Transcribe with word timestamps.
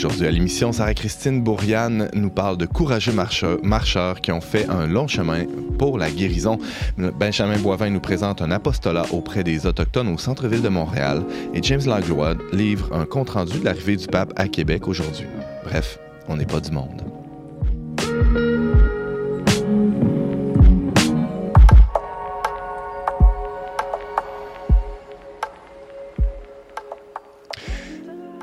Aujourd'hui 0.00 0.26
à 0.26 0.30
l'émission, 0.30 0.72
Sarah-Christine 0.72 1.42
Bourriane 1.42 2.08
nous 2.14 2.30
parle 2.30 2.56
de 2.56 2.64
courageux 2.64 3.12
marcheurs, 3.12 4.22
qui 4.22 4.32
ont 4.32 4.40
fait 4.40 4.66
un 4.70 4.86
long 4.86 5.06
chemin 5.06 5.44
pour 5.78 5.98
la 5.98 6.10
guérison. 6.10 6.58
Benjamin 6.96 7.58
Boivin 7.58 7.90
nous 7.90 8.00
présente 8.00 8.40
un 8.40 8.50
apostolat 8.50 9.04
auprès 9.12 9.44
des 9.44 9.66
Autochtones 9.66 10.08
au 10.08 10.16
centre-ville 10.16 10.62
de 10.62 10.70
Montréal 10.70 11.22
et 11.52 11.62
James 11.62 11.82
Langlois 11.84 12.32
livre 12.50 12.88
un 12.94 13.04
compte-rendu 13.04 13.58
de 13.58 13.64
l'arrivée 13.66 13.96
du 13.96 14.06
pape 14.06 14.32
à 14.36 14.48
Québec 14.48 14.88
aujourd'hui. 14.88 15.26
Bref, 15.64 15.98
on 16.28 16.38
n'est 16.38 16.46
pas 16.46 16.60
du 16.60 16.70
monde. 16.70 17.09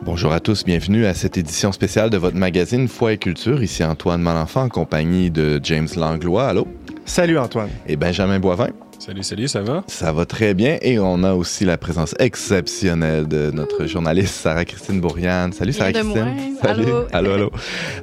Bonjour 0.08 0.32
à 0.32 0.40
tous, 0.40 0.64
bienvenue 0.64 1.06
à 1.06 1.14
cette 1.14 1.38
édition 1.38 1.74
spéciale 1.74 2.10
de 2.10 2.16
votre 2.16 2.38
magazine 2.38 2.88
Foi 2.88 3.12
et 3.12 3.18
Culture. 3.18 3.62
Ici 3.62 3.84
Antoine 3.84 4.22
Malenfant 4.22 4.62
en 4.62 4.70
compagnie 4.70 5.30
de 5.32 5.60
James 5.62 5.90
Langlois. 5.98 6.48
Allô? 6.48 6.66
Salut 7.04 7.38
Antoine. 7.38 7.68
Et 7.88 7.98
Benjamin 7.98 8.40
Boivin. 8.40 8.70
Salut, 9.08 9.24
salut, 9.24 9.48
ça 9.48 9.62
va? 9.62 9.86
Ça 9.88 10.12
va 10.12 10.26
très 10.26 10.54
bien. 10.54 10.80
Et 10.82 11.00
on 11.00 11.24
a 11.24 11.34
aussi 11.34 11.64
la 11.64 11.78
présence 11.78 12.14
exceptionnelle 12.20 13.26
de 13.26 13.52
notre 13.52 13.86
journaliste 13.86 14.34
Sarah-Christine 14.34 15.00
Bourriane. 15.00 15.54
Salut 15.54 15.72
Sarah-Christine. 15.72 16.58
Salut. 16.62 16.92
Allô, 17.14 17.32
allô. 17.32 17.52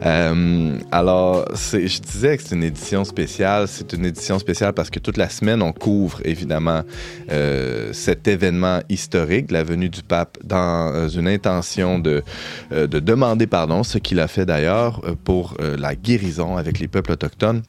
Euh, 0.02 0.78
alors, 0.90 1.44
je 1.52 2.00
disais 2.00 2.38
que 2.38 2.42
c'est 2.42 2.54
une 2.54 2.64
édition 2.64 3.04
spéciale. 3.04 3.68
C'est 3.68 3.92
une 3.92 4.06
édition 4.06 4.38
spéciale 4.38 4.72
parce 4.72 4.88
que 4.88 4.98
toute 4.98 5.18
la 5.18 5.28
semaine, 5.28 5.60
on 5.60 5.74
couvre 5.74 6.22
évidemment 6.24 6.84
euh, 7.30 7.92
cet 7.92 8.26
événement 8.26 8.80
historique, 8.88 9.50
la 9.50 9.62
venue 9.62 9.90
du 9.90 10.02
pape, 10.02 10.38
dans 10.42 11.06
une 11.10 11.28
intention 11.28 11.98
de, 11.98 12.22
euh, 12.72 12.86
de 12.86 12.98
demander 12.98 13.46
pardon, 13.46 13.82
ce 13.82 13.98
qu'il 13.98 14.20
a 14.20 14.26
fait 14.26 14.46
d'ailleurs 14.46 15.02
pour 15.24 15.54
la 15.60 15.94
guérison 15.96 16.56
avec 16.56 16.78
les 16.78 16.88
peuples 16.88 17.12
autochtones. 17.12 17.60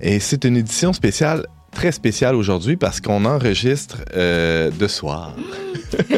Et 0.00 0.20
c'est 0.20 0.44
une 0.44 0.56
édition 0.56 0.92
spéciale 0.92 1.46
très 1.76 1.92
spécial 1.92 2.34
aujourd'hui 2.34 2.76
parce 2.76 3.02
qu'on 3.02 3.26
enregistre 3.26 3.98
euh, 4.16 4.70
de 4.70 4.86
soir. 4.88 5.36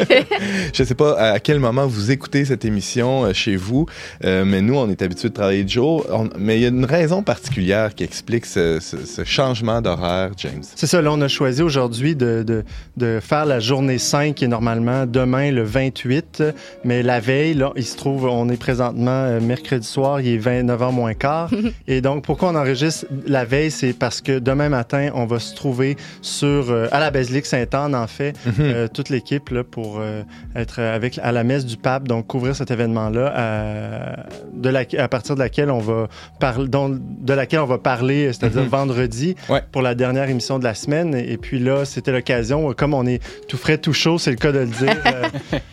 je 0.73 0.83
ne 0.83 0.87
sais 0.87 0.95
pas 0.95 1.19
à 1.19 1.41
quel 1.41 1.59
moment 1.59 1.87
vous 1.89 2.13
écoutez 2.13 2.45
cette 2.45 2.65
émission 2.65 3.25
euh, 3.25 3.33
chez 3.33 3.57
vous, 3.57 3.87
euh, 4.25 4.45
mais 4.45 4.63
nous, 4.63 4.77
on 4.77 4.89
est 4.89 5.03
habitué 5.03 5.31
de 5.31 5.35
travailler 5.35 5.65
de 5.65 5.69
jour. 5.69 6.07
mais 6.39 6.59
il 6.59 6.63
y 6.63 6.65
a 6.65 6.69
une 6.69 6.85
raison 6.85 7.25
particulière 7.25 7.93
qui 7.97 8.05
explique 8.05 8.47
ce, 8.47 8.79
changement 9.25 9.83
d'horaire, 9.83 10.31
James. 10.37 10.63
C'est 10.77 10.87
ça, 10.87 11.03
là, 11.03 11.13
on 11.13 11.21
a 11.21 11.29
choisi 11.29 11.61
aujourd'hui 11.61 12.15
de, 12.15 12.45
de, 12.47 12.65
de, 12.97 13.19
faire 13.21 13.45
la 13.45 13.59
journée 13.59 13.99
5 13.99 14.37
qui 14.37 14.45
est 14.45 14.49
normalement 14.49 15.07
demain 15.07 15.51
le 15.51 15.65
28, 15.65 16.45
mais 16.85 17.03
la 17.03 17.19
veille, 17.19 17.55
là, 17.55 17.73
il 17.75 17.85
se 17.85 17.97
trouve, 17.97 18.27
on 18.27 18.49
est 18.49 18.57
présentement 18.57 19.41
mercredi 19.41 19.87
soir, 19.87 20.21
il 20.21 20.29
est 20.29 20.39
29h 20.39 20.93
moins 20.93 21.15
quart. 21.15 21.51
et 21.89 22.01
donc, 22.01 22.23
pourquoi 22.25 22.51
on 22.51 22.55
enregistre 22.55 23.07
la 23.27 23.45
veille, 23.45 23.73
c'est 23.73 23.93
parce 23.93 24.21
que 24.21 24.39
demain 24.39 24.69
matin, 24.69 25.11
on 25.15 25.27
va 25.27 25.41
se 25.49 25.55
trouver 25.55 25.97
sur, 26.23 26.71
euh, 26.71 26.89
à 26.93 27.01
la 27.01 27.11
basilique 27.11 27.47
Sainte-Anne, 27.47 27.95
en 27.95 28.07
fait, 28.07 28.35
mhm. 28.47 28.55
euh, 28.61 28.89
toute 28.89 29.09
l'équipe 29.09 29.51
là, 29.51 29.65
pour 29.65 29.99
euh, 30.01 30.23
être 30.55 30.81
avec, 30.81 31.19
à 31.23 31.33
la 31.33 31.45
messe 31.45 31.65
du 31.67 31.77
pape, 31.77 32.07
donc 32.07 32.27
couvrir 32.27 32.55
cet 32.55 32.71
événement-là, 32.71 34.17
de 34.53 34.69
la, 34.69 34.85
à 34.99 35.09
partir 35.09 35.35
de 35.35 35.41
laquelle 35.41 35.71
on 35.71 35.79
va 35.79 36.09
parler, 36.39 36.69
de 36.69 37.33
laquelle 37.33 37.61
on 37.61 37.67
va 37.67 37.79
parler, 37.79 38.33
c'est-à-dire 38.33 38.63
mhm. 38.63 38.69
vendredi, 38.69 39.35
pour 39.73 39.83
la 39.83 39.95
dernière 39.95 40.29
émission 40.29 40.59
de 40.59 40.65
la 40.65 40.75
semaine. 40.75 41.15
Et 41.15 41.37
puis 41.37 41.59
là, 41.59 41.85
c'était 41.85 42.13
l'occasion, 42.13 42.73
comme 42.75 42.95
on 42.95 43.07
est 43.07 43.23
tout 43.49 43.57
frais, 43.57 43.79
tout 43.79 43.93
chaud, 43.93 44.19
c'est 44.19 44.31
le 44.31 44.37
cas 44.37 44.53
de 44.53 44.61
le 44.61 44.67
dire. 44.67 44.97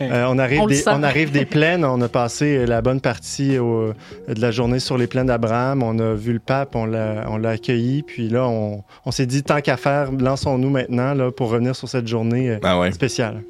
on 0.00 0.38
arrive, 0.38 0.66
des, 0.66 0.88
on 0.88 1.02
arrive 1.02 1.30
des 1.30 1.44
plaines, 1.44 1.84
on 1.84 2.00
a 2.00 2.08
passé 2.08 2.66
la 2.66 2.80
bonne 2.82 3.00
partie 3.00 3.56
de 3.56 4.40
la 4.40 4.50
journée 4.50 4.78
sur 4.78 4.98
les 4.98 5.06
plaines 5.06 5.26
d'Abraham, 5.26 5.82
on 5.82 5.98
a 5.98 6.14
vu 6.14 6.32
le 6.32 6.38
pape, 6.38 6.74
on 6.74 6.86
l'a 6.86 7.48
accueilli, 7.48 8.02
puis 8.02 8.28
là, 8.28 8.46
on, 8.46 8.82
on 9.04 9.10
s'est 9.10 9.26
dit, 9.26 9.42
tant 9.42 9.60
qu'à 9.66 9.76
faire, 9.76 10.12
lançons-nous 10.12 10.70
maintenant 10.70 11.12
là, 11.12 11.32
pour 11.32 11.50
revenir 11.50 11.74
sur 11.74 11.88
cette 11.88 12.06
journée 12.06 12.50
euh, 12.50 12.58
ah 12.62 12.92
spéciale. 12.92 13.42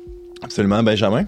Absolument, 0.42 0.82
Benjamin. 0.82 1.26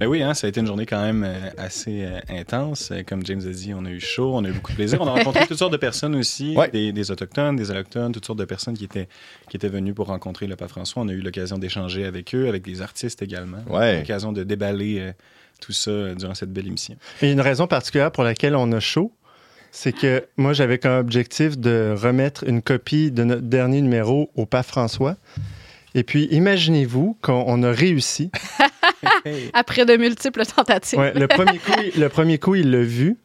Ben 0.00 0.06
oui, 0.06 0.22
hein, 0.22 0.32
ça 0.32 0.46
a 0.46 0.50
été 0.50 0.60
une 0.60 0.66
journée 0.66 0.86
quand 0.86 1.02
même 1.02 1.24
euh, 1.24 1.50
assez 1.58 2.04
euh, 2.04 2.20
intense. 2.30 2.90
Comme 3.06 3.24
James 3.26 3.42
a 3.46 3.50
dit, 3.50 3.74
on 3.74 3.84
a 3.84 3.90
eu 3.90 4.00
chaud, 4.00 4.32
on 4.34 4.42
a 4.46 4.48
eu 4.48 4.52
beaucoup 4.52 4.70
de 4.70 4.76
plaisir. 4.76 4.98
On 5.02 5.06
a 5.06 5.10
rencontré 5.16 5.46
toutes 5.46 5.58
sortes 5.58 5.74
de 5.74 5.78
personnes 5.78 6.14
aussi, 6.14 6.56
des, 6.72 7.10
Autochtones, 7.10 7.56
des 7.56 7.70
Allochtones, 7.70 8.12
toutes 8.12 8.24
sortes 8.24 8.38
de 8.38 8.46
personnes 8.46 8.78
qui 8.78 8.84
étaient, 8.84 9.08
qui 9.50 9.58
étaient 9.58 9.68
venues 9.68 9.92
pour 9.92 10.06
rencontrer 10.06 10.46
le 10.46 10.56
pape 10.56 10.70
François. 10.70 11.02
On 11.02 11.08
a 11.08 11.12
eu 11.12 11.20
l'occasion 11.20 11.58
d'échanger 11.58 12.06
avec 12.06 12.34
eux, 12.34 12.48
avec 12.48 12.64
des 12.64 12.80
artistes 12.80 13.20
également. 13.20 13.62
Ouais. 13.68 13.98
L'occasion 13.98 14.32
de 14.32 14.42
déballer 14.42 15.12
tout 15.60 15.72
ça 15.72 16.14
durant 16.14 16.34
cette 16.34 16.50
belle 16.52 16.66
émission. 16.66 16.96
Il 17.20 17.28
y 17.28 17.30
a 17.30 17.34
une 17.34 17.42
raison 17.42 17.66
particulière 17.66 18.10
pour 18.10 18.24
laquelle 18.24 18.56
on 18.56 18.72
a 18.72 18.80
chaud 18.80 19.12
c'est 19.74 19.92
que 19.92 20.24
moi, 20.36 20.52
j'avais 20.52 20.78
comme 20.78 20.96
objectif 20.96 21.58
de 21.58 21.92
remettre 21.96 22.44
une 22.46 22.62
copie 22.62 23.10
de 23.10 23.24
notre 23.24 23.42
dernier 23.42 23.82
numéro 23.82 24.30
au 24.36 24.46
pape 24.46 24.66
François. 24.66 25.16
Et 25.96 26.04
puis, 26.04 26.28
imaginez-vous 26.30 27.18
qu'on 27.20 27.62
a 27.64 27.72
réussi. 27.72 28.30
Après 29.52 29.84
de 29.84 29.96
multiples 29.96 30.46
tentatives. 30.46 31.00
le, 31.00 31.26
premier 31.26 31.58
coup, 31.58 31.72
le 31.98 32.08
premier 32.08 32.38
coup, 32.38 32.54
il 32.54 32.70
l'a 32.70 32.82
vu. 32.82 33.16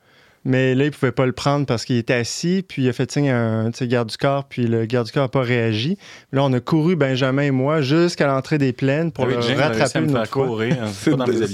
Mais 0.46 0.74
là, 0.74 0.86
il 0.86 0.92
pouvait 0.92 1.12
pas 1.12 1.26
le 1.26 1.32
prendre 1.32 1.66
parce 1.66 1.86
qu'il 1.86 1.98
était 1.98 2.14
assis, 2.14 2.64
puis 2.68 2.84
il 2.84 2.90
a 2.90 2.94
fait 2.94 3.12
signe 3.12 3.30
à 3.30 3.38
un 3.38 3.70
garde 3.82 4.10
du 4.10 4.18
corps, 4.18 4.46
puis 4.46 4.68
le 4.68 4.86
garde 4.86 5.06
du 5.08 5.12
corps 5.12 5.24
n'a 5.24 5.30
pas 5.30 5.42
réagi. 5.42 5.98
Là, 6.32 6.44
on 6.44 6.54
a 6.54 6.60
couru, 6.60 6.96
Benjamin 6.96 7.44
et 7.44 7.52
moi, 7.52 7.82
jusqu'à 7.82 8.28
l'entrée 8.28 8.58
des 8.58 8.72
plaines 8.72 9.12
pour 9.12 9.26
ah 9.26 9.28
le 9.28 9.58
rattraper 9.58 10.00
une 10.00 10.10
fois. 10.10 10.26
Courir, 10.28 10.78
hein, 10.82 10.88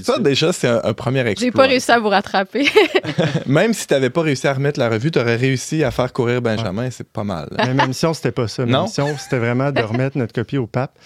ça, 0.03 0.19
déjà, 0.19 0.53
c'est 0.53 0.67
un, 0.67 0.93
premier 0.93 1.21
exploit. 1.21 1.47
J'ai 1.47 1.51
pas 1.51 1.67
réussi 1.67 1.91
à 1.91 1.99
vous 1.99 2.09
rattraper. 2.09 2.67
même 3.45 3.73
si 3.73 3.87
tu 3.87 3.93
n'avais 3.93 4.09
pas 4.09 4.21
réussi 4.21 4.47
à 4.47 4.53
remettre 4.53 4.79
la 4.79 4.89
revue, 4.89 5.11
tu 5.11 5.19
aurais 5.19 5.35
réussi 5.35 5.83
à 5.83 5.91
faire 5.91 6.13
courir 6.13 6.41
Benjamin, 6.41 6.89
c'est 6.91 7.07
pas 7.07 7.23
mal. 7.23 7.49
Mais 7.57 7.73
ma 7.73 7.87
mission, 7.87 8.13
c'était 8.13 8.31
pas 8.31 8.47
ça. 8.47 8.65
Ma 8.65 8.83
mission, 8.83 9.15
c'était 9.17 9.39
vraiment 9.39 9.71
de 9.71 9.81
remettre 9.81 10.17
notre 10.17 10.33
copie 10.33 10.57
au 10.57 10.67
pape. 10.67 10.97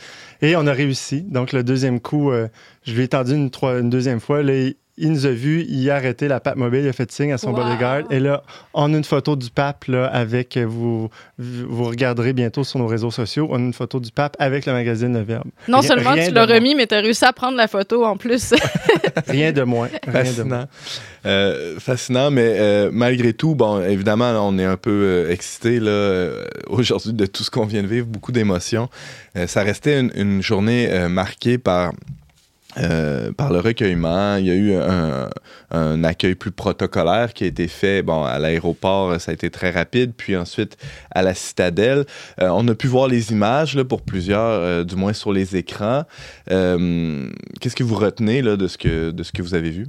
Et 0.41 0.56
on 0.56 0.66
a 0.67 0.73
réussi. 0.73 1.22
Donc, 1.22 1.51
le 1.51 1.63
deuxième 1.63 2.00
coup, 2.00 2.31
euh, 2.31 2.47
je 2.84 2.94
lui 2.94 3.03
ai 3.03 3.07
tendu 3.09 3.34
une, 3.34 3.51
une 3.61 3.90
deuxième 3.90 4.22
fois. 4.22 4.41
Là, 4.41 4.53
il 4.53 4.75
nous 5.08 5.26
a 5.26 5.30
vu, 5.30 5.66
il 5.70 5.90
a 5.90 5.96
arrêté 5.96 6.28
la 6.28 6.40
pape 6.40 6.58
mobile, 6.58 6.82
il 6.84 6.90
a 6.90 6.94
fait 6.94 7.10
signe 7.12 7.32
à 7.32 7.38
son 7.38 7.52
bodyguard. 7.54 8.04
Et 8.10 8.20
là, 8.20 8.44
on 8.74 8.94
a 8.94 8.98
une 8.98 9.04
photo 9.04 9.36
du 9.36 9.50
pape 9.50 9.86
là, 9.86 10.08
avec, 10.08 10.58
euh, 10.58 10.66
vous, 10.66 11.10
vous 11.38 11.84
regarderez 11.86 12.34
bientôt 12.34 12.66
sur 12.66 12.80
nos 12.80 12.88
réseaux 12.88 13.12
sociaux, 13.12 13.48
on 13.50 13.56
a 13.56 13.59
une 13.59 13.74
photo 13.74 14.00
du 14.00 14.12
pape 14.12 14.36
avec 14.40 14.66
le 14.66 14.74
magazine 14.74 15.14
Le 15.14 15.22
Verbe. 15.22 15.48
Non 15.68 15.82
seulement 15.82 16.16
tu 16.16 16.32
l'as 16.32 16.46
remis, 16.46 16.76
mais 16.76 16.86
tu 16.86 16.96
as 16.96 17.00
réussi 17.00 17.24
à 17.24 17.32
prendre 17.32 17.56
la 17.56 17.68
photo 17.68 18.04
en 18.04 18.18
plus. 18.18 18.54
rien 19.28 19.54
de 19.54 19.64
moins. 19.64 19.88
Fascinant. 20.12 20.66
Euh, 21.26 21.80
fascinant, 21.80 22.32
mais 22.32 22.56
euh, 22.58 22.90
malgré 22.92 23.34
tout, 23.34 23.56
bon, 23.56 23.82
évidemment, 23.82 24.32
on 24.48 24.58
est 24.58 24.66
un 24.66 24.78
peu 24.78 25.28
excité 25.30 25.80
là 25.80 26.32
aujourd'hui 26.68 27.14
de 27.14 27.26
tout 27.26 27.44
ce 27.44 27.52
qu'on 27.52 27.66
vient 27.66 27.84
de 27.84 27.88
vivre, 27.88 28.08
beaucoup 28.08 28.32
d'émotions. 28.32 28.90
ça 29.48 29.64
restait 29.64 30.00
une 30.00 30.42
journée 30.42 31.08
marquée 31.08 31.58
par 31.58 31.94
euh, 32.79 33.31
par 33.34 33.51
le 33.51 33.59
recueillement. 33.59 34.35
Il 34.38 34.45
y 34.45 34.51
a 34.51 34.56
eu 34.56 34.73
un, 35.72 36.03
accueil 36.03 36.35
plus 36.35 36.51
protocolaire 36.51 37.34
qui 37.34 37.44
a 37.44 37.47
été 37.47 37.67
fait. 37.67 38.01
Bon, 38.01 38.23
à 38.23 38.40
l'aéroport, 38.40 39.19
ça 39.19 39.31
a 39.31 39.34
été 39.34 39.50
très 39.50 39.72
rapide. 39.72 40.13
Puis 40.16 40.35
ensuite, 40.35 40.78
à 41.12 41.22
la 41.22 41.34
citadelle, 41.34 42.06
euh, 42.41 42.50
on 42.51 42.67
a 42.67 42.75
pu 42.75 42.88
voir 42.88 43.07
les 43.07 43.31
images 43.31 43.75
là, 43.75 43.84
pour 43.84 44.01
plusieurs, 44.01 44.40
euh, 44.40 44.84
du 44.84 44.95
moins 44.95 45.13
sur 45.13 45.31
les 45.31 45.56
écrans. 45.56 46.03
Qu'est-ce 46.47 47.76
que 47.76 47.84
vous 47.84 47.96
retenez 47.96 48.41
là, 48.41 48.55
de, 48.55 48.67
ce 48.67 48.78
que, 48.78 49.11
de 49.11 49.23
ce 49.23 49.32
que 49.32 49.41
vous 49.41 49.53
avez 49.53 49.70
vu? 49.70 49.87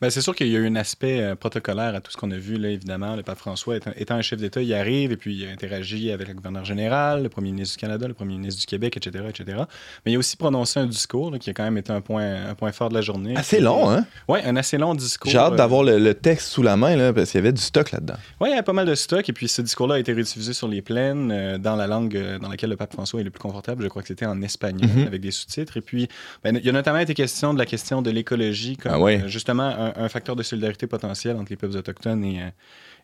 Ben, 0.00 0.08
c'est 0.08 0.22
sûr 0.22 0.34
qu'il 0.34 0.46
y 0.48 0.56
a 0.56 0.58
eu 0.58 0.66
un 0.66 0.76
aspect 0.76 1.20
euh, 1.20 1.34
protocolaire 1.34 1.94
à 1.94 2.00
tout 2.00 2.10
ce 2.10 2.16
qu'on 2.16 2.30
a 2.30 2.36
vu, 2.38 2.56
là, 2.56 2.70
évidemment. 2.70 3.16
Le 3.16 3.22
pape 3.22 3.36
François, 3.36 3.76
étant, 3.76 4.14
un 4.14 4.22
chef 4.22 4.38
d'État, 4.38 4.62
il 4.62 4.72
arrive 4.72 5.12
et 5.12 5.18
puis 5.18 5.34
il 5.34 5.46
interagit 5.46 6.10
avec 6.10 6.28
le 6.28 6.32
gouverneur 6.32 6.64
général, 6.64 7.22
le 7.22 7.28
premier 7.28 7.52
ministre 7.52 7.76
du 7.76 7.80
Canada, 7.82 8.08
le 8.08 8.14
premier 8.14 8.38
ministre 8.38 8.62
du 8.62 8.66
Québec, 8.66 8.96
etc., 8.96 9.24
etc. 9.28 9.58
Mais 10.06 10.12
il 10.12 10.16
a 10.16 10.18
aussi 10.18 10.38
prononcé 10.38 10.80
un 10.80 10.86
discours 10.86 11.38
qui 11.38 11.50
a 11.50 11.52
quand 11.52 11.64
même 11.64 11.76
été 11.76 11.92
un 11.92 12.00
point, 12.00 12.48
un 12.48 12.54
point 12.54 12.72
fort 12.72 12.88
de 12.88 12.94
la 12.94 13.02
journée. 13.02 13.36
Assez 13.36 13.60
long, 13.60 13.90
hein? 13.90 14.06
Oui, 14.26 14.38
un 14.42 14.56
assez 14.56 14.78
long 14.78 14.94
discours. 14.94 15.30
J'ai 15.30 15.36
hâte 15.36 15.56
d'avoir 15.56 15.82
le, 15.82 16.14
texte 16.14 16.48
sous 16.48 16.62
la 16.62 16.78
main, 16.78 16.96
là, 16.96 17.12
parce 17.12 17.30
qu'il 17.30 17.38
y 17.38 17.42
avait 17.42 17.52
du 17.52 17.60
stock 17.60 17.90
là-dedans. 17.92 18.16
Oui, 18.40 18.48
il 18.50 18.56
y 18.56 18.58
a 18.58 18.62
pas 18.62 18.72
mal 18.72 18.86
de 18.86 18.94
stock. 18.94 19.28
Et 19.28 19.34
puis 19.34 19.48
ce 19.48 19.60
discours-là 19.60 19.96
a 19.96 19.98
été 19.98 20.14
réutilisé 20.14 20.54
sur 20.54 20.66
les 20.66 20.80
plaines 20.80 21.30
euh, 21.30 21.58
dans 21.58 21.76
la 21.76 21.86
langue 21.86 22.16
euh, 22.16 22.38
dans 22.38 22.48
laquelle 22.48 22.70
le 22.70 22.76
pape 22.76 22.94
François 22.94 23.20
est 23.20 23.24
le 23.24 23.30
plus 23.30 23.40
confortable. 23.40 23.82
Je 23.82 23.88
crois 23.88 24.00
que 24.00 24.08
c'était 24.08 24.24
en 24.24 24.40
espagnol, 24.40 24.88
mhm. 24.88 25.06
avec 25.06 25.20
des 25.20 25.30
sous-titres. 25.30 25.76
Et 25.76 25.82
puis, 25.82 26.08
ben, 26.42 26.56
il 26.56 26.64
y 26.64 26.70
a 26.70 26.72
notamment 26.72 27.00
été 27.00 27.12
question 27.12 27.52
de 27.52 27.58
la 27.58 27.66
question 27.66 28.00
de 28.00 28.10
l'écologie 28.10 28.78
comme 28.78 28.92
ah 28.92 29.26
justement 29.26 29.64
un, 29.64 29.89
un 29.96 30.08
facteur 30.08 30.36
de 30.36 30.42
solidarité 30.42 30.86
potentielle 30.86 31.36
entre 31.36 31.50
les 31.50 31.56
peuples 31.56 31.76
autochtones 31.76 32.24
et, 32.24 32.42
euh, 32.42 32.48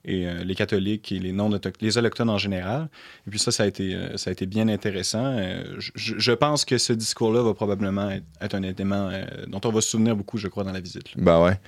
et 0.04 0.26
euh, 0.26 0.44
les 0.44 0.54
catholiques 0.54 1.12
et 1.12 1.18
les 1.18 1.32
non 1.32 1.50
les 1.80 1.98
autochtones 1.98 2.30
en 2.30 2.38
général. 2.38 2.88
Et 3.26 3.30
puis 3.30 3.38
ça, 3.38 3.50
ça 3.50 3.64
a 3.64 3.66
été, 3.66 3.94
euh, 3.94 4.16
ça 4.16 4.30
a 4.30 4.32
été 4.32 4.46
bien 4.46 4.68
intéressant. 4.68 5.36
Je, 5.78 6.32
pense 6.32 6.64
que 6.64 6.78
ce 6.78 6.92
discours-là 6.92 7.42
va 7.42 7.54
probablement 7.54 8.10
être, 8.40 8.54
un 8.54 8.62
élément 8.62 9.10
dont 9.48 9.60
on 9.64 9.70
va 9.70 9.80
se 9.80 9.90
souvenir 9.90 10.16
beaucoup, 10.16 10.38
je 10.38 10.48
crois, 10.48 10.64
dans 10.64 10.72
la 10.72 10.80
visite. 10.80 11.06
Ben 11.16 11.42
ouais. 11.42 11.58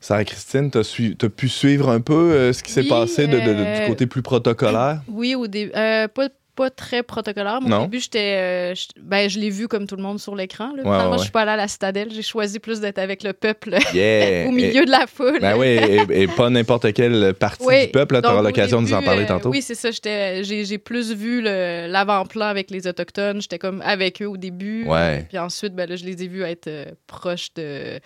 Sarah-Christine, 0.00 0.70
tu 0.70 0.78
as, 0.78 1.28
pu 1.28 1.48
suivre 1.48 1.88
un 1.88 2.00
peu 2.00 2.52
ce 2.52 2.62
qui 2.62 2.70
s'est 2.70 2.84
passé 2.84 3.26
de, 3.26 3.38
du 3.38 3.88
côté 3.88 4.06
plus 4.06 4.22
protocolaire? 4.22 5.02
Oui, 5.08 5.34
au 5.34 5.46
début. 5.46 5.72
pas 5.72 6.28
pas 6.58 6.70
très 6.70 7.04
protocolaire. 7.04 7.60
Au 7.64 7.82
début, 7.82 8.00
j'étais, 8.00 8.74
ben, 9.00 9.30
je 9.30 9.38
l'ai 9.38 9.48
vu 9.48 9.68
comme 9.68 9.86
tout 9.86 9.94
le 9.94 10.02
monde 10.02 10.18
sur 10.18 10.34
l'écran. 10.34 10.72
Là. 10.76 10.82
Ouais, 10.82 11.16
je 11.16 11.22
suis 11.22 11.30
pas 11.30 11.42
allée 11.42 11.52
à 11.52 11.56
la 11.56 11.68
citadelle. 11.68 12.08
J'ai 12.10 12.22
choisi 12.22 12.58
plus 12.58 12.80
d'être 12.80 12.98
avec 12.98 13.22
le 13.22 13.32
peuple 13.32 13.76
au 13.76 14.50
milieu 14.50 14.84
de 14.84 14.90
la 14.90 15.06
foule. 15.06 15.38
Ben 15.40 15.56
oui, 15.56 15.78
et, 16.10 16.26
pas 16.26 16.50
n'importe 16.50 16.92
quelle 16.92 17.32
partie 17.34 17.64
du 17.64 17.92
peuple. 17.92 18.20
Tu 18.20 18.28
auras 18.28 18.42
l'occasion 18.42 18.82
de 18.82 18.88
nous 18.88 18.94
en 18.94 19.02
parler 19.02 19.24
tantôt. 19.26 19.50
oui, 19.50 19.62
c'est 19.62 19.76
ça. 19.76 19.90
J'ai 19.92 20.78
plus 20.78 21.12
vu 21.12 21.40
l'avant-plan 21.42 22.46
avec 22.46 22.72
les 22.72 22.88
Autochtones. 22.88 23.40
J'étais 23.40 23.60
comme 23.60 23.80
avec 23.82 24.20
eux 24.20 24.28
au 24.28 24.36
début. 24.36 24.84
Puis 25.28 25.38
ensuite, 25.38 25.74
ben, 25.74 25.88
là, 25.88 25.94
je 25.94 26.04
les 26.04 26.24
ai 26.24 26.26
vus 26.26 26.42
être 26.42 26.68
proches 27.06 27.54
de 27.54 28.00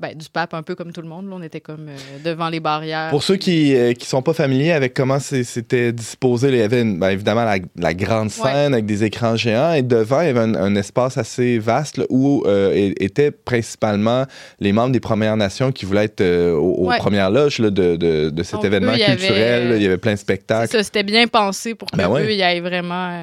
ben, 0.00 0.16
du 0.16 0.28
pape, 0.30 0.54
un 0.54 0.62
peu 0.62 0.74
comme 0.74 0.92
tout 0.92 1.02
le 1.02 1.08
monde. 1.08 1.28
Là, 1.28 1.36
on 1.36 1.42
était 1.42 1.60
comme 1.60 1.88
euh, 1.88 1.96
devant 2.24 2.48
les 2.48 2.58
barrières. 2.58 3.10
Pour 3.10 3.22
ceux 3.22 3.36
qui 3.36 3.72
ne 3.72 3.90
euh, 3.90 3.94
sont 4.00 4.22
pas 4.22 4.32
familiers 4.32 4.72
avec 4.72 4.94
comment 4.94 5.18
c'était 5.20 5.92
disposé, 5.92 6.48
il 6.48 6.56
y 6.56 6.62
avait 6.62 6.84
ben, 6.84 7.10
évidemment 7.10 7.44
la, 7.76 7.94
grande 7.94 8.30
scène 8.30 8.72
avec 8.72 8.86
des 8.86 9.04
écrans 9.04 9.36
géants 9.36 9.74
et 9.74 9.82
devant, 9.82 10.22
il 10.22 10.28
y 10.28 10.30
avait 10.30 10.40
un, 10.40 10.74
espace 10.74 11.18
assez 11.18 11.58
vaste 11.58 12.00
où 12.08 12.44
euh, 12.46 12.92
étaient 12.98 13.30
principalement 13.30 14.24
les 14.58 14.72
membres 14.72 14.92
des 14.92 15.00
Premières 15.00 15.36
Nations 15.36 15.70
qui 15.70 15.84
voulaient 15.84 16.04
être 16.04 16.24
aux, 16.54 16.90
premières 16.98 17.30
loges 17.30 17.58
de, 17.58 17.68
de, 17.68 18.30
de, 18.30 18.42
cet 18.42 18.64
événement 18.64 18.94
culturel. 18.94 19.74
il 19.76 19.82
y 19.82 19.86
avait 19.86 19.98
plein 19.98 20.14
de 20.14 20.18
spectacles. 20.18 20.70
Ça, 20.70 20.82
c'était 20.82 21.02
bien 21.02 21.26
pensé 21.26 21.74
pour 21.74 21.88
ben 21.94 22.08
qu'eux, 22.08 22.32
y 22.32 22.40
ait 22.40 22.60
vraiment 22.60 23.22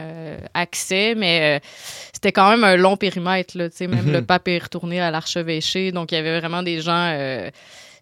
accès, 0.53 1.15
mais 1.15 1.59
c'était 2.18 2.31
quand 2.31 2.50
même 2.50 2.64
un 2.64 2.78
long 2.78 2.98
périmètre. 2.98 3.56
Là, 3.56 3.68
même 3.81 4.08
mhm. 4.08 4.12
le 4.12 4.22
pape 4.24 4.48
est 4.48 4.58
retourné 4.58 5.00
à 5.00 5.12
l'archevêché, 5.12 5.92
donc 5.92 6.12
il 6.12 6.16
y 6.16 6.18
avait 6.18 6.40
vraiment 6.40 6.64
des 6.64 6.81
gens 6.81 7.12
euh, 7.14 7.52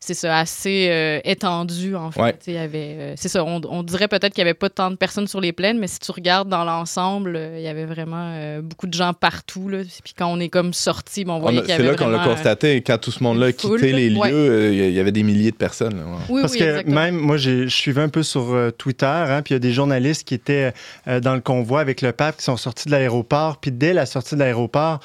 c'est 0.06 0.14
ça, 0.14 0.38
assez 0.38 0.88
euh, 0.92 1.20
étendu, 1.24 1.96
en 1.96 2.12
fait. 2.12 2.44
Il 2.46 2.54
y 2.54 2.58
avait, 2.58 2.96
euh, 3.00 3.14
c'est 3.18 3.28
ça, 3.28 3.44
on, 3.44 3.82
dirait 3.82 4.08
peut-être 4.08 4.34
qu'il 4.34 4.44
n'y 4.44 4.50
avait 4.50 4.54
pas 4.54 4.70
tant 4.70 4.92
de 4.92 4.96
personnes 4.96 5.28
sur 5.28 5.42
les 5.42 5.52
plaines, 5.52 5.80
mais 5.80 5.88
si 5.88 5.98
tu 5.98 6.12
regardes 6.12 6.48
dans 6.48 6.64
l'ensemble, 6.64 7.40
il 7.56 7.62
y 7.62 7.68
avait 7.68 7.86
vraiment 7.86 8.60
beaucoup 8.62 8.86
de 8.86 8.94
gens 8.94 9.14
partout. 9.14 9.68
Là. 9.68 9.80
Puis 10.04 10.14
quand 10.16 10.28
on 10.28 10.40
est 10.40 10.50
comme 10.50 10.74
sorti, 10.74 11.26
bon, 11.26 11.36
on 11.36 11.40
voyait 11.40 11.62
qu'il 11.62 11.70
y 11.70 11.74
avait 11.74 11.84
C'est 11.84 11.90
là 11.90 11.96
qu'on 11.96 12.10
l'a 12.10 12.24
constaté. 12.24 12.82
Quand 12.82 13.00
tout 13.00 13.10
ce 13.10 13.24
monde-là 13.24 13.52
quittait 13.52 13.92
les 13.92 14.10
lieux, 14.10 14.74
il 14.74 14.94
y 14.94 15.00
avait 15.00 15.12
des 15.12 15.24
milliers 15.24 15.52
de 15.52 15.56
personnes. 15.56 16.04
Oui, 16.30 16.42
Parce 16.42 16.56
que 16.56 16.88
même, 16.88 17.16
moi, 17.16 17.38
je 17.38 17.68
suivais 17.68 18.02
un 18.02 18.10
peu 18.10 18.22
sur 18.22 18.56
Twitter, 18.78 19.06
hein, 19.06 19.42
puis 19.42 19.54
il 19.54 19.56
y 19.56 19.58
a 19.58 19.60
des 19.60 19.74
journalistes 19.74 20.28
qui 20.28 20.36
étaient 20.36 20.72
dans 21.08 21.34
le 21.34 21.42
convoi 21.42 21.82
avec 21.82 22.02
le 22.02 22.12
pape 22.12 22.38
qui 22.38 22.44
sont 22.44 22.58
sortis 22.58 22.86
de 22.86 22.92
l'aéroport. 22.92 23.58
Puis 23.58 23.72
dès 23.72 23.94
la 23.94 24.06
sortie 24.06 24.36
de 24.36 24.40
l'aéroport, 24.40 25.00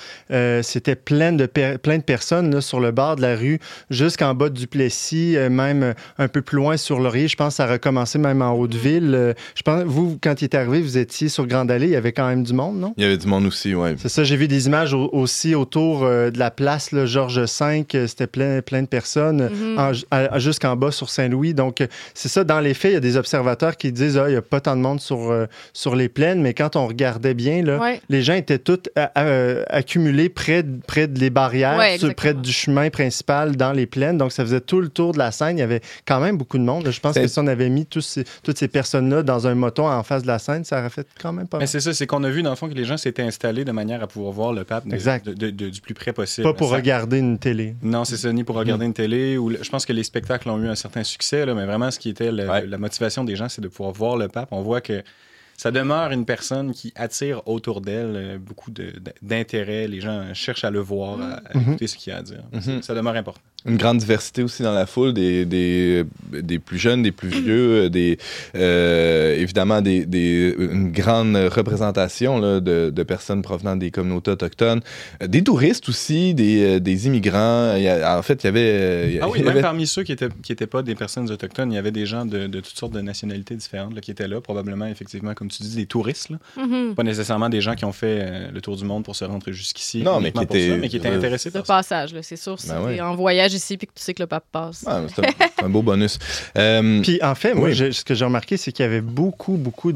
c'était 0.62 0.96
plein 0.96 1.32
de, 1.32 1.46
plein 1.46 1.98
de 1.98 2.02
personnes 2.02 2.54
là, 2.54 2.60
sur 2.60 2.80
le 2.80 2.90
bord 2.90 3.16
de 3.16 3.22
la 3.22 3.34
rue, 3.34 3.60
jusqu'en 3.88 4.34
bas 4.34 4.50
du 4.50 4.66
Plessis 4.66 4.89
ici, 4.90 5.36
euh, 5.36 5.48
même 5.48 5.82
euh, 5.82 5.92
un 6.18 6.28
peu 6.28 6.42
plus 6.42 6.56
loin 6.56 6.76
sur 6.76 6.98
Laurier. 6.98 7.28
Je 7.28 7.36
pense 7.36 7.54
que 7.54 7.56
ça 7.56 7.64
a 7.64 7.72
recommencé 7.72 8.18
même 8.18 8.42
en 8.42 8.52
Haute-Ville. 8.52 9.14
Euh, 9.14 9.32
je 9.54 9.62
pense, 9.62 9.84
vous, 9.84 10.18
quand 10.20 10.42
il 10.42 10.44
est 10.44 10.54
arrivé, 10.54 10.80
vous 10.80 10.98
étiez 10.98 11.28
sur 11.28 11.46
Grande 11.46 11.70
Allée. 11.70 11.86
Il 11.86 11.92
y 11.92 11.96
avait 11.96 12.12
quand 12.12 12.26
même 12.26 12.42
du 12.42 12.52
monde, 12.52 12.78
non? 12.78 12.94
Il 12.96 13.04
y 13.04 13.06
avait 13.06 13.16
du 13.16 13.26
monde 13.26 13.46
aussi, 13.46 13.74
oui. 13.74 13.90
C'est 13.98 14.08
ça. 14.08 14.24
J'ai 14.24 14.36
vu 14.36 14.48
des 14.48 14.66
images 14.66 14.94
aussi 14.94 15.54
autour 15.54 16.00
de 16.00 16.38
la 16.38 16.50
place 16.50 16.90
Georges 17.04 17.40
V. 17.40 17.86
C'était 18.06 18.26
plein, 18.26 18.60
plein 18.62 18.82
de 18.82 18.88
personnes 18.88 19.48
mm-hmm. 19.48 20.38
jusqu'en 20.38 20.76
bas 20.76 20.90
sur 20.90 21.08
Saint-Louis. 21.08 21.54
Donc, 21.54 21.82
c'est 22.14 22.28
ça. 22.28 22.44
Dans 22.44 22.60
les 22.60 22.74
faits, 22.74 22.90
il 22.90 22.94
y 22.94 22.96
a 22.96 23.00
des 23.00 23.16
observateurs 23.16 23.76
qui 23.76 23.92
disent 23.92 24.18
ah, 24.18 24.28
il 24.28 24.32
n'y 24.32 24.36
a 24.36 24.42
pas 24.42 24.60
tant 24.60 24.76
de 24.76 24.82
monde 24.82 25.00
sur, 25.00 25.32
sur 25.72 25.94
les 25.94 26.08
plaines, 26.08 26.42
mais 26.42 26.54
quand 26.54 26.76
on 26.76 26.86
regardait 26.86 27.34
bien, 27.34 27.62
là, 27.62 27.78
les 28.08 28.22
gens 28.22 28.34
étaient 28.34 28.58
tous 28.58 28.90
accumulés 29.68 30.28
près, 30.28 30.64
près 30.86 31.06
des 31.06 31.30
barrières, 31.30 31.78
près 32.16 32.34
du 32.34 32.52
chemin 32.52 32.90
principal 32.90 33.56
dans 33.56 33.72
les 33.72 33.86
plaines. 33.86 34.18
Donc, 34.18 34.32
ça 34.32 34.44
faisait 34.44 34.60
tout 34.60 34.79
le 34.80 34.88
tour 34.88 35.12
de 35.12 35.18
la 35.18 35.30
scène, 35.30 35.58
il 35.58 35.60
y 35.60 35.64
avait 35.64 35.80
quand 36.06 36.20
même 36.20 36.36
beaucoup 36.36 36.58
de 36.58 36.64
monde. 36.64 36.90
Je 36.90 37.00
pense 37.00 37.14
que 37.16 37.26
si 37.26 37.38
on 37.38 37.46
avait 37.46 37.68
mis 37.68 37.86
tous 37.86 38.18
toutes 38.42 38.58
ces 38.58 38.68
personnes-là 38.68 39.22
dans 39.22 39.46
un 39.46 39.54
moton 39.54 39.88
en 39.88 40.02
face 40.02 40.22
de 40.22 40.26
la 40.26 40.38
scène, 40.38 40.64
ça 40.64 40.80
aurait 40.80 40.90
fait 40.90 41.06
quand 41.20 41.32
même 41.32 41.46
pas 41.46 41.58
Mais 41.58 41.66
c'est 41.66 41.80
ça, 41.80 41.92
c'est 41.92 42.06
qu'on 42.06 42.24
a 42.24 42.30
vu 42.30 42.42
dans 42.42 42.50
le 42.50 42.56
fond 42.56 42.68
que 42.68 42.74
les 42.74 42.84
gens 42.84 42.96
s'étaient 42.96 43.22
installés 43.22 43.64
de 43.64 43.72
manière 43.72 44.02
à 44.02 44.06
pouvoir 44.06 44.32
voir 44.32 44.52
le 44.52 44.64
pape 44.64 44.86
du 44.86 45.80
plus 45.80 45.94
près 45.94 46.12
possible. 46.12 46.44
Pas 46.44 46.54
pour 46.54 46.70
regarder 46.70 47.18
une 47.18 47.38
télé. 47.38 47.74
Non, 47.82 48.04
c'est 48.04 48.16
ça, 48.16 48.32
ni 48.32 48.44
pour 48.44 48.56
regarder 48.56 48.84
mm. 48.84 48.88
une 48.88 48.94
télé. 48.94 49.38
Ou 49.38 49.50
je 49.50 49.70
pense 49.70 49.86
que 49.86 49.92
les 49.92 50.04
spectacles 50.04 50.48
ont 50.50 50.62
eu 50.62 50.68
un 50.68 50.74
certain 50.74 51.04
succès, 51.04 51.46
là, 51.46 51.54
mais 51.54 51.66
vraiment, 51.66 51.90
ce 51.90 51.98
qui 51.98 52.10
était 52.10 52.32
la 52.32 52.78
motivation 52.78 53.24
des 53.24 53.36
gens, 53.36 53.48
c'est 53.48 53.62
de 53.62 53.68
pouvoir 53.68 53.92
voir 53.92 54.16
le 54.16 54.28
pape. 54.28 54.48
On 54.50 54.62
voit 54.62 54.80
que 54.80 55.02
ça 55.60 55.70
demeure 55.70 56.10
une 56.10 56.24
personne 56.24 56.72
qui 56.72 56.90
attire 56.96 57.46
autour 57.46 57.82
d'elle 57.82 58.16
euh, 58.16 58.38
beaucoup 58.38 58.70
d'intérêt. 59.20 59.88
Les 59.88 60.00
gens 60.00 60.32
cherchent 60.32 60.64
à 60.64 60.70
le 60.70 60.80
voir, 60.80 61.20
à, 61.20 61.36
mm-hmm. 61.36 61.60
écouter 61.60 61.86
ce 61.86 61.98
qu'il 61.98 62.14
a 62.14 62.16
à 62.16 62.22
dire. 62.22 62.42
Mm-hmm. 62.54 62.80
Ça 62.80 62.94
demeure 62.94 63.14
important 63.14 63.42
une 63.66 63.76
grande 63.76 63.98
diversité 63.98 64.42
aussi 64.42 64.62
dans 64.62 64.72
la 64.72 64.86
foule, 64.86 65.12
des, 65.12 65.44
des, 65.44 66.04
des 66.32 66.58
plus 66.58 66.78
jeunes, 66.78 67.02
des 67.02 67.12
plus 67.12 67.28
vieux, 67.28 67.84
euh, 67.84 67.88
des, 67.90 68.18
euh, 68.54 69.36
évidemment 69.36 69.82
des, 69.82 70.06
des, 70.06 70.54
une 70.58 70.90
grande 70.90 71.36
représentation 71.36 72.38
là, 72.38 72.60
de, 72.60 72.90
de, 72.90 73.02
personnes 73.02 73.42
provenant 73.42 73.76
des 73.76 73.90
communautés 73.90 74.30
autochtones, 74.30 74.80
des 75.20 75.44
touristes 75.44 75.88
aussi, 75.88 76.32
des, 76.32 76.80
des 76.80 77.06
immigrants. 77.06 77.74
en 77.74 78.22
fait, 78.22 78.44
il 78.44 78.46
y 78.46 78.48
avait... 78.48 79.18
ah 79.20 79.28
oui, 79.28 79.42
même 79.42 79.60
parmi 79.60 79.86
ceux 79.86 80.04
qui 80.04 80.12
n'étaient 80.12 80.28
qui 80.42 80.52
étaient 80.52 80.66
pas 80.66 80.82
des 80.82 80.94
personnes 80.94 81.30
autochtones, 81.30 81.70
il 81.70 81.74
y 81.74 81.78
avait 81.78 81.90
des 81.90 82.06
gens 82.06 82.24
de, 82.24 82.46
de 82.46 82.60
toutes 82.60 82.78
sortes 82.78 82.92
de 82.92 83.00
nationalités 83.00 83.56
différentes 83.56 83.94
là, 83.94 84.00
qui 84.00 84.10
étaient 84.10 84.28
là, 84.28 84.40
probablement, 84.40 84.86
effectivement, 84.86 85.34
comme 85.34 85.49
tu 85.50 85.62
dis, 85.62 85.76
des 85.76 85.86
touristes. 85.86 86.30
Là. 86.30 86.38
Mm-hmm. 86.58 86.94
Pas 86.94 87.02
nécessairement 87.02 87.48
des 87.48 87.60
gens 87.60 87.74
qui 87.74 87.84
ont 87.84 87.92
fait 87.92 88.50
le 88.50 88.60
tour 88.60 88.76
du 88.76 88.84
monde 88.84 89.04
pour 89.04 89.16
se 89.16 89.24
rentrer 89.24 89.52
jusqu'ici. 89.52 90.02
Non, 90.02 90.20
mais 90.20 90.32
qui, 90.32 90.42
étaient, 90.42 90.76
mais 90.76 90.88
qui 90.88 90.96
étaient 90.96 91.08
intéressés 91.08 91.50
par 91.50 91.64
passage, 91.64 92.14
c'est 92.22 92.36
sûr. 92.36 92.56
Ben 92.68 93.00
en 93.00 93.14
voyage 93.14 93.54
ici 93.54 93.76
puis 93.76 93.86
que 93.86 93.92
tu 93.94 94.02
sais 94.02 94.14
que 94.14 94.22
le 94.22 94.26
pape 94.26 94.44
passe. 94.50 94.84
c'est 95.14 95.64
un, 95.64 95.68
beau 95.68 95.82
bonus. 95.82 96.18
Euh, 96.56 97.00
puis 97.02 97.18
en 97.22 97.34
fait, 97.34 97.54
moi, 97.54 97.72
ce 97.74 98.04
que 98.04 98.14
j'ai 98.14 98.24
remarqué, 98.24 98.56
c'est 98.56 98.72
qu'il 98.72 98.84
y 98.84 98.88
avait 98.88 99.00
beaucoup, 99.00 99.56
beaucoup 99.56 99.92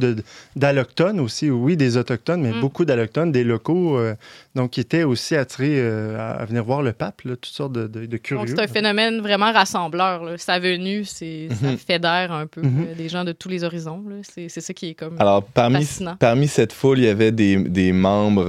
d'allochtones 0.56 1.20
aussi. 1.20 1.50
Oui, 1.50 1.76
des 1.76 1.96
autochtones, 1.96 2.42
mais 2.42 2.52
mm. 2.52 2.60
beaucoup 2.60 2.84
d'allochtones, 2.84 3.32
des 3.32 3.44
locaux, 3.44 3.98
euh, 3.98 4.14
donc 4.54 4.70
qui 4.70 4.80
étaient 4.80 5.02
aussi 5.02 5.36
attirés 5.36 5.78
euh, 5.78 6.18
à, 6.18 6.44
venir 6.44 6.64
voir 6.64 6.82
le 6.82 6.92
pape, 6.92 7.22
toutes 7.22 7.46
sortes 7.46 7.72
de, 7.72 7.86
de, 7.86 8.16
curieux. 8.16 8.46
c'est 8.46 8.60
un 8.60 8.66
phénomène 8.66 9.20
vraiment 9.20 9.52
rassembleur. 9.52 10.24
Là. 10.24 10.38
Sa 10.38 10.58
venue, 10.58 11.04
c'est, 11.04 11.48
ça 11.50 11.76
fédère 11.76 12.32
un 12.32 12.46
peu 12.46 12.62
mm-hmm. 12.62 12.96
des 12.96 13.08
gens 13.08 13.24
de 13.24 13.32
tous 13.32 13.48
les 13.48 13.64
horizons. 13.64 14.02
C'est, 14.22 14.48
ça 14.48 14.72
qui 14.72 14.90
est 14.90 14.94
comme 14.94 15.16
Alors, 15.18 15.42
parmi, 15.42 15.86
parmi 16.18 16.48
cette 16.48 16.72
foule, 16.72 16.98
il 16.98 17.04
y 17.04 17.08
avait 17.08 17.32
des, 17.32 17.56
des 17.56 17.92
membres, 17.92 18.44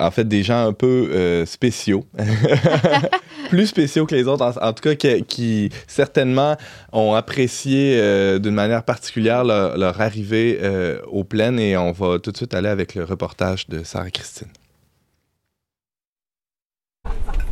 en 0.00 0.10
fait, 0.10 0.24
des 0.24 0.42
gens 0.42 0.66
un 0.66 0.72
peu 0.72 1.44
spéciaux. 1.46 2.06
Plus 3.48 3.66
spéciaux 3.66 4.06
que 4.06 4.14
les 4.14 4.26
autres, 4.26 4.58
en, 4.60 4.72
tout 4.72 4.82
cas, 4.82 4.94
qui, 4.94 5.70
certainement 5.86 6.56
ont 6.92 7.14
apprécié 7.14 7.98
euh, 7.98 8.38
d'une 8.38 8.54
manière 8.54 8.84
particulière 8.84 9.44
leur, 9.44 10.00
arrivée 10.00 10.58
euh, 10.62 11.00
aux 11.06 11.24
plaines. 11.24 11.58
Et 11.58 11.76
on 11.76 11.92
va 11.92 12.18
tout 12.18 12.32
de 12.32 12.36
suite 12.36 12.54
aller 12.54 12.68
avec 12.68 12.94
le 12.94 13.04
reportage 13.04 13.68
de 13.68 13.82
Sarah 13.84 14.10
Thank 17.04 17.36
you. 17.36 17.43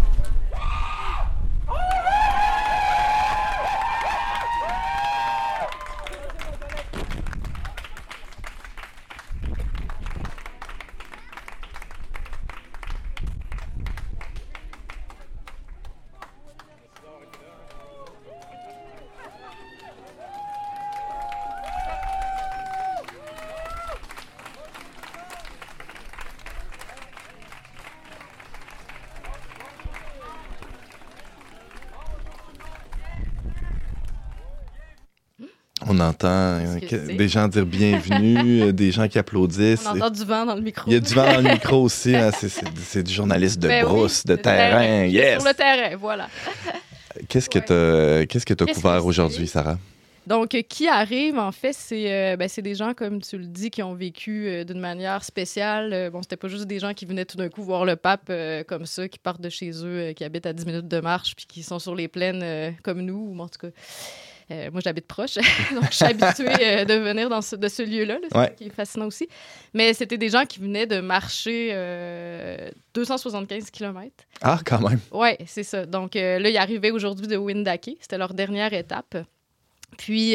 On 35.92 36.00
entend 36.00 36.26
euh, 36.28 37.16
des 37.18 37.28
gens 37.28 37.48
dire 37.48 37.66
bienvenue, 37.66 38.62
euh, 38.62 38.72
des 38.72 38.90
gens 38.92 39.08
qui 39.08 39.18
applaudissent. 39.18 39.84
On 39.86 39.96
entend 39.96 40.08
du 40.08 40.24
vent 40.24 40.46
dans 40.46 40.54
le 40.54 40.62
micro. 40.62 40.84
Il 40.86 40.94
y 40.94 40.96
a 40.96 41.00
du 41.00 41.12
vent 41.12 41.30
dans 41.30 41.42
le 41.42 41.50
micro 41.50 41.82
aussi. 41.82 42.16
Hein. 42.16 42.30
C'est 42.32 43.02
du 43.02 43.12
journaliste 43.12 43.58
de 43.58 43.68
ben 43.68 43.84
brousse, 43.84 44.24
de, 44.24 44.36
terrain. 44.36 45.04
Yes! 45.04 45.40
Sur 45.40 45.48
le 45.50 45.54
terrain, 45.54 45.94
voilà. 45.96 46.28
Qu'est-ce 47.28 47.50
que 47.50 47.58
tu 48.54 48.64
as, 48.64 48.72
couvert 48.72 49.04
aujourd'hui, 49.04 49.46
Sarah? 49.46 49.76
Donc, 50.26 50.54
euh, 50.54 50.62
qui 50.66 50.88
arrive, 50.88 51.38
en 51.38 51.52
fait, 51.52 51.74
c'est 51.74 52.38
ben, 52.38 52.48
des 52.48 52.74
gens, 52.74 52.94
comme 52.94 53.20
tu 53.20 53.36
le 53.36 53.44
dis, 53.44 53.68
qui 53.68 53.82
ont 53.82 53.94
vécu 53.94 54.64
d'une 54.64 54.80
manière 54.80 55.22
spéciale. 55.24 56.08
bon, 56.10 56.22
c'était 56.22 56.36
pas 56.36 56.48
juste 56.48 56.64
des 56.64 56.78
gens 56.78 56.94
qui 56.94 57.04
venaient 57.04 57.26
tout 57.26 57.36
d'un 57.36 57.50
coup 57.50 57.62
voir 57.62 57.84
le 57.84 57.96
pape 57.96 58.32
comme 58.66 58.86
ça, 58.86 59.08
qui 59.08 59.18
partent 59.18 59.42
de 59.42 59.50
chez 59.50 59.72
eux, 59.84 60.12
qui 60.14 60.24
habitent 60.24 60.46
à 60.46 60.54
10 60.54 60.64
minutes 60.64 60.88
de 60.88 61.00
marche, 61.00 61.36
puis 61.36 61.44
qui 61.46 61.62
sont 61.62 61.78
sur 61.78 61.94
les 61.94 62.08
plaines 62.08 62.74
comme 62.82 63.02
nous, 63.02 63.34
ou 63.34 63.38
en 63.38 63.48
tout 63.48 63.66
cas 63.66 63.72
euh, 64.52 64.70
moi, 64.70 64.80
j'habite 64.84 65.06
proche, 65.06 65.34
donc 65.74 65.84
je 65.90 65.96
suis 65.96 66.04
habituée 66.04 66.48
euh, 66.60 66.84
de 66.84 66.94
venir 66.94 67.28
dans 67.28 67.40
ce, 67.40 67.56
de 67.56 67.68
ce 67.68 67.82
lieu-là, 67.82 68.18
ce 68.30 68.54
qui 68.56 68.64
est 68.64 68.74
fascinant 68.74 69.06
aussi. 69.06 69.28
Mais 69.72 69.94
c'était 69.94 70.18
des 70.18 70.28
gens 70.28 70.44
qui 70.44 70.60
venaient 70.60 70.86
de 70.86 71.00
marcher 71.00 71.68
275 72.94 73.64
euh, 73.64 73.66
km. 73.72 74.10
Ah, 74.42 74.58
quand 74.64 74.80
même. 74.80 75.00
Oui, 75.10 75.30
c'est 75.46 75.62
ça. 75.62 75.86
Donc 75.86 76.14
là, 76.14 76.48
ils 76.48 76.56
arrivaient 76.56 76.90
aujourd'hui 76.90 77.26
de 77.26 77.36
Windake. 77.36 77.96
C'était 78.00 78.18
leur 78.18 78.34
dernière 78.34 78.72
étape. 78.72 79.16
Puis, 79.98 80.34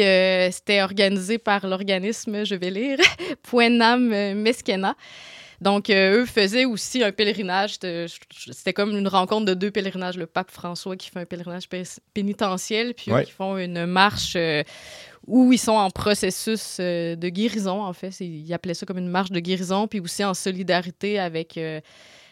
c'était 0.52 0.82
organisé 0.82 1.38
par 1.38 1.66
l'organisme, 1.66 2.44
je 2.44 2.54
vais 2.54 2.70
lire, 2.70 2.98
Puenam 3.42 4.08
Meskena. 4.34 4.94
Donc, 5.60 5.90
eux 5.90 6.24
faisaient 6.24 6.64
aussi 6.64 7.02
un 7.02 7.12
pèlerinage. 7.12 7.78
C'était 7.78 8.72
comme 8.72 8.96
une 8.96 9.08
rencontre 9.08 9.44
de 9.44 9.54
deux 9.54 9.70
pèlerinages. 9.70 10.16
Le 10.16 10.26
pape 10.26 10.50
François 10.50 10.96
qui 10.96 11.10
fait 11.10 11.20
un 11.20 11.24
pèlerinage 11.24 11.68
pénitentiel, 12.14 12.94
puis 12.94 13.10
eux 13.10 13.22
qui 13.22 13.32
font 13.32 13.56
une 13.56 13.86
marche 13.86 14.36
où 15.26 15.52
ils 15.52 15.58
sont 15.58 15.72
en 15.72 15.90
processus 15.90 16.78
de 16.78 17.28
guérison, 17.28 17.82
en 17.82 17.92
fait. 17.92 18.18
Ils 18.20 18.52
appelaient 18.54 18.74
ça 18.74 18.86
comme 18.86 18.98
une 18.98 19.08
marche 19.08 19.30
de 19.30 19.40
guérison, 19.40 19.88
puis 19.88 20.00
aussi 20.00 20.24
en 20.24 20.34
solidarité 20.34 21.18
avec 21.18 21.58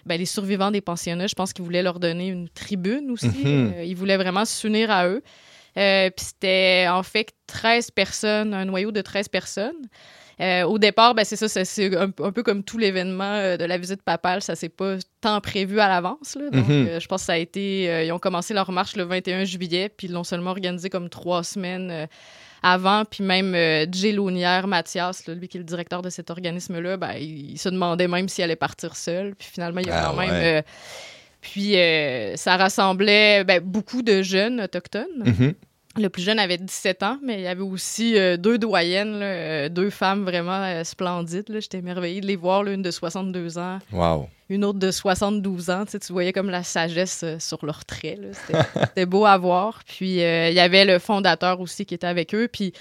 ben, 0.07 0.19
les 0.19 0.27
survivants 0.27 0.71
des 0.71 0.81
pensionnats, 0.81 1.27
je 1.27 1.35
pense 1.35 1.53
qu'ils 1.53 1.65
voulaient 1.65 1.83
leur 1.83 1.99
donner 1.99 2.29
une 2.29 2.49
tribune 2.49 3.11
aussi. 3.11 3.27
Mhm. 3.27 3.73
Euh, 3.75 3.85
ils 3.85 3.97
voulaient 3.97 4.17
vraiment 4.17 4.45
s'unir 4.45 4.91
à 4.91 5.09
eux. 5.09 5.23
Euh, 5.77 6.11
puis 6.11 6.27
c'était 6.27 6.87
en 6.89 7.03
fait 7.03 7.33
13 7.49 7.91
personnes, 7.91 8.55
un 8.55 8.65
noyau 8.65 8.93
de 8.93 9.03
13 9.03 9.29
personnes. 9.29 9.89
Euh, 10.41 10.65
au 10.65 10.79
départ, 10.79 11.15
ben, 11.15 11.25
c'est 11.25 11.37
ça, 11.37 11.49
c'est 11.49 11.97
un, 11.97 12.11
peu 12.11 12.43
comme 12.43 12.63
tout 12.63 12.77
l'événement 12.77 13.57
de 13.57 13.65
la 13.65 13.79
visite 13.79 14.03
papale, 14.03 14.43
ça 14.43 14.55
s'est 14.55 14.69
pas 14.69 14.97
tant 15.21 15.41
prévu 15.41 15.81
à 15.81 15.89
l'avance. 15.89 16.37
Donc, 16.53 16.69
mhm. 16.69 17.01
je 17.01 17.07
pense 17.07 17.23
que 17.23 17.27
ça 17.27 17.33
a 17.33 17.39
été. 17.39 18.05
ils 18.05 18.13
ont 18.13 18.19
commencé 18.19 18.53
leur 18.53 18.71
marche 18.71 18.97
le 18.97 19.05
21 19.05 19.45
juillet, 19.45 19.89
puis 19.89 20.09
ils 20.09 20.13
l'ont 20.13 20.25
seulement 20.25 20.51
organisé 20.51 20.91
comme 20.91 21.09
trois 21.09 21.43
semaines 21.43 22.07
avant, 22.63 23.05
puis 23.05 23.23
même 23.23 23.55
euh, 23.55 23.87
Jay 23.91 24.13
Launière, 24.13 24.67
Mathias, 24.67 25.27
lui 25.29 25.47
qui 25.49 25.57
est 25.57 25.61
le 25.61 25.65
directeur 25.65 26.03
de 26.03 26.11
cet 26.11 26.31
organisme-là, 26.31 26.97
ben, 26.97 27.13
il, 27.13 27.59
se 27.59 27.69
demandait 27.69 28.09
même 28.09 28.29
s'il 28.29 28.45
allait 28.45 28.57
partir 28.57 28.97
seul. 28.97 29.35
Puis 29.37 29.49
finalement, 29.53 29.81
il 29.81 29.91
a 29.91 30.03
ah, 30.03 30.07
quand 30.07 30.17
même. 30.17 30.31
Euh, 30.33 30.63
puis 31.41 31.77
euh, 31.77 32.35
ça 32.37 32.57
rassemblait 32.57 33.45
ben, 33.45 33.61
beaucoup 33.63 34.03
de 34.03 34.23
jeunes 34.23 34.61
autochtones. 34.61 35.23
Mm-hmm. 35.25 35.55
Le 35.99 36.09
plus 36.09 36.23
jeune 36.23 36.39
avait 36.39 36.59
17 36.59 37.03
ans, 37.03 37.19
mais 37.23 37.35
il 37.35 37.43
y 37.43 37.47
avait 37.47 37.63
aussi 37.63 38.19
euh, 38.19 38.37
deux 38.37 38.59
doyennes, 38.59 39.21
euh, 39.23 39.69
deux 39.69 39.91
femmes 39.91 40.25
vraiment 40.25 40.63
euh, 40.63 40.85
splendides. 40.85 41.47
J'étais 41.49 41.79
émerveillée 41.79 42.21
de 42.21 42.27
les 42.27 42.37
voir, 42.37 42.63
l'une 42.63 42.83
de 42.83 42.91
62 42.91 43.59
ans, 43.59 43.79
une 44.49 44.65
autre 44.65 44.79
de 44.79 44.91
72 44.91 45.71
ans. 45.71 45.85
Tu, 45.87 46.13
voyais 46.13 46.33
comme 46.33 46.51
la 46.51 46.63
sagesse 46.63 47.25
sur 47.39 47.65
leurs 47.65 47.85
traits. 47.85 48.21
C'était 48.75 49.07
beau 49.07 49.25
à 49.25 49.39
voir. 49.39 49.81
Puis 49.87 50.17
il 50.17 50.53
y 50.55 50.61
avait 50.61 50.85
le 50.85 50.99
fondateur 50.99 51.61
aussi 51.61 51.87
qui 51.87 51.95
était 51.95 52.07
avec 52.07 52.35
eux. 52.35 52.49
Puis 52.53 52.73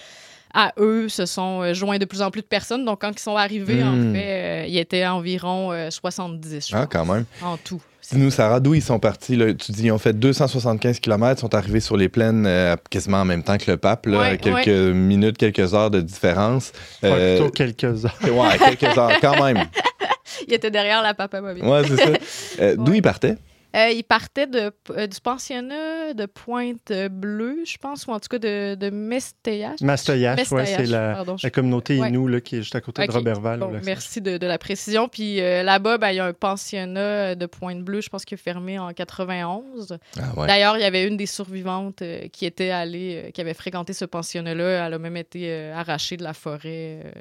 à 0.53 0.74
eux 0.77 1.10
se 1.10 1.25
sont 1.25 1.74
joints 1.74 1.98
de 1.98 2.05
plus 2.05 2.22
en 2.22 2.31
plus 2.31 2.41
de 2.41 2.48
personnes. 2.48 2.86
Donc 2.86 3.01
quand 3.01 3.12
ils 3.12 3.19
sont 3.19 3.36
arrivés, 3.36 3.84
en 3.84 3.93
hmm. 3.93 4.13
fait, 4.13 4.65
il 4.67 4.74
y 4.74 4.77
était 4.79 5.07
environ 5.07 5.89
70, 5.89 6.72
ah, 6.74 6.86
quand 6.89 7.05
même. 7.05 7.25
en 7.41 7.57
tout. 7.57 7.81
Dis-nous, 8.12 8.29
Sarah, 8.29 8.59
d'où 8.59 8.74
ils 8.75 8.83
sont 8.83 9.00
partis? 9.00 9.38
Tu 9.57 9.71
dis 9.71 9.85
ils 9.85 9.91
ont 9.91 9.97
fait 9.97 10.13
275 10.13 11.00
km, 11.00 11.39
sont 11.39 11.55
arrivés 11.55 11.79
sur 11.79 11.97
les 11.97 12.09
plaines 12.09 12.45
euh, 12.45 12.75
quasiment 12.89 13.21
en 13.21 13.25
même 13.25 13.41
temps 13.43 13.57
que 13.57 13.69
le 13.71 13.77
pape, 13.77 14.07
quelques 14.41 14.67
minutes, 14.67 15.38
quelques 15.38 15.74
heures 15.74 15.89
de 15.89 16.01
différence. 16.01 16.71
Euh, 17.03 17.38
plutôt 17.38 17.51
quelques 17.51 18.05
heures. 18.05 18.17
Ouais, 18.25 18.57
quelques 18.57 18.97
heures, 18.97 19.19
quand 19.21 19.43
même. 19.43 19.65
il 20.47 20.53
était 20.53 20.71
derrière 20.71 21.01
la 21.01 21.13
papa 21.13 21.41
mobile. 21.41 21.63
Ouais, 21.63 21.81
c'est 21.88 21.97
ça. 21.97 22.09
Euh, 22.62 22.75
d'où 22.77 22.93
ils 22.93 23.01
partaient? 23.01 23.35
Euh, 23.75 23.89
il 23.89 24.03
partait 24.03 24.48
de, 24.48 24.72
euh, 24.91 25.08
du 25.08 25.20
pensionnat 25.20 26.13
de 26.13 26.25
Pointe-Bleue, 26.25 27.65
je 27.65 27.77
pense, 27.77 28.08
ou 28.08 28.12
en 28.12 28.20
tout 28.20 28.29
cas 28.29 28.39
de, 28.39 28.75
de 28.75 28.89
Mesteyach. 28.89 29.82
Mesteyach, 29.82 30.39
oui, 30.51 30.62
c'est 30.65 30.86
la, 30.86 31.24
la, 31.44 31.50
communauté 31.50 31.98
Innu 31.98 32.29
là, 32.29 32.39
qui 32.39 32.55
est 32.55 32.62
juste 32.62 32.75
à 32.75 32.82
côté 32.82 33.05
de 33.05 33.12
Robertval. 33.12 33.82
merci 33.84 34.22
de, 34.22 34.38
de, 34.38 34.48
la 34.48 34.58
précision. 34.58 35.10
Puis 35.10 35.41
euh, 35.41 35.63
là-bas, 35.63 35.98
ben, 35.98 36.12
il 36.12 36.15
y 36.15 36.20
a 36.20 36.25
un 36.25 36.34
pensionnat 36.34 37.36
de 37.36 37.46
Pointe-Bleue, 37.46 38.01
je 38.01 38.10
pense, 38.10 38.24
qui 38.24 38.36
est 38.36 38.38
fermé 38.38 38.79
en 38.79 38.94
91. 38.94 39.98
Ah, 40.17 40.46
D'ailleurs, 40.48 40.77
il 40.77 40.82
y 40.82 40.86
avait 40.86 41.05
une 41.05 41.17
des 41.17 41.25
survivantes 41.25 42.01
qui 42.32 42.46
était 42.46 42.70
allée, 42.70 43.32
qui 43.34 43.41
avait 43.41 43.53
fréquenté 43.53 43.91
ce 43.91 44.05
pensionnat-là. 44.05 44.88
Elle 44.88 44.94
a 44.94 45.00
même 45.00 45.17
été 45.17 45.72
arrachée 45.72 46.15
de 46.15 46.24
la 46.24 46.34
forêt 46.34 47.13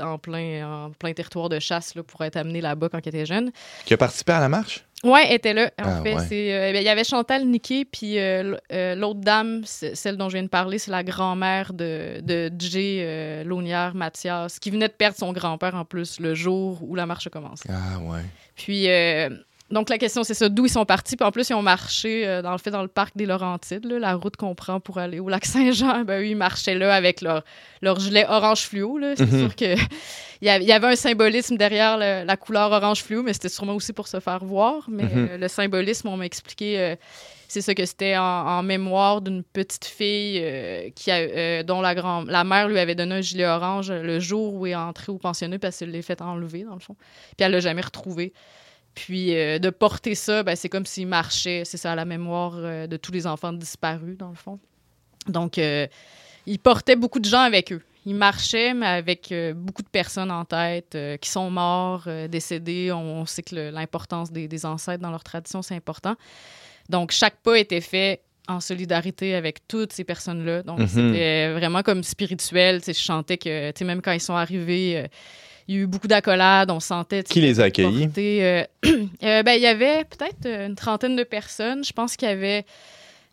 en 0.00 0.18
plein, 0.18 0.86
en 0.86 0.90
plein 0.90 1.12
territoire 1.12 1.48
de 1.48 1.58
chasse 1.58 1.94
là, 1.94 2.02
pour 2.02 2.22
être 2.24 2.36
amenée 2.36 2.60
là-bas 2.60 2.88
quand 2.88 2.98
elle 2.98 3.08
était 3.08 3.26
jeune. 3.26 3.50
Qui 3.84 3.94
a 3.94 3.96
participé 3.96 4.32
à 4.32 4.40
la 4.40 4.48
marche? 4.48 4.84
Oui, 5.04 5.20
elle 5.26 5.34
était 5.34 5.54
là. 5.54 5.70
En 5.78 6.00
ah, 6.00 6.02
fait, 6.02 6.16
euh, 6.32 6.72
ben, 6.72 6.76
il 6.76 6.84
y 6.84 6.88
avait 6.88 7.04
Chantal 7.04 7.46
Niquet, 7.46 7.84
puis 7.84 8.18
euh, 8.18 8.56
euh, 8.72 8.94
l'autre 8.96 9.20
dame, 9.20 9.62
celle 9.64 10.16
dont 10.16 10.28
je 10.28 10.34
viens 10.34 10.42
de 10.42 10.48
parler, 10.48 10.78
c'est 10.78 10.90
la 10.90 11.04
grand-mère 11.04 11.72
de, 11.72 12.20
de 12.20 12.50
Jay 12.58 13.44
Launière 13.44 13.94
Mathias, 13.94 14.58
qui 14.58 14.70
venait 14.70 14.88
de 14.88 14.92
perdre 14.92 15.16
son 15.16 15.32
grand-père 15.32 15.74
en 15.76 15.84
plus 15.84 16.18
le 16.18 16.34
jour 16.34 16.82
où 16.82 16.94
la 16.94 17.06
marche 17.06 17.28
a 17.28 17.30
commencé. 17.30 17.68
Ah 17.70 17.98
ouais. 18.00 18.22
Puis 18.56 18.88
donc, 19.70 19.90
la 19.90 19.98
question, 19.98 20.24
c'est 20.24 20.34
ça, 20.34 20.48
d'où 20.48 20.64
ils 20.64 20.70
sont 20.70 20.86
partis. 20.86 21.14
Puis 21.14 21.26
en 21.26 21.30
plus, 21.30 21.50
ils 21.50 21.54
ont 21.54 21.60
marché, 21.60 22.26
euh, 22.26 22.40
dans 22.40 22.52
le 22.52 22.58
fait, 22.58 22.70
dans 22.70 22.80
le 22.80 22.88
parc 22.88 23.14
des 23.16 23.26
Laurentides, 23.26 23.84
la 23.84 24.14
route 24.14 24.34
qu'on 24.34 24.54
prend 24.54 24.80
pour 24.80 24.96
aller 24.96 25.20
au 25.20 25.28
lac 25.28 25.44
Saint-Jean. 25.44 26.04
Ben, 26.04 26.22
eux, 26.22 26.26
ils 26.26 26.36
marchaient 26.36 26.74
là 26.74 26.94
avec 26.94 27.20
leur, 27.20 27.44
leur 27.82 28.00
gilet 28.00 28.24
orange 28.26 28.62
fluo. 28.62 28.98
C'est 29.16 29.30
mhm. 29.30 29.40
sûr 29.40 29.54
qu'il 29.54 29.76
y, 30.40 30.46
y 30.46 30.72
avait 30.72 30.86
un 30.86 30.96
symbolisme 30.96 31.58
derrière 31.58 31.98
la 31.98 32.36
couleur 32.38 32.72
orange 32.72 33.02
fluo, 33.02 33.22
mais 33.22 33.34
c'était 33.34 33.50
sûrement 33.50 33.74
aussi 33.74 33.92
pour 33.92 34.08
se 34.08 34.20
faire 34.20 34.42
voir. 34.42 34.86
Mais 34.88 35.02
mhm. 35.02 35.28
euh, 35.32 35.36
le 35.36 35.48
symbolisme, 35.48 36.08
on 36.08 36.16
m'a 36.16 36.24
expliqué, 36.24 36.80
euh, 36.80 36.96
c'est 37.46 37.60
ça 37.60 37.74
que 37.74 37.84
c'était 37.84 38.16
en, 38.16 38.62
mémoire 38.62 39.20
d'une 39.20 39.42
petite 39.42 39.84
fille 39.84 40.92
qui 40.94 41.10
a, 41.10 41.62
dont 41.62 41.82
la, 41.82 41.94
grand, 41.94 42.24
la 42.24 42.44
mère 42.44 42.68
lui 42.68 42.78
avait 42.78 42.94
donné 42.94 43.16
un 43.16 43.20
gilet 43.20 43.46
orange 43.46 43.90
le 43.90 44.18
jour 44.18 44.54
où 44.54 44.66
elle 44.66 44.72
est 44.72 44.76
entrée 44.76 45.12
au 45.12 45.18
pensionnat 45.18 45.58
parce 45.58 45.78
qu'elle 45.78 45.90
l'a 45.90 46.02
fait 46.02 46.20
enlever, 46.22 46.64
dans 46.64 46.74
le 46.74 46.80
fond. 46.80 46.96
Puis 47.36 47.44
elle 47.44 47.52
l'a 47.52 47.60
jamais 47.60 47.82
retrouvé. 47.82 48.32
Puis 49.04 49.36
euh, 49.36 49.60
de 49.60 49.70
porter 49.70 50.16
ça, 50.16 50.42
ben, 50.42 50.56
c'est 50.56 50.68
comme 50.68 50.84
s'il 50.84 51.06
marchait, 51.06 51.62
c'est 51.64 51.76
ça, 51.76 51.92
à 51.92 51.94
la 51.94 52.04
mémoire 52.04 52.54
euh, 52.56 52.88
de 52.88 52.96
tous 52.96 53.12
les 53.12 53.28
enfants 53.28 53.52
disparus, 53.52 54.18
dans 54.18 54.30
le 54.30 54.34
fond. 54.34 54.58
Donc, 55.28 55.56
euh, 55.58 55.86
il 56.46 56.58
portait 56.58 56.96
beaucoup 56.96 57.20
de 57.20 57.24
gens 57.28 57.42
avec 57.42 57.72
eux. 57.72 57.80
Il 58.06 58.16
marchait, 58.16 58.74
mais 58.74 58.86
avec 58.86 59.32
beaucoup 59.54 59.82
de 59.82 59.88
personnes 59.88 60.30
en 60.30 60.44
tête 60.44 60.96
qui 61.20 61.28
sont 61.28 61.50
morts, 61.50 62.08
décédés. 62.30 62.90
On, 62.90 63.26
sait 63.26 63.42
que 63.42 63.54
l'importance 63.70 64.32
des, 64.32 64.64
ancêtres 64.64 65.02
dans 65.02 65.10
leur 65.10 65.22
tradition, 65.22 65.60
c'est 65.60 65.74
important. 65.74 66.14
Donc, 66.88 67.10
chaque 67.10 67.36
pas 67.42 67.58
était 67.58 67.82
fait 67.82 68.22
en 68.46 68.60
solidarité 68.60 69.34
avec 69.34 69.68
toutes 69.68 69.92
ces 69.92 70.04
personnes-là. 70.04 70.62
Donc, 70.62 70.80
mm-hmm. 70.80 70.88
c'était 70.88 71.52
vraiment 71.52 71.82
comme 71.82 72.02
spirituel. 72.02 72.80
Je 72.86 72.92
chantais 72.92 73.36
que, 73.36 73.84
même 73.84 74.00
quand 74.00 74.12
ils 74.12 74.20
sont 74.20 74.36
arrivés 74.36 75.06
il 75.68 75.74
y 75.74 75.78
a 75.78 75.82
eu 75.82 75.86
beaucoup 75.86 76.08
d'accolades, 76.08 76.70
on 76.70 76.80
sentait. 76.80 77.22
Qui 77.22 77.42
les 77.42 77.60
a 77.60 77.64
accueillis? 77.64 78.08
Euh, 78.16 78.64
euh, 78.86 79.42
ben, 79.42 79.52
il 79.52 79.60
y 79.60 79.66
avait 79.66 80.04
peut-être 80.04 80.46
une 80.46 80.74
trentaine 80.74 81.14
de 81.14 81.24
personnes. 81.24 81.84
Je 81.84 81.92
pense 81.92 82.16
qu'il 82.16 82.26
y 82.26 82.32
avait 82.32 82.64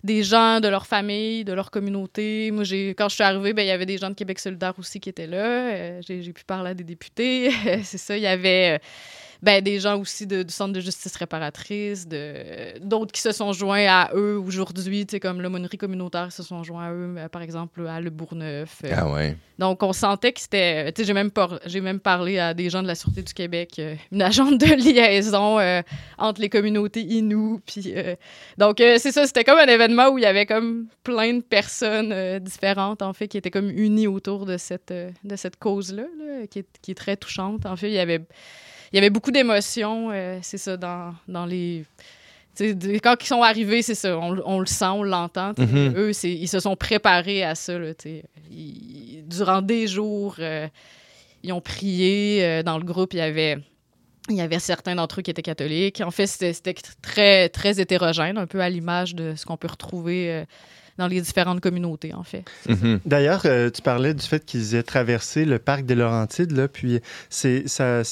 des 0.03 0.21
gens 0.21 0.59
de 0.59 0.67
leur 0.67 0.85
famille, 0.85 1.45
de 1.45 1.53
leur 1.53 1.71
communauté. 1.71 2.51
Moi, 2.51 2.65
j'ai, 2.65 2.89
quand 2.89 3.07
je 3.07 3.15
suis 3.15 3.23
arrivée, 3.23 3.53
ben, 3.53 3.63
il 3.63 3.69
y 3.69 3.71
avait 3.71 3.85
des 3.85 3.97
gens 3.97 4.09
de 4.09 4.15
Québec 4.15 4.39
solidaire 4.39 4.73
aussi 4.77 4.99
qui 4.99 5.07
étaient 5.07 5.27
là. 5.27 5.71
Euh, 5.71 6.01
j'ai, 6.05 6.33
pu 6.33 6.43
parler 6.43 6.71
à 6.71 6.73
des 6.73 6.83
députés. 6.83 7.51
c'est 7.83 7.97
ça, 7.97 8.17
il 8.17 8.23
y 8.23 8.27
avait 8.27 8.81
ben, 9.41 9.63
des 9.63 9.79
gens 9.79 9.99
aussi 9.99 10.27
du 10.27 10.43
Centre 10.49 10.73
de 10.73 10.79
justice 10.79 11.15
réparatrice, 11.15 12.07
d'autres 12.81 13.11
qui 13.11 13.21
se 13.21 13.31
sont 13.31 13.53
joints 13.53 13.87
à 13.87 14.11
eux 14.13 14.39
aujourd'hui, 14.39 15.05
comme 15.21 15.41
l'aumônerie 15.41 15.77
communautaire 15.77 16.31
se 16.31 16.43
sont 16.43 16.63
joints 16.63 16.85
à 16.85 16.91
eux, 16.91 17.15
par 17.31 17.41
exemple, 17.41 17.87
à 17.87 17.99
Le 17.99 18.09
Bourgneuf. 18.09 18.81
Ah 18.91 19.09
ouais. 19.09 19.35
Donc, 19.57 19.83
on 19.83 19.93
sentait 19.93 20.33
que 20.33 20.41
c'était. 20.41 20.91
Tu 20.91 21.03
sais, 21.03 21.13
j'ai 21.65 21.81
même, 21.81 21.99
parlé 21.99 22.39
à 22.39 22.53
des 22.53 22.69
gens 22.69 22.81
de 22.81 22.87
la 22.87 22.95
Sûreté 22.95 23.21
du 23.21 23.33
Québec, 23.33 23.75
euh, 23.79 23.95
une 24.11 24.21
agente 24.21 24.59
de 24.59 24.73
liaison 24.75 25.59
euh, 25.59 25.81
entre 26.17 26.41
les 26.41 26.49
communautés 26.49 27.01
Inou. 27.01 27.61
Puis, 27.65 27.93
euh, 27.95 28.15
donc, 28.57 28.77
c'est 28.79 29.11
ça, 29.11 29.25
c'était 29.25 29.43
comme 29.43 29.59
un 29.59 29.67
événement 29.67 30.09
où 30.09 30.17
il 30.17 30.23
y 30.23 30.27
avait 30.27 30.45
comme 30.45 30.87
plein 31.03 31.33
de 31.35 31.41
personnes 31.41 32.39
différentes, 32.39 33.01
en 33.01 33.13
fait, 33.13 33.27
qui 33.27 33.37
étaient 33.37 33.51
comme 33.51 33.69
unies 33.69 34.07
autour 34.07 34.45
de 34.45 34.57
cette, 34.57 34.93
de 35.23 35.35
cette 35.35 35.57
cause-là, 35.57 36.03
qui, 36.49 36.59
est, 36.59 36.67
qui 36.81 36.91
est 36.91 36.95
très 36.95 37.15
touchante. 37.15 37.65
En 37.65 37.75
fait, 37.75 37.87
il 37.87 37.93
y 37.93 37.99
avait 37.99 38.25
il 38.91 38.95
y 38.95 38.99
avait 38.99 39.09
beaucoup 39.09 39.31
d'émotions, 39.31 40.11
c'est 40.41 40.57
ça, 40.57 40.77
dans, 40.77 41.13
dans 41.27 41.45
les 41.45 41.85
quand 43.03 43.15
ils 43.21 43.27
sont 43.27 43.41
arrivés, 43.41 43.81
c'est 43.81 43.95
ça, 43.95 44.17
on, 44.17 44.59
le 44.59 44.65
sent, 44.65 44.85
on 44.85 45.03
l'entend. 45.03 45.51
Mm-hmm. 45.53 45.95
Eux, 45.95 46.11
ils 46.25 46.47
se 46.47 46.59
sont 46.59 46.75
préparés 46.75 47.43
à 47.43 47.55
ça. 47.55 47.77
Là, 47.77 47.91
durant 49.27 49.61
des 49.61 49.87
jours, 49.87 50.35
euh, 50.39 50.67
ils 51.43 51.51
ont 51.51 51.61
prié. 51.61 52.43
Euh, 52.43 52.63
dans 52.63 52.77
le 52.77 52.85
groupe, 52.85 53.13
il 53.13 53.17
y 53.17 53.21
avait, 53.21 53.57
il 54.29 54.35
y 54.35 54.41
avait 54.41 54.59
certains 54.59 54.95
d'entre 54.95 55.19
eux 55.19 55.23
qui 55.23 55.31
étaient 55.31 55.41
catholiques. 55.41 56.01
En 56.01 56.11
fait, 56.11 56.27
c'était 56.27 56.75
très, 57.01 57.49
très 57.49 57.79
hétérogène, 57.79 58.37
un 58.37 58.47
peu 58.47 58.61
à 58.61 58.69
l'image 58.69 59.15
de 59.15 59.33
ce 59.35 59.45
qu'on 59.45 59.57
peut 59.57 59.69
retrouver 59.69 60.31
euh, 60.31 60.45
dans 60.97 61.07
les 61.07 61.21
différentes 61.21 61.59
communautés, 61.59 62.13
en 62.13 62.23
fait. 62.23 62.45
Mhm. 62.69 62.99
D'ailleurs, 63.05 63.41
euh, 63.45 63.69
tu 63.69 63.81
parlais 63.81 64.13
du 64.13 64.25
fait 64.25 64.45
qu'ils 64.45 64.75
aient 64.75 64.83
traversé 64.83 65.45
le 65.45 65.59
parc 65.59 65.85
des 65.85 65.95
Laurentides, 65.95 66.51
là, 66.51 66.67
puis 66.67 67.01
c'est 67.29 67.65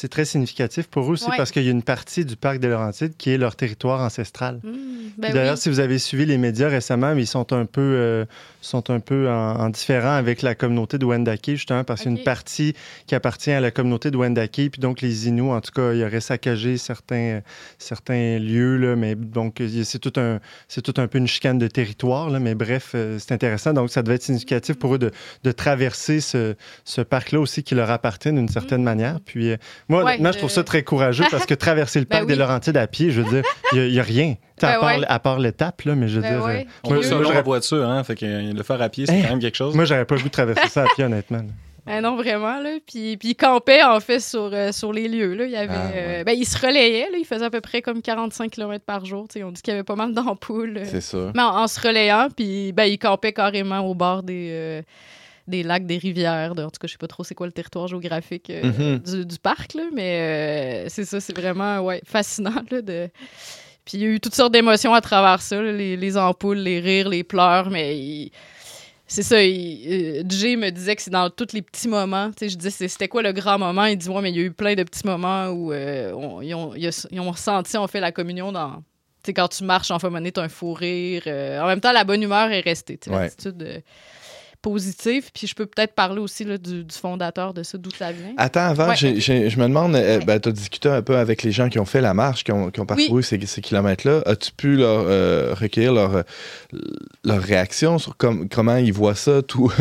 très 0.10 0.26
significatif 0.26 0.88
pour 0.88 1.06
eux 1.06 1.14
aussi 1.14 1.30
parce 1.38 1.52
qu'il 1.52 1.64
y 1.64 1.68
a 1.68 1.72
une 1.72 1.84
partie 1.84 2.26
du 2.26 2.36
parc 2.36 2.60
des 2.60 2.68
Laurentides 2.68 3.16
qui 3.18 3.32
est 3.32 3.38
leur 3.38 3.56
territoire 3.56 4.02
ancestral. 4.02 4.60
Hmm. 4.64 5.12
Ben 5.18 5.34
D'ailleurs, 5.34 5.58
si 5.58 5.70
vous 5.70 5.80
avez 5.80 6.00
suivi 6.00 6.26
les 6.26 6.38
médias 6.38 6.68
récemment, 6.68 7.14
ils 7.14 7.28
sont 7.28 7.54
un 7.54 7.66
peu, 7.66 7.82
euh, 7.82 8.26
sont 8.66 8.90
un 8.90 9.00
peu 9.00 9.30
en, 9.30 9.70
différent 9.70 10.14
avec 10.14 10.42
la 10.42 10.56
communauté 10.56 10.98
de 10.98 11.06
Wendake, 11.06 11.52
justement, 11.52 11.84
parce 11.84 12.02
qu'il 12.02 12.12
y 12.12 12.16
a 12.16 12.18
une 12.18 12.24
partie 12.24 12.74
qui 13.08 13.16
appartient 13.16 13.52
à 13.52 13.62
la 13.62 13.72
communauté 13.72 14.12
de 14.12 14.18
Wendake, 14.18 14.52
puis 14.72 14.80
donc 14.80 15.02
les 15.02 15.28
Inuits, 15.28 15.52
en 15.52 15.62
tout 15.62 15.72
cas, 15.72 15.94
ils 15.94 16.04
auraient 16.04 16.22
saccagé 16.22 16.78
certains, 16.78 17.42
certains 17.78 18.40
lieux, 18.40 18.78
là, 18.78 18.96
mais 18.96 19.16
donc 19.16 19.62
c'est 19.84 20.00
tout, 20.00 20.14
un, 20.20 20.40
c'est 20.68 20.82
tout 20.82 20.94
un 20.98 21.08
peu 21.08 21.18
une 21.18 21.28
chicane 21.28 21.58
de 21.58 21.68
territoire, 21.68 22.30
là, 22.30 22.40
mais 22.40 22.56
bref, 22.56 22.92
euh, 22.96 23.18
c'est 23.20 23.34
intéressant. 23.34 23.74
Donc, 23.74 23.90
ça 23.90 24.04
devait 24.04 24.16
être 24.16 24.24
significatif 24.24 24.78
pour 24.78 24.96
eux 24.96 25.00
de, 25.00 25.12
de 25.44 25.52
traverser 25.52 26.20
ce, 26.20 26.56
ce 26.86 27.02
parc-là 27.02 27.40
aussi 27.40 27.64
qui 27.64 27.76
leur 27.76 27.92
appartient 27.92 28.32
d'une 28.32 28.50
certaine 28.50 28.82
mm. 28.82 28.86
manière. 28.86 29.20
Puis, 29.26 29.52
euh, 29.52 29.58
moi, 29.90 30.16
je 30.18 30.38
trouve 30.38 30.50
ça 30.50 30.64
très 30.64 30.84
courageux 30.84 31.26
parce 31.32 31.46
que 31.46 31.54
traverser 31.54 32.00
le 32.00 32.06
ben 32.10 32.18
parc 32.18 32.28
des 32.28 32.36
Laurentides 32.36 32.78
à 32.78 32.88
pied, 32.88 33.12
je 33.12 33.22
veux 33.22 33.30
dire, 33.30 33.44
il 33.74 33.92
n'y 33.92 34.00
a, 34.00 34.04
rien. 34.04 34.36
Ben 34.62 35.04
à, 35.08 35.20
part, 35.20 35.40
l'étape, 35.40 35.82
là, 35.82 35.96
mais 35.96 36.08
je 36.08 36.16
veux 36.16 36.22
ben 36.22 36.38
dire. 36.38 36.46
Ouais. 36.46 36.68
On 36.84 36.90
peut 36.90 37.38
en 37.38 37.42
voiture, 37.42 37.90
hein, 37.90 38.04
fait 38.04 38.16
que 38.16 38.54
le 38.54 38.64
faire 38.64 38.82
à 38.82 38.90
pied, 38.90 39.06
c'est 39.06 39.22
quand 39.22 39.30
même 39.30 39.40
quelque 39.40 39.58
chose. 39.58 39.76
Moi, 39.76 39.86
j'aurais 39.86 40.06
pas 40.06 40.16
voulu 40.16 40.30
traverser 40.30 40.70
ça 40.70 40.84
à 40.84 40.88
pied, 40.96 41.04
honnêtement. 41.04 41.42
Ben 41.86 42.00
non, 42.00 42.16
vraiment. 42.16 42.60
Là. 42.60 42.78
Puis, 42.88 43.18
puis 43.18 43.32
il 43.32 43.36
campait, 43.36 43.84
en 43.84 44.00
fait, 44.00 44.22
sur, 44.22 44.50
euh, 44.54 44.72
sur 44.72 44.94
les 44.94 45.10
lieux. 45.10 45.34
Là. 45.34 45.44
Il, 45.44 45.52
y 45.52 45.58
avait, 45.58 45.74
ah, 45.76 45.92
euh, 45.94 46.24
ben, 46.24 46.32
il 46.32 46.46
se 46.46 46.58
relayait. 46.58 47.10
Là. 47.12 47.18
Il 47.18 47.26
faisait 47.26 47.44
à 47.44 47.50
peu 47.50 47.60
près 47.60 47.82
comme 47.82 48.02
45 48.02 48.52
km 48.52 48.86
par 48.86 49.04
jour. 49.04 49.28
on 49.36 49.52
dit 49.52 49.62
qu'il 49.62 49.74
y 49.74 49.76
avait 49.76 49.84
pas 49.84 49.98
mal 49.98 50.14
d'ampoules. 50.14 50.84
C'est 50.86 51.02
ça. 51.02 51.34
Mais 51.36 51.42
en, 51.42 51.68
se 51.68 51.82
relayant, 51.86 52.30
puis 52.34 52.72
ben, 52.72 52.86
il 52.86 52.98
campait 52.98 53.34
carrément 53.34 53.82
au 53.82 53.96
bord 53.96 54.24
des 54.24 54.82
des 55.48 55.64
lacs, 55.64 55.86
des 55.86 55.98
rivières. 55.98 56.52
en 56.52 56.56
tout 56.56 56.80
cas, 56.80 56.88
je 56.88 56.94
sais 56.94 56.98
pas 56.98 57.08
trop 57.08 57.24
c'est 57.24 57.36
quoi 57.36 57.48
le 57.48 57.52
territoire 57.52 57.88
géographique 57.88 58.50
euh, 58.50 58.98
mm-hmm. 58.98 59.26
du, 59.26 59.40
parc, 59.40 59.74
là, 59.74 59.84
mais 59.94 60.86
euh, 60.86 60.90
c'est 60.90 61.06
ça, 61.06 61.20
c'est 61.20 61.38
vraiment 61.38 61.80
ouais, 61.82 62.02
fascinant. 62.06 62.64
Là, 62.72 62.82
de... 62.82 63.10
Puis 63.86 63.98
il 63.98 64.02
y 64.02 64.06
a 64.06 64.10
eu 64.10 64.20
toutes 64.20 64.36
sortes 64.36 64.54
d'émotions 64.54 64.94
à 64.94 65.02
travers 65.02 65.42
ça, 65.42 65.62
les, 65.62 66.18
ampoules, 66.18 66.58
les 66.58 66.80
rires, 66.80 67.10
les 67.10 67.24
pleurs, 67.24 67.70
mais 67.70 68.32
c'est 69.08 69.24
ça. 69.24 69.36
Euh, 69.36 70.24
Jay 70.30 70.56
me 70.56 70.70
disait 70.70 70.96
que 70.96 71.02
c'est 71.02 71.12
dans 71.12 71.30
tous 71.30 71.54
les 71.54 71.62
petits 71.62 71.88
moments. 71.88 72.32
je 72.40 72.56
disais, 72.56 72.88
c'était 72.88 73.08
quoi 73.08 73.22
le 73.22 73.34
grand 73.34 73.60
moment? 73.60 73.86
Il 73.86 73.98
dit, 73.98 74.10
ouais, 74.10 74.22
mais 74.22 74.32
il 74.32 74.38
y 74.38 74.40
a 74.40 74.44
eu 74.44 74.52
plein 74.52 74.76
de 74.76 74.84
petits 74.84 75.06
moments 75.06 75.50
où 75.50 75.74
ils, 75.74 76.14
ont, 76.14 76.42
ils, 76.76 77.20
ont, 77.20 77.32
ressenti, 77.32 77.78
on 77.78 77.88
fait 77.88 78.00
la 78.00 78.12
communion 78.12 78.52
dans. 78.52 78.84
quand 79.28 79.48
tu 79.50 79.64
marches 79.66 79.92
en 79.92 79.98
monnaie, 80.10 80.32
tu 80.32 80.40
as 80.40 80.44
un 80.44 80.50
fou 80.50 80.74
rire. 80.74 81.24
en 81.28 81.68
même 81.68 81.82
temps, 81.82 81.92
la 81.92 82.06
bonne 82.06 82.24
humeur 82.24 82.52
est 82.52 82.62
restée. 82.62 83.00
L'attitude 83.08 83.84
positif. 84.64 85.30
Puis 85.32 85.46
je 85.46 85.54
peux 85.54 85.68
peut-être 85.68 85.94
parler 85.94 86.20
aussi 86.20 86.44
là, 86.44 86.58
du, 86.58 86.86
fondateur 86.90 87.54
de 87.54 87.62
ça, 87.62 87.78
d'où 87.78 87.92
ça 87.92 88.12
vient. 88.12 88.34
Attends, 88.38 88.62
avant, 88.62 88.96
je 88.96 89.60
me 89.60 89.68
demande, 89.68 89.96
euh, 89.96 90.20
ben, 90.26 90.40
tu 90.40 90.50
as 90.50 90.52
discuté 90.52 90.90
un 90.90 91.04
peu 91.04 91.18
avec 91.18 91.44
les 91.44 91.52
gens 91.52 91.70
qui 91.70 91.78
ont 91.78 91.86
fait 91.86 92.02
la 92.02 92.16
marche, 92.16 92.44
qui 92.44 92.52
ont, 92.52 92.72
qui 92.72 92.80
ont 92.80 92.86
parcouru 92.86 93.22
ces, 93.22 93.38
kilomètres-là. 93.38 94.24
As-tu 94.26 94.52
pu 94.54 94.76
leur 94.78 95.04
euh, 95.06 95.54
recueillir 95.54 95.94
leur, 95.94 96.24
leur 97.24 97.42
réaction 97.42 98.00
sur 98.00 98.16
comment 98.18 98.78
ils 98.78 98.94
voient 98.94 99.16
ça, 99.16 99.42
tout, 99.42 99.72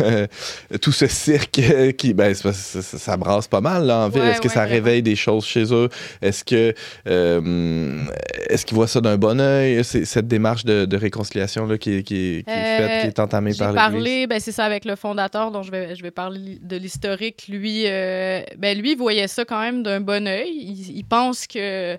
tout 0.81 0.91
ce 0.91 1.07
cirque 1.07 1.61
qui, 1.97 2.13
ben, 2.13 2.33
ça, 2.35 3.17
brasse 3.17 3.47
pas 3.47 3.61
mal 3.61 3.85
là, 3.85 3.99
en 3.99 4.09
ville. 4.09 4.23
Est-ce 4.23 4.41
que 4.41 4.49
ça 4.49 4.65
réveille 4.65 5.01
des 5.01 5.15
choses 5.15 5.45
chez 5.45 5.73
eux? 5.73 5.89
Est-ce 6.21 6.43
que 6.43 6.75
euh, 7.07 8.03
est-ce 8.49 8.65
qu'ils 8.65 8.75
voient 8.75 8.87
ça 8.87 8.99
d'un 9.01 9.17
bon 9.17 9.39
oeil, 9.39 9.83
cette 9.83 10.27
démarche 10.27 10.65
de, 10.65 10.97
réconciliation 10.97 11.65
là, 11.65 11.77
qui, 11.77 12.03
qui, 12.03 12.43
est 12.45 12.49
faite, 12.49 13.01
qui 13.01 13.07
est 13.07 13.19
entamée 13.19 13.53
par 13.53 13.71
l'Église? 13.71 13.91
parlé, 13.91 14.27
ben, 14.27 14.39
c'est 14.39 14.51
ça, 14.51 14.65
avec 14.73 14.85
le 14.85 14.95
fondateur 14.95 15.51
dont 15.51 15.63
je 15.63 15.71
vais, 15.71 15.95
je 15.95 16.03
vais 16.03 16.11
parler 16.11 16.59
de 16.61 16.75
l'historique, 16.75 17.47
lui, 17.47 17.83
euh, 17.85 18.41
ben, 18.57 18.77
lui 18.77 18.95
voyait 18.95 19.27
ça 19.27 19.45
quand 19.45 19.59
même 19.59 19.83
d'un 19.83 20.01
bon 20.01 20.27
oeil. 20.27 20.51
Il, 20.51 21.03
pense 21.05 21.47
que 21.47 21.97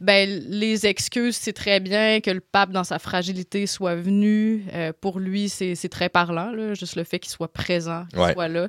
ben, 0.00 0.28
les 0.48 0.86
excuses, 0.86 1.36
c'est 1.36 1.52
très 1.52 1.78
bien 1.78 2.20
que 2.20 2.30
le 2.30 2.40
pape, 2.40 2.70
dans 2.70 2.84
sa 2.84 2.98
fragilité, 2.98 3.66
soit 3.66 3.94
venu. 3.94 4.64
Euh, 4.74 4.92
pour 4.98 5.20
lui, 5.20 5.48
c'est 5.48 5.88
très 5.88 6.08
parlant, 6.08 6.50
là, 6.50 6.74
juste 6.74 6.96
le 6.96 7.04
fait 7.04 7.18
qu'il 7.18 7.30
soit 7.30 7.52
présent, 7.52 8.04
qu'il 8.10 8.32
soit 8.32 8.48
là. 8.48 8.68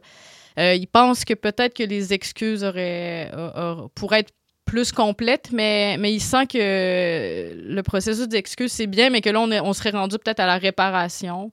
Euh, 0.60 0.76
il 0.76 0.88
pense 0.88 1.24
que 1.24 1.34
peut-être 1.34 1.74
que 1.74 1.84
les 1.84 2.14
excuses 2.14 2.64
auraient, 2.64 3.32
pourraient 3.96 4.20
être 4.20 4.34
plus 4.66 4.92
complètes, 4.92 5.50
mais, 5.52 5.98
mais 5.98 6.14
il 6.14 6.20
sent 6.20 6.48
que 6.48 7.54
le 7.56 7.82
processus 7.82 8.28
d'excuses, 8.28 8.72
c'est 8.72 8.88
bien, 8.88 9.10
mais 9.10 9.22
que 9.22 9.30
là, 9.30 9.40
on, 9.40 9.52
on 9.52 9.74
serait 9.74 9.92
rendu 9.92 10.18
peut-être 10.18 10.42
à 10.42 10.46
la 10.46 10.58
réparation. 10.58 11.52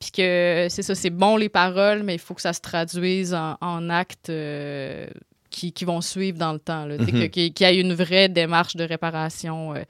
Puis 0.00 0.12
que 0.12 0.66
c'est 0.70 0.82
ça, 0.82 0.94
c'est 0.94 1.10
bon 1.10 1.36
les 1.36 1.50
paroles, 1.50 2.02
mais 2.02 2.14
il 2.14 2.18
faut 2.18 2.32
que 2.32 2.40
ça 2.40 2.54
se 2.54 2.60
traduise 2.60 3.34
en, 3.34 3.90
actes 3.90 4.30
euh, 4.30 5.06
qui, 5.50 5.72
vont 5.84 6.00
suivre 6.00 6.38
dans 6.38 6.54
le 6.54 6.58
temps. 6.58 6.86
Mhm. 6.86 7.28
Qu'il 7.28 7.52
y 7.60 7.64
ait 7.64 7.78
une 7.78 7.92
vraie 7.92 8.30
démarche 8.30 8.76
de 8.76 8.84
réparation 8.84 9.74
euh, 9.74 9.82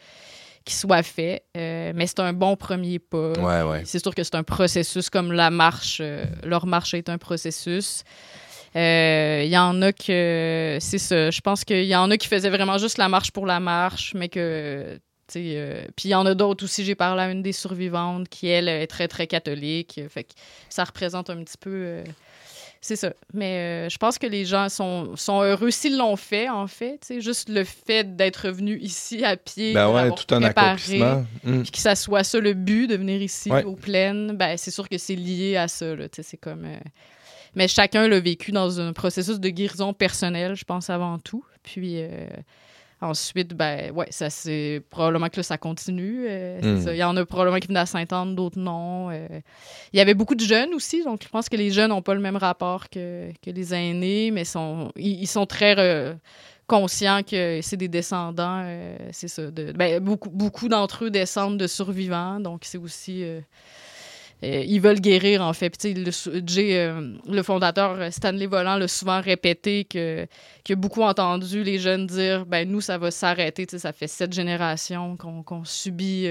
qui 0.65 0.75
soit 0.75 1.05
faite. 1.05 1.45
Euh, 1.57 1.93
mais 1.95 2.09
c'est 2.09 2.19
un 2.19 2.33
bon 2.33 2.57
premier 2.57 2.99
pas. 2.99 3.35
C'est 3.85 4.01
sûr 4.01 4.13
que 4.13 4.25
c'est 4.25 4.35
un 4.35 4.43
processus 4.43 5.11
comme 5.11 5.31
la 5.31 5.51
marche. 5.51 6.03
leur 6.43 6.67
marche 6.67 6.95
est 6.95 7.09
un 7.09 7.19
processus. 7.19 8.03
Il 8.75 9.49
y 9.49 9.59
en 9.59 9.81
a 9.81 9.93
que. 9.93 10.79
C'est 10.81 10.99
ça. 10.99 11.31
Je 11.31 11.41
pense 11.41 11.65
qu'il 11.65 11.85
y 11.85 11.95
en 11.95 12.11
a 12.11 12.17
qui 12.17 12.27
faisaient 12.27 12.51
vraiment 12.51 12.79
juste 12.79 12.99
la 12.99 13.09
marche 13.09 13.31
pour 13.31 13.47
la 13.47 13.61
marche, 13.61 14.15
mais 14.17 14.29
que 14.29 14.99
euh, 15.37 15.83
puis 15.97 16.09
il 16.09 16.13
y 16.13 16.15
en 16.15 16.27
a 16.27 16.35
d'autres 16.35 16.65
aussi. 16.65 16.85
J'ai 16.85 16.95
parlé 16.95 17.23
à 17.23 17.31
une 17.31 17.43
des 17.43 17.53
survivantes 17.53 18.29
qui, 18.29 18.49
elle, 18.49 18.69
est 18.69 18.87
très, 18.87 19.09
très 19.09 19.27
catholique. 19.27 20.01
Fait 20.09 20.25
que 20.25 20.33
ça 20.69 20.85
représente 20.85 21.31
un 21.31 21.43
petit 21.43 21.59
peu. 21.59 21.71
Euh, 21.71 22.05
c'est 22.81 22.97
ça. 22.97 23.13
Mais 23.35 23.87
euh, 23.87 23.89
je 23.91 23.99
pense 23.99 24.19
que 24.19 24.27
les 24.27 24.47
gens 24.47 24.69
sont, 24.69 25.15
sont 25.17 25.43
heureux 25.43 25.71
s'ils 25.71 25.99
l'ont 25.99 26.17
fait, 26.17 26.49
en 26.49 26.67
fait. 26.67 27.13
Juste 27.19 27.49
le 27.49 27.65
fait 27.65 28.17
d'être 28.17 28.49
venu 28.49 28.79
ici 28.79 29.25
à 29.25 29.37
pied, 29.37 29.75
ben 29.75 29.91
ouais, 29.91 30.11
tout 30.11 30.35
un 30.35 30.43
accomplissement. 30.43 31.27
Mm. 31.45 31.63
Puis 31.63 31.71
que 31.73 31.79
ça 31.79 31.95
soit 31.95 32.25
ça 32.25 32.41
le 32.41 32.55
but 32.55 32.87
de 32.87 32.97
venir 32.97 33.21
ici 33.21 33.51
aux 33.51 33.77
plaines, 33.77 34.37
ben, 34.37 34.57
c'est 34.57 34.71
sûr 34.71 34.89
que 34.89 34.99
c'est 34.99 35.17
lié 35.17 35.57
à 35.57 35.69
ça. 35.69 35.87
C'est 36.11 36.39
comme. 36.39 36.67
Mais 37.55 37.69
chacun 37.69 38.07
l'a 38.07 38.21
vécu 38.21 38.53
dans 38.53 38.81
un 38.81 38.93
processus 38.93 39.41
de 39.41 39.49
guérison 39.49 39.93
personnelle, 39.93 40.55
je 40.55 40.65
pense, 40.65 40.89
avant 40.89 41.19
tout. 41.19 41.45
Puis. 41.63 42.03
Ensuite, 43.03 43.55
ben 43.55 43.91
ouais, 43.93 44.09
ça 44.11 44.29
c'est 44.29 44.83
probablement 44.91 45.31
que 45.31 45.41
ça 45.41 45.57
continue. 45.57 46.27
Euh, 46.29 46.61
hmm. 46.61 46.89
Il 46.89 46.97
y 46.97 47.05
en 47.05 47.17
a 47.17 47.25
probablement 47.25 47.59
qui 47.59 47.67
venaient 47.67 47.81
à 47.81 47.87
Sainte-Anne, 47.87 48.35
d'autres 48.35 48.59
non. 48.59 49.09
Euh. 49.11 49.27
Il 49.95 49.99
y 49.99 50.01
avait 50.01 50.13
beaucoup 50.13 50.35
de 50.35 50.45
jeunes 50.45 50.75
aussi, 50.75 51.03
donc 51.03 51.23
je 51.23 51.29
pense 51.29 51.49
que 51.49 51.57
les 51.57 51.71
jeunes 51.71 51.89
n'ont 51.89 52.03
pas 52.03 52.15
le 52.15 52.21
même 52.21 52.37
rapport 52.37 52.91
que, 52.91 53.31
que 53.43 53.51
les 53.51 53.73
aînés, 53.73 54.31
mais 54.31 54.45
sont, 54.45 54.93
ils, 54.97 55.27
sont 55.27 55.47
très 55.47 55.77
euh, 55.79 56.13
conscients 56.67 57.23
que 57.23 57.61
c'est 57.63 57.79
des 57.79 57.89
descendants, 57.89 58.67
c'est 59.13 59.29
ça. 59.29 59.51
De, 59.51 59.73
ben, 59.73 59.99
beaucoup 59.99 60.29
beaucoup 60.29 60.69
d'entre 60.69 61.07
eux 61.07 61.11
descendent 61.11 61.57
de 61.57 61.67
survivants, 61.67 62.39
donc 62.39 62.65
c'est 62.65 62.79
aussi 62.79 63.25
euh, 64.43 64.65
ils 64.67 64.81
veulent 64.81 65.01
guérir, 65.01 65.43
en 65.43 65.53
fait. 65.53 65.71
Puis, 65.71 65.95
le, 65.95 66.11
Jay, 66.47 66.79
euh, 66.79 67.13
le 67.29 67.43
fondateur 67.43 67.97
euh, 67.99 68.11
Stanley 68.11 68.47
Volant 68.47 68.77
l'a 68.77 68.89
souvent 68.89 69.21
répété 69.21 69.85
que, 69.85 70.27
que 70.65 70.75
beaucoup 70.75 71.03
entendu 71.03 71.63
les 71.63 71.79
jeunes 71.79 72.07
dire 72.07 72.47
ben 72.47 72.69
nous, 72.69 72.81
ça 72.81 72.97
va 72.97 73.11
s'arrêter. 73.11 73.67
Ça 73.77 73.93
fait 73.93 74.07
sept 74.07 74.33
générations 74.33 75.17
qu'on 75.17 75.65
subit. 75.65 76.27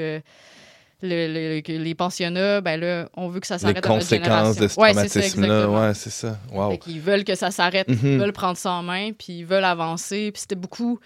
les 1.02 1.95
pensionnats, 1.95 2.62
ben 2.62 2.80
là, 2.80 3.10
on 3.15 3.30
veut 3.30 3.39
que 3.39 3.48
ça 3.48 3.60
s'arrête. 3.60 3.76
Les 3.76 3.82
conséquences 3.82 4.56
de 4.56 4.67
ce 4.67 4.76
traumatisme-là, 4.76 5.69
ouais, 5.69 5.93
c'est 5.93 6.10
ça. 6.10 6.39
Wow. 6.52 6.80
Ils 6.88 7.00
veulent 7.00 7.24
que 7.24 7.36
ça 7.36 7.52
s'arrête, 7.52 7.88
ils 7.89 7.95
mm-hmm. 7.95 8.17
veulent 8.17 8.34
prendre 8.34 8.58
ça 8.58 8.72
en 8.72 8.84
main, 8.84 9.12
puis 9.12 9.39
ils 9.39 9.45
veulent 9.45 9.63
avancer. 9.63 10.32
Puis 10.32 10.41
c'était 10.41 10.56
beaucoup 10.56 11.00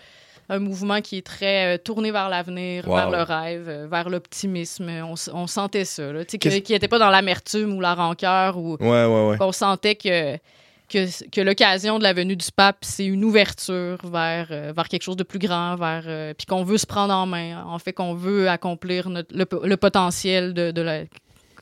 un 0.49 0.59
mouvement 0.59 1.01
qui 1.01 1.17
est 1.17 1.25
très 1.25 1.75
euh, 1.75 1.77
tourné 1.77 2.11
vers 2.11 2.29
l'avenir, 2.29 2.85
vers 2.85 3.09
le 3.09 3.21
rêve, 3.21 3.65
euh, 3.67 3.87
vers 3.89 4.09
l'optimisme. 4.09 4.89
On, 5.33 5.47
sentait 5.47 5.85
ça, 5.85 6.11
là, 6.11 6.25
qui 6.25 6.71
n'était 6.73 6.87
pas 6.87 6.99
dans 6.99 7.09
l'amertume 7.09 7.73
ou 7.73 7.81
la 7.81 7.95
rancœur. 7.95 8.57
Ou, 8.57 8.77
On 8.81 9.51
sentait 9.51 9.95
que, 9.95 10.37
que, 10.89 11.29
que 11.29 11.41
l'occasion 11.41 11.97
de 11.97 12.03
la 12.03 12.13
venue 12.13 12.35
du 12.35 12.47
pape, 12.55 12.77
c'est 12.81 13.05
une 13.05 13.23
ouverture 13.23 13.97
vers, 14.03 14.47
euh, 14.51 14.73
vers 14.75 14.87
quelque 14.89 15.03
chose 15.03 15.17
de 15.17 15.23
plus 15.23 15.39
grand, 15.39 15.75
vers 15.75 16.33
puis 16.35 16.45
qu'on 16.45 16.63
veut 16.63 16.77
se 16.77 16.85
prendre 16.85 17.13
en 17.13 17.25
main. 17.25 17.63
En 17.65 17.79
fait, 17.79 17.93
qu'on 17.93 18.13
veut 18.13 18.49
accomplir 18.49 19.09
le, 19.09 19.75
potentiel 19.75 20.53
de, 20.53 20.81
la, 20.81 21.01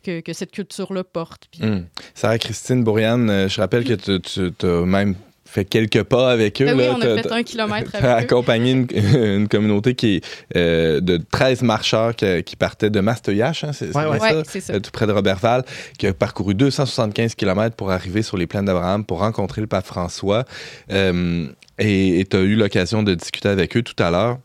que, 0.03 0.21
que, 0.21 0.33
cette 0.33 0.51
culture-là 0.51 1.03
porte. 1.03 1.49
Hmm. 1.59 1.81
Sarah 2.15 2.39
Christine 2.39 2.83
Bourriane, 2.83 3.47
je 3.47 3.61
rappelle 3.61 3.83
que 3.83 3.93
tu, 3.93 4.51
tu 4.51 4.65
as 4.65 4.85
même 4.85 5.15
fait 5.51 5.65
quelques 5.65 6.03
pas 6.03 6.31
avec 6.31 6.61
eux. 6.61 6.65
Ben 6.65 6.77
oui, 6.77 6.85
on 6.89 7.01
a 7.01 7.21
fait 7.21 7.31
un 7.31 7.43
kilomètre 7.43 7.93
avec 7.95 8.23
accompagné 8.23 8.71
une, 8.71 8.87
une, 9.41 9.47
communauté 9.49 9.95
qui 9.95 10.15
est 10.15 10.25
euh, 10.55 11.01
de 11.01 11.17
13 11.17 11.63
marcheurs 11.63 12.15
qui, 12.15 12.43
qui 12.43 12.55
partaient 12.55 12.89
de 12.89 12.99
Mastoyache, 13.01 13.65
hein, 13.65 13.73
c'est 13.73 13.91
ça, 13.91 13.99
euh, 14.01 14.79
tout 14.79 14.91
près 14.91 15.07
de 15.07 15.11
Robertval, 15.11 15.65
qui 15.97 16.07
a 16.07 16.13
parcouru 16.13 16.55
275 16.55 17.35
km 17.35 17.75
pour 17.75 17.91
arriver 17.91 18.21
sur 18.21 18.37
les 18.37 18.47
plaines 18.47 18.65
d'Abraham 18.65 19.03
pour 19.03 19.19
rencontrer 19.19 19.59
le 19.59 19.67
pape 19.67 19.85
François. 19.85 20.45
Euh, 20.91 21.47
et 21.79 22.25
tu 22.29 22.37
as 22.37 22.41
eu 22.41 22.55
l'occasion 22.55 23.03
de 23.03 23.13
discuter 23.13 23.49
avec 23.49 23.75
eux 23.75 23.81
tout 23.81 24.01
à 24.01 24.09
l'heure. 24.09 24.37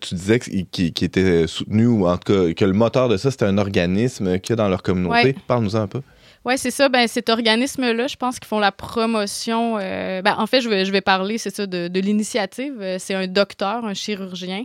tu 0.00 0.14
disais 0.14 0.38
qu'ils 0.38 0.92
étaient 1.02 1.46
soutenus, 1.48 1.88
ou 1.88 2.06
en 2.06 2.18
tout 2.18 2.32
cas 2.32 2.52
que 2.52 2.64
le 2.64 2.72
moteur 2.72 3.08
de 3.08 3.16
ça, 3.16 3.32
c'était 3.32 3.46
un 3.46 3.58
organisme 3.58 4.38
qu'il 4.38 4.50
y 4.50 4.52
a 4.52 4.56
dans 4.56 4.68
leur 4.68 4.82
communauté. 4.82 5.34
Parle-nous 5.48 5.74
un 5.74 5.88
peu. 5.88 6.02
Oui, 6.44 6.58
c'est 6.58 6.70
ça. 6.70 6.88
Ben, 6.88 7.06
cet 7.06 7.28
organisme-là, 7.28 8.06
je 8.08 8.16
pense 8.16 8.38
qu'ils 8.38 8.48
font 8.48 8.58
la 8.58 8.72
promotion. 8.72 9.78
Euh, 9.78 10.22
ben, 10.22 10.34
en 10.38 10.46
fait, 10.46 10.60
je 10.60 10.68
vais, 10.68 10.84
je 10.84 10.92
vais 10.92 11.00
parler, 11.00 11.38
c'est 11.38 11.54
ça, 11.54 11.66
de, 11.66 11.88
de 11.88 12.00
l'initiative. 12.00 12.74
Euh, 12.80 12.96
c'est 12.98 13.14
un 13.14 13.26
docteur, 13.26 13.84
un 13.84 13.94
chirurgien. 13.94 14.64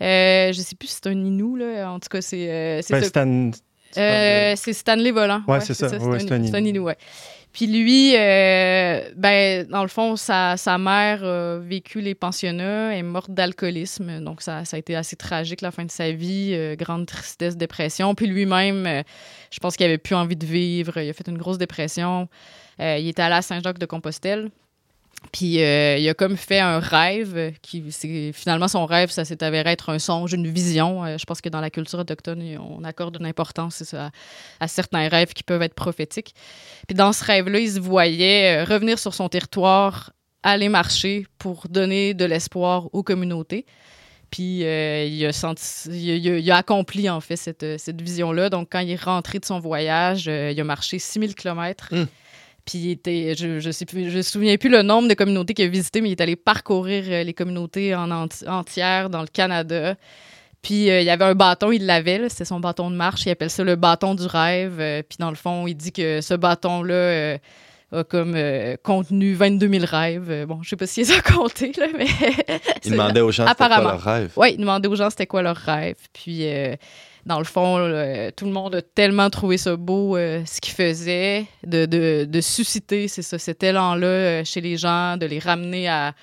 Euh, 0.00 0.52
je 0.52 0.60
sais 0.60 0.76
plus 0.76 0.88
si 0.88 0.94
c'est 0.94 1.08
un 1.08 1.12
Inou, 1.12 1.56
là. 1.56 1.90
En 1.90 2.00
tout 2.00 2.08
cas, 2.08 2.20
c'est. 2.20 2.50
Euh, 2.50 2.80
c'est 2.82 2.94
ben, 2.94 4.56
c'est 4.56 4.72
Stanley 4.72 5.10
Volant. 5.12 5.42
Ouais, 5.48 5.60
c'est 5.60 5.74
ça. 5.74 5.88
c'est 5.88 5.96
un, 5.96 6.64
Inou. 6.64 6.84
ouais. 6.84 6.96
Puis 7.52 7.66
lui, 7.66 8.12
ben, 8.12 9.66
dans 9.68 9.82
le 9.82 9.88
fond, 9.88 10.16
sa, 10.16 10.56
mère 10.78 11.24
a 11.24 11.58
vécu 11.58 12.00
les 12.00 12.14
pensionnats, 12.14 12.96
est 12.96 13.02
morte 13.02 13.30
d'alcoolisme. 13.30 14.20
Donc, 14.20 14.42
ça, 14.42 14.62
a 14.70 14.76
été 14.78 14.94
assez 14.94 15.16
tragique 15.16 15.60
la 15.60 15.70
fin 15.70 15.84
de 15.84 15.90
sa 15.90 16.12
vie. 16.12 16.56
grande 16.76 17.06
tristesse, 17.06 17.56
dépression. 17.56 18.14
Puis 18.14 18.26
lui-même, 18.26 19.02
je 19.50 19.58
pense 19.60 19.76
qu'il 19.76 19.86
avait 19.86 19.98
plus 19.98 20.14
envie 20.14 20.36
de 20.36 20.46
vivre. 20.46 20.98
Il 20.98 21.08
a 21.08 21.12
fait 21.12 21.28
une 21.28 21.38
grosse 21.38 21.58
dépression. 21.58 22.28
il 22.78 23.08
était 23.08 23.22
allé 23.22 23.36
à 23.36 23.42
Saint-Jacques-de-Compostelle. 23.42 24.50
Puis 25.32 25.62
euh, 25.62 25.98
il 25.98 26.08
a 26.08 26.14
comme 26.14 26.36
fait 26.36 26.60
un 26.60 26.78
rêve 26.78 27.52
qui 27.60 27.84
finalement 28.32 28.68
son 28.68 28.86
rêve 28.86 29.10
ça 29.10 29.24
s'est 29.24 29.42
avéré 29.42 29.70
être 29.70 29.90
un 29.90 29.98
songe, 29.98 30.32
une 30.32 30.46
vision. 30.46 31.04
Euh, 31.04 31.18
je 31.18 31.24
pense 31.24 31.40
que 31.40 31.48
dans 31.48 31.60
la 31.60 31.70
culture 31.70 31.98
autochtone 31.98 32.42
on 32.58 32.84
accorde 32.84 33.16
une 33.20 33.26
importance 33.26 33.94
à, 33.94 34.68
certains 34.68 35.08
rêves 35.08 35.32
qui 35.32 35.42
peuvent 35.42 35.62
être 35.62 35.74
prophétiques. 35.74 36.34
Puis 36.86 36.94
dans 36.94 37.12
ce 37.12 37.24
rêve-là, 37.24 37.58
il 37.58 37.70
se 37.70 37.80
voyait 37.80 38.58
euh, 38.58 38.64
revenir 38.64 38.98
sur 38.98 39.12
son 39.14 39.28
territoire, 39.28 40.12
aller 40.42 40.68
marcher 40.68 41.26
pour 41.38 41.66
donner 41.68 42.14
de 42.14 42.24
l'espoir 42.24 42.88
aux 42.92 43.02
communautés. 43.02 43.66
Puis 44.30 44.60
il, 44.60 46.50
a 46.50 46.56
accompli 46.56 47.08
en 47.08 47.20
fait 47.20 47.36
cette, 47.36 47.80
cette 47.80 48.00
vision-là. 48.00 48.50
Donc 48.50 48.68
quand 48.70 48.80
il 48.80 48.90
est 48.90 49.02
rentré 49.02 49.38
de 49.38 49.46
son 49.46 49.58
voyage, 49.58 50.26
il 50.26 50.60
a 50.60 50.64
marché 50.64 50.98
6000 50.98 51.34
kilomètres. 51.34 51.88
Hum. 51.92 52.06
Puis 52.68 52.90
était, 52.90 53.34
je 53.34 53.60
je 53.60 53.70
sais 53.70 53.86
plus, 53.86 54.10
je 54.10 54.18
me 54.18 54.22
souviens 54.22 54.58
plus 54.58 54.68
le 54.68 54.82
nombre 54.82 55.08
de 55.08 55.14
communautés 55.14 55.54
qu'il 55.54 55.64
a 55.64 55.68
visité, 55.68 56.02
mais 56.02 56.10
il 56.10 56.12
est 56.12 56.20
allé 56.20 56.36
parcourir 56.36 57.02
euh, 57.08 57.22
les 57.22 57.32
communautés 57.32 57.94
en 57.94 58.10
entière 58.10 59.08
dans 59.08 59.22
le 59.22 59.26
Canada. 59.26 59.94
Puis 60.60 60.90
euh, 60.90 61.00
il 61.00 61.06
y 61.06 61.10
avait 61.10 61.24
un 61.24 61.34
bâton, 61.34 61.72
il 61.72 61.86
l'avait, 61.86 62.28
c'était 62.28 62.44
son 62.44 62.60
bâton 62.60 62.90
de 62.90 62.96
marche, 62.96 63.24
il 63.24 63.30
appelle 63.30 63.48
ça 63.48 63.64
le 63.64 63.74
bâton 63.76 64.14
du 64.14 64.26
rêve. 64.26 64.80
Euh, 64.80 65.02
puis 65.02 65.16
dans 65.18 65.30
le 65.30 65.36
fond, 65.36 65.66
il 65.66 65.76
dit 65.76 65.92
que 65.92 66.20
ce 66.20 66.34
bâton-là 66.34 67.38
a 67.90 68.04
comme 68.04 68.36
contenu 68.82 69.32
22 69.32 69.66
000 69.66 69.84
rêves. 69.86 70.44
bon, 70.46 70.62
je 70.62 70.68
sais 70.68 70.76
pas 70.76 70.86
s'il 70.86 71.06
les 71.06 71.12
a 71.12 71.22
comptés, 71.22 71.72
là, 71.78 71.86
mais... 71.96 72.06
il 72.84 72.90
demandait 72.90 73.22
aux 73.22 73.32
gens 73.32 73.46
c'était 73.48 73.64
quoi 73.64 73.78
leur 73.80 74.02
rêve. 74.02 74.32
Oui, 74.36 74.48
il 74.52 74.60
demandait 74.60 74.88
aux 74.88 74.94
gens 74.94 75.08
c'était 75.08 75.26
quoi 75.26 75.40
leur 75.40 75.56
rêve. 75.56 75.96
Puis 76.12 76.44
dans 77.28 77.38
le 77.38 77.44
fond, 77.44 77.76
tout 78.36 78.46
le 78.46 78.50
monde 78.50 78.74
a 78.74 78.82
tellement 78.82 79.28
trouvé 79.28 79.58
ça 79.58 79.76
beau, 79.76 80.16
euh, 80.16 80.42
ce 80.46 80.62
qu'il 80.62 80.72
faisait, 80.72 81.44
de, 81.64 81.84
de, 81.84 82.40
susciter 82.40 83.06
c'est 83.06 83.22
ça, 83.22 83.38
cet 83.38 83.62
élan-là 83.62 84.06
euh, 84.06 84.44
chez 84.44 84.62
les 84.62 84.78
gens, 84.78 85.18
de 85.18 85.26
les 85.26 85.38
ramener 85.38 85.88
à 85.88 86.14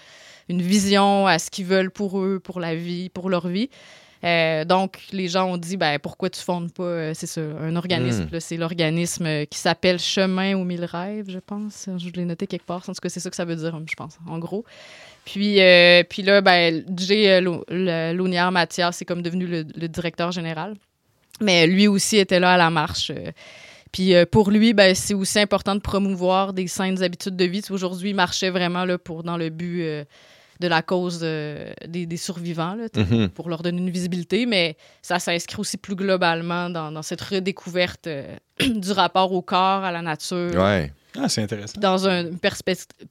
une 0.50 0.64
vision, 0.64 1.28
à 1.28 1.38
ce 1.38 1.52
qu'ils 1.52 1.66
veulent 1.66 1.92
pour 1.92 2.20
eux, 2.20 2.40
pour 2.40 2.60
la 2.60 2.76
vie, 2.76 3.10
pour 3.10 3.30
leur 3.30 3.48
vie. 3.48 3.70
Euh, 4.24 4.66
donc, 4.66 4.98
les 5.12 5.28
gens 5.28 5.46
ont 5.52 5.58
dit, 5.58 5.78
ben, 5.78 6.00
pourquoi 6.00 6.32
tu 6.32 6.42
fondes 6.42 6.74
pas, 6.74 7.14
c'est 7.14 7.28
ça, 7.28 7.42
un 7.42 7.76
organisme. 7.76 8.24
Hmm. 8.24 8.40
C'est 8.40 8.58
l'organisme 8.58 9.46
qui 9.46 9.60
s'appelle 9.60 10.00
Chemin 10.00 10.58
aux 10.58 10.64
mille 10.64 10.86
rêves, 10.86 11.30
je 11.30 11.38
pense. 11.38 11.88
Je 11.98 12.10
l'ai 12.14 12.26
noté 12.26 12.48
quelque 12.48 12.66
part. 12.66 12.82
En 12.88 12.94
tout 12.94 13.02
cas, 13.02 13.10
c'est 13.10 13.20
ça 13.20 13.30
que 13.30 13.36
ça 13.36 13.46
veut 13.46 13.56
dire, 13.56 13.80
je 13.88 13.96
pense, 13.96 14.18
en 14.28 14.40
gros. 14.40 14.66
Puis, 15.26 15.60
puis 16.10 16.22
là, 16.24 16.42
ben, 16.42 16.84
Jay 16.98 17.42
Lounière 17.42 18.52
Mathias, 18.52 18.98
c'est 18.98 19.06
comme 19.06 19.22
devenu 19.22 19.46
le, 19.46 19.88
directeur 19.88 20.32
général. 20.32 20.76
Mais 21.42 21.68
lui 21.68 21.88
aussi 21.88 22.18
était 22.18 22.40
là 22.40 22.54
à 22.54 22.58
la 22.58 22.70
marche. 22.70 23.12
Euh. 23.12 23.32
Puis 23.92 24.14
euh, 24.14 24.26
pour 24.30 24.52
lui, 24.52 24.74
ben, 24.74 24.94
c'est 24.96 25.14
aussi 25.14 25.40
important 25.40 25.76
de 25.76 25.82
promouvoir 25.82 26.54
des 26.54 26.68
saines 26.68 27.02
habitudes 27.02 27.36
de 27.36 27.46
vie. 27.46 27.62
Aujourd'hui, 27.70 28.10
il 28.10 28.16
marchait 28.16 28.50
vraiment 28.50 28.86
là, 28.86 28.98
pour, 28.98 29.24
dans 29.24 29.38
le 29.38 29.50
but 29.50 29.82
euh, 29.84 30.04
de 30.60 30.68
la 30.68 30.82
cause 30.82 31.20
des, 31.20 32.18
survivants, 32.18 32.76
là, 32.76 32.88
mm-hmm. 32.88 33.30
pour 33.30 33.50
leur 33.50 33.62
donner 33.62 33.80
une 33.80 33.90
visibilité, 33.90 34.46
mais 34.46 34.78
ça 35.02 35.20
s'inscrit 35.20 35.60
aussi 35.60 35.78
plus 35.78 35.96
globalement 35.96 36.70
dans, 36.70 37.02
cette 37.02 37.20
redécouverte 37.20 38.08
du 38.60 38.92
rapport 38.92 39.34
au 39.34 39.42
corps, 39.42 39.84
à 39.84 39.92
la 39.92 40.02
nature. 40.02 40.56
Ouais. 40.56 40.94
Ah, 41.18 41.30
c'est 41.30 41.42
intéressant. 41.42 41.80
Dans 41.80 42.08
une 42.08 42.38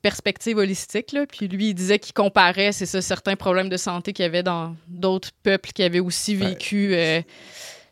perspective 0.03 0.57
holistique. 0.57 1.13
Là. 1.13 1.27
Puis 1.27 1.49
lui, 1.49 1.69
il 1.69 1.75
disait 1.75 1.99
qu'il 1.99 2.13
comparait, 2.13 2.73
c'est 2.73 2.87
ça, 2.87 3.01
certains 3.01 3.37
problèmes 3.37 3.69
de 3.69 3.77
santé 3.77 4.13
qu'il 4.13 4.25
y 4.25 4.27
avait 4.27 4.43
dans 4.43 4.77
d'autres 4.89 5.31
peuples 5.43 5.71
qui 5.73 5.83
avaient 5.83 6.01
aussi 6.01 6.35
vécu 6.35 6.95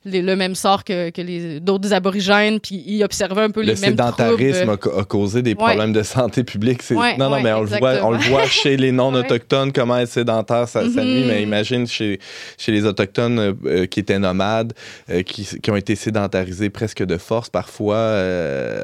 le 0.04 0.34
même 0.34 0.54
sort 0.54 0.84
que, 0.84 1.10
que 1.10 1.22
les 1.22 1.60
d'autres 1.60 1.92
aborigènes, 1.92 2.60
puis 2.60 2.82
ils 2.86 3.02
observaient 3.04 3.42
un 3.42 3.50
peu 3.50 3.60
les 3.60 3.74
mêmes 3.74 3.96
troubles. 3.96 4.42
Le 4.42 4.52
sédentarisme 4.52 4.70
a, 4.70 5.04
causé 5.04 5.42
des 5.42 5.54
problèmes 5.54 5.92
de 5.92 6.02
santé 6.02 6.44
publique. 6.44 6.82
non, 6.90 7.30
non, 7.30 7.40
mais 7.40 7.52
on 7.52 7.62
le, 7.62 7.66
voit, 7.66 7.94
on 8.02 8.10
le 8.10 8.18
voit 8.18 8.46
chez 8.46 8.76
les 8.76 8.92
non-autochtones, 9.02 9.72
comment 9.72 9.98
être 9.98 10.08
sédentaire, 10.08 10.68
ça, 10.68 10.82
ça 10.82 11.04
nuit, 11.04 11.24
mais 11.26 11.40
mm-hmm. 11.40 11.42
imagine 11.42 11.86
chez, 11.86 12.20
chez 12.58 12.72
les 12.72 12.84
autochtones 12.84 13.38
euh, 13.38 13.52
euh, 13.66 13.86
qui 13.86 14.00
étaient 14.00 14.18
nomades, 14.18 14.72
euh, 15.10 15.22
qui, 15.22 15.44
qui, 15.44 15.70
ont 15.70 15.76
été 15.76 15.94
sédentarisés 15.94 16.70
presque 16.70 17.02
de 17.02 17.16
force 17.16 17.48
parfois. 17.48 17.98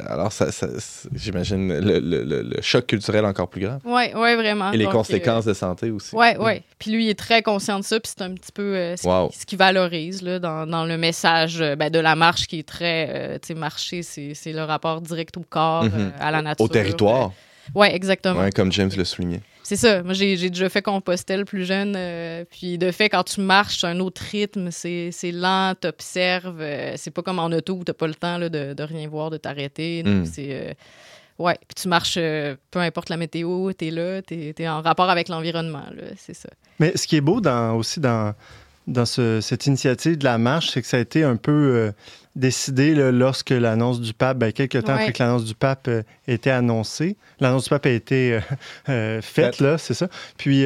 alors, 0.06 0.32
ça, 0.32 0.46
j'imagine 1.14 1.78
le, 1.80 1.98
le, 1.98 2.24
le, 2.24 2.62
choc 2.62 2.86
culturel 2.86 3.24
encore 3.24 3.48
plus 3.48 3.62
grand. 3.62 3.78
Oui, 3.84 4.04
oui, 4.14 4.34
vraiment. 4.34 4.72
Et 4.72 4.76
les 4.76 4.86
conséquences 4.86 5.44
de 5.44 5.54
santé 5.54 5.90
aussi. 5.90 6.14
Oui, 6.14 6.28
oui. 6.38 6.62
Puis 6.78 6.90
lui, 6.90 7.06
il 7.06 7.10
est 7.10 7.18
très 7.18 7.42
conscient 7.42 7.78
de 7.78 7.84
ça, 7.84 7.98
puis 7.98 8.12
c'est 8.16 8.24
un 8.24 8.34
petit 8.34 8.52
peu 8.52 8.94
ce 8.96 9.46
qu'il 9.46 9.58
valorise 9.58 10.22
là, 10.22 10.38
dans, 10.38 10.66
dans 10.66 10.84
le 10.84 10.96
message 11.08 11.60
euh, 11.60 11.76
ben, 11.76 11.90
de 11.90 11.98
la 11.98 12.14
marche 12.14 12.46
qui 12.46 12.58
est 12.58 12.68
très, 12.68 13.08
euh, 13.10 13.38
tu 13.40 13.48
sais, 13.48 13.54
marcher, 13.54 14.02
c'est 14.02 14.52
le 14.52 14.62
rapport 14.62 15.00
direct 15.00 15.36
au 15.36 15.44
corps, 15.48 15.84
mhm. 15.84 15.92
euh, 15.94 16.10
à 16.20 16.30
la 16.30 16.42
nature. 16.42 16.64
Au 16.64 16.68
territoire. 16.68 17.32
oui, 17.74 17.88
exactement. 17.90 18.40
Ouais, 18.40 18.50
comme 18.50 18.70
James 18.72 18.90
le 18.96 19.04
soulignait. 19.04 19.40
C'est 19.62 19.76
ça. 19.76 20.02
Moi, 20.02 20.14
j'ai 20.14 20.36
déjà 20.36 20.68
fait 20.68 20.80
Compostelle 20.82 21.44
plus 21.44 21.66
jeune. 21.66 21.92
puis 22.50 22.78
de 22.78 22.90
fait, 22.90 23.10
quand 23.10 23.24
tu 23.24 23.42
marches, 23.42 23.80
c'est 23.80 23.86
un 23.86 24.00
autre 24.00 24.22
rythme. 24.32 24.70
C'est 24.70 25.32
lent, 25.32 25.74
t'observes. 25.78 26.64
c'est 26.96 27.10
pas 27.10 27.22
comme 27.22 27.38
en 27.38 27.46
auto 27.46 27.74
où 27.74 27.84
t'as 27.84 27.92
pas 27.92 28.06
le 28.06 28.14
temps 28.14 28.38
là, 28.38 28.48
de, 28.48 28.72
de, 28.72 28.82
rien 28.82 29.06
voir, 29.08 29.28
de 29.28 29.36
t'arrêter. 29.36 30.02
Mm. 30.04 30.24
C'est... 30.24 30.76
Ouais, 31.38 31.54
puis 31.68 31.82
tu 31.82 31.88
marches, 31.88 32.18
peu 32.70 32.80
importe 32.80 33.10
la 33.10 33.16
météo, 33.16 33.72
tu 33.72 33.88
es 33.88 33.90
là, 33.90 34.22
tu 34.22 34.54
es, 34.58 34.68
en 34.68 34.80
rapport 34.80 35.10
avec 35.10 35.28
l'environnement, 35.28 35.84
c'est 36.16 36.34
ça. 36.34 36.48
Mais 36.80 36.96
ce 36.96 37.06
qui 37.06 37.16
est 37.16 37.20
beau 37.20 37.40
dans, 37.40 37.76
aussi 37.76 38.00
dans, 38.00 38.34
dans 38.88 39.04
cette 39.06 39.66
initiative 39.66 40.18
de 40.18 40.24
la 40.24 40.38
marche, 40.38 40.70
c'est 40.70 40.82
que 40.82 40.88
ça 40.88 40.96
a 40.96 41.00
été 41.00 41.22
un 41.22 41.36
peu 41.36 41.92
euh, 42.36 42.40
décidé 42.40 42.94
lorsque 42.94 43.50
l'annonce 43.50 44.00
du 44.00 44.14
pape, 44.14 44.38
ben, 44.38 44.52
quelques 44.52 44.84
temps 44.84 44.94
après 44.94 45.12
que 45.12 45.22
l'annonce 45.22 45.44
du 45.44 45.54
pape 45.54 45.88
euh, 45.88 46.02
était 46.26 46.50
annoncée. 46.50 47.16
L'annonce 47.40 47.64
du 47.64 47.70
pape 47.70 47.86
a 47.86 47.90
été 47.90 48.38
euh, 48.88 49.20
faite, 49.22 49.60
là, 49.60 49.78
c'est 49.78 49.94
ça. 49.94 50.08
Puis, 50.36 50.64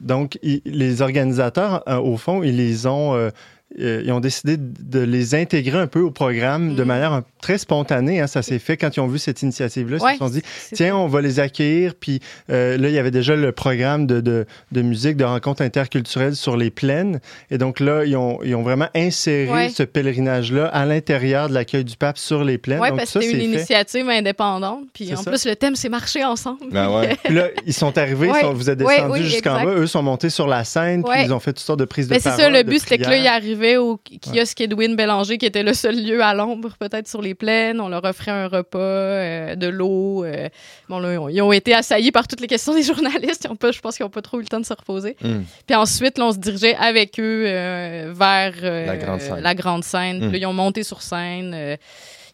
donc, 0.00 0.38
les 0.42 1.02
organisateurs, 1.02 1.82
au 1.86 2.16
fond, 2.16 2.42
ils 2.42 2.56
les 2.56 2.86
ont 2.86 3.30
euh, 3.78 4.02
ils 4.04 4.10
ont 4.10 4.18
décidé 4.18 4.56
de 4.58 4.98
les 4.98 5.36
intégrer 5.36 5.78
un 5.78 5.86
peu 5.86 6.00
au 6.00 6.10
programme 6.10 6.74
de 6.74 6.82
mm. 6.82 6.86
manière 6.86 7.22
très 7.40 7.56
spontanée. 7.56 8.20
Hein. 8.20 8.26
ça 8.26 8.42
s'est 8.42 8.58
fait 8.58 8.76
quand 8.76 8.96
ils 8.96 9.00
ont 9.00 9.06
vu 9.06 9.18
cette 9.18 9.42
initiative-là. 9.42 9.98
ils 10.00 10.12
se 10.14 10.18
sont 10.18 10.28
dit, 10.28 10.42
tiens, 10.72 10.96
on 10.96 11.06
va 11.06 11.20
les 11.20 11.38
accueillir. 11.38 11.94
Puis 11.94 12.20
euh, 12.50 12.76
là, 12.76 12.88
il 12.88 12.94
y 12.94 12.98
avait 12.98 13.12
déjà 13.12 13.36
le 13.36 13.52
programme 13.52 14.06
de, 14.06 14.20
de, 14.20 14.44
de, 14.72 14.82
musique, 14.82 15.16
de 15.16 15.24
rencontres 15.24 15.62
interculturelles 15.62 16.34
sur 16.34 16.56
les 16.56 16.70
plaines. 16.70 17.20
Et 17.52 17.58
donc 17.58 17.78
là, 17.78 18.04
ils 18.04 18.16
ont, 18.16 18.40
ils 18.42 18.56
ont 18.56 18.62
vraiment 18.62 18.88
inséré 18.94 19.68
ce 19.68 19.84
pèlerinage-là 19.84 20.70
à 20.80 20.86
l'intérieur 20.86 21.48
de 21.48 21.54
l'accueil 21.54 21.84
du 21.84 21.96
pape 21.96 22.16
sur 22.16 22.42
les 22.42 22.56
plaines. 22.56 22.80
Oui, 22.80 22.88
parce 22.96 23.12
que 23.12 23.20
c'était 23.20 23.34
une 23.34 23.52
initiative 23.52 24.08
indépendante. 24.08 24.84
Puis 24.94 25.14
en 25.14 25.22
plus, 25.22 25.44
le 25.44 25.54
thème, 25.54 25.76
c'est 25.76 25.88
marcher 25.88 26.24
ensemble. 26.24 26.70
Ben 26.70 26.88
ouais. 26.90 27.16
puis 27.24 27.34
là, 27.34 27.48
ils 27.66 27.74
sont 27.74 27.96
arrivés, 27.98 28.30
vous 28.52 28.70
êtes 28.70 28.78
descendus 28.78 29.24
jusqu'en 29.24 29.62
bas. 29.62 29.74
Eux 29.74 29.86
sont 29.86 30.02
montés 30.02 30.30
sur 30.30 30.46
la 30.46 30.64
scène, 30.64 31.04
puis 31.04 31.22
ils 31.24 31.32
ont 31.32 31.40
fait 31.40 31.52
toutes 31.52 31.64
sortes 31.64 31.80
de 31.80 31.84
prises 31.84 32.08
de 32.08 32.16
parole. 32.16 32.38
C'est 32.38 32.42
ça, 32.42 32.48
le 32.48 32.62
but, 32.62 32.80
c'était 32.80 32.98
que 32.98 33.08
là, 33.08 33.16
ils 33.16 33.26
arrivaient 33.26 33.76
au 33.76 34.00
kiosque 34.22 34.60
Edwin 34.60 34.96
Bélanger, 34.96 35.38
qui 35.38 35.46
était 35.46 35.62
le 35.62 35.74
seul 35.74 36.02
lieu 36.02 36.22
à 36.22 36.34
l'ombre, 36.34 36.70
peut-être 36.78 37.08
sur 37.08 37.20
les 37.20 37.34
plaines. 37.34 37.80
On 37.80 37.88
leur 37.88 38.04
offrait 38.04 38.30
un 38.30 38.48
repas, 38.48 38.78
euh, 38.78 39.54
de 39.56 39.66
l'eau. 39.66 40.24
Euh, 40.24 40.48
bon, 40.88 40.98
là, 40.98 41.14
ils 41.30 41.42
ont 41.42 41.52
été 41.52 41.74
assaillis 41.74 42.12
par 42.12 42.26
toutes 42.26 42.40
les 42.40 42.46
questions 42.46 42.74
des 42.74 42.82
journalistes. 42.90 43.44
Ils 43.44 43.50
ont 43.50 43.56
pas, 43.56 43.70
je 43.72 43.80
pense 43.80 43.96
qu'ils 43.96 44.04
n'ont 44.04 44.10
pas 44.10 44.22
trop 44.22 44.38
eu 44.38 44.42
le 44.42 44.48
temps 44.48 44.60
de 44.60 44.66
se 44.66 44.72
reposer. 44.72 45.16
Hmm. 45.22 45.42
Puis 45.66 45.76
ensuite, 45.76 46.18
on 46.18 46.32
se 46.32 46.38
dirigeait 46.38 46.76
avec 46.76 47.18
eux 47.20 47.44
euh, 47.46 48.12
vers 48.14 48.54
la 48.62 49.54
grande 49.54 49.84
scène. 49.84 50.30
Hmm. 50.30 50.34
ils 50.34 50.46
ont 50.46 50.52
monté 50.52 50.69
sur 50.82 51.02
scène. 51.02 51.78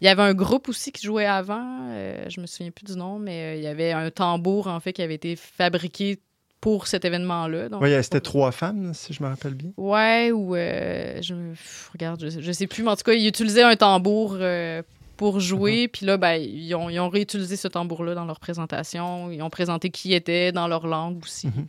Il 0.01 0.05
y 0.05 0.09
avait 0.09 0.23
un 0.23 0.35
groupe 0.35 0.69
aussi 0.69 0.93
qui 0.93 1.07
jouait 1.07 1.27
avant, 1.27 1.89
je 2.29 2.41
me 2.41 2.47
souviens 2.47 2.71
plus 2.71 2.85
du 2.85 2.97
nom, 2.97 3.19
mais 3.19 3.59
il 3.59 3.65
y 3.65 3.67
avait 3.67 3.93
un 3.93 4.11
tambour 4.11 4.67
en 4.67 4.81
fait 4.81 4.93
qui 4.93 5.03
avait 5.03 5.15
été 5.15 5.37
fabriqué 5.37 6.19
pour 6.67 6.87
cet 6.87 7.05
événement-là. 7.05 7.69
Oui, 7.81 8.03
c'était 8.03 8.21
trois 8.21 8.51
femmes, 8.51 8.93
si 8.93 9.13
je 9.13 9.23
me 9.23 9.29
rappelle 9.29 9.55
bien. 9.55 9.71
Ouais, 9.77 10.33
ou 10.33 10.57
euh, 10.57 11.21
je 11.23 11.35
regarde, 11.93 12.29
je, 12.29 12.53
sais 12.53 12.67
plus, 12.67 12.83
mais 12.83 12.91
en 12.91 12.97
tout 12.97 13.05
cas, 13.05 13.13
ils 13.13 13.29
utilisaient 13.29 13.63
un 13.63 13.77
tambour 13.77 14.37
euh, 14.41 14.83
pour 15.17 15.39
jouer, 15.39 15.85
uh-huh. 15.85 15.89
puis 15.89 16.07
là, 16.07 16.17
ben, 16.17 16.35
ils, 16.35 16.75
ont, 16.75 16.91
ils 16.91 16.99
ont 16.99 17.09
réutilisé 17.09 17.57
ce 17.57 17.69
tambour-là 17.69 18.15
dans 18.15 18.25
leur 18.25 18.41
présentation. 18.41 19.31
Ils 19.31 19.43
ont 19.43 19.51
présenté 19.51 19.91
qui 19.91 20.13
était 20.13 20.51
dans 20.51 20.67
leur 20.67 20.87
langue 20.87 21.23
aussi. 21.23 21.47
Uh-huh. 21.47 21.67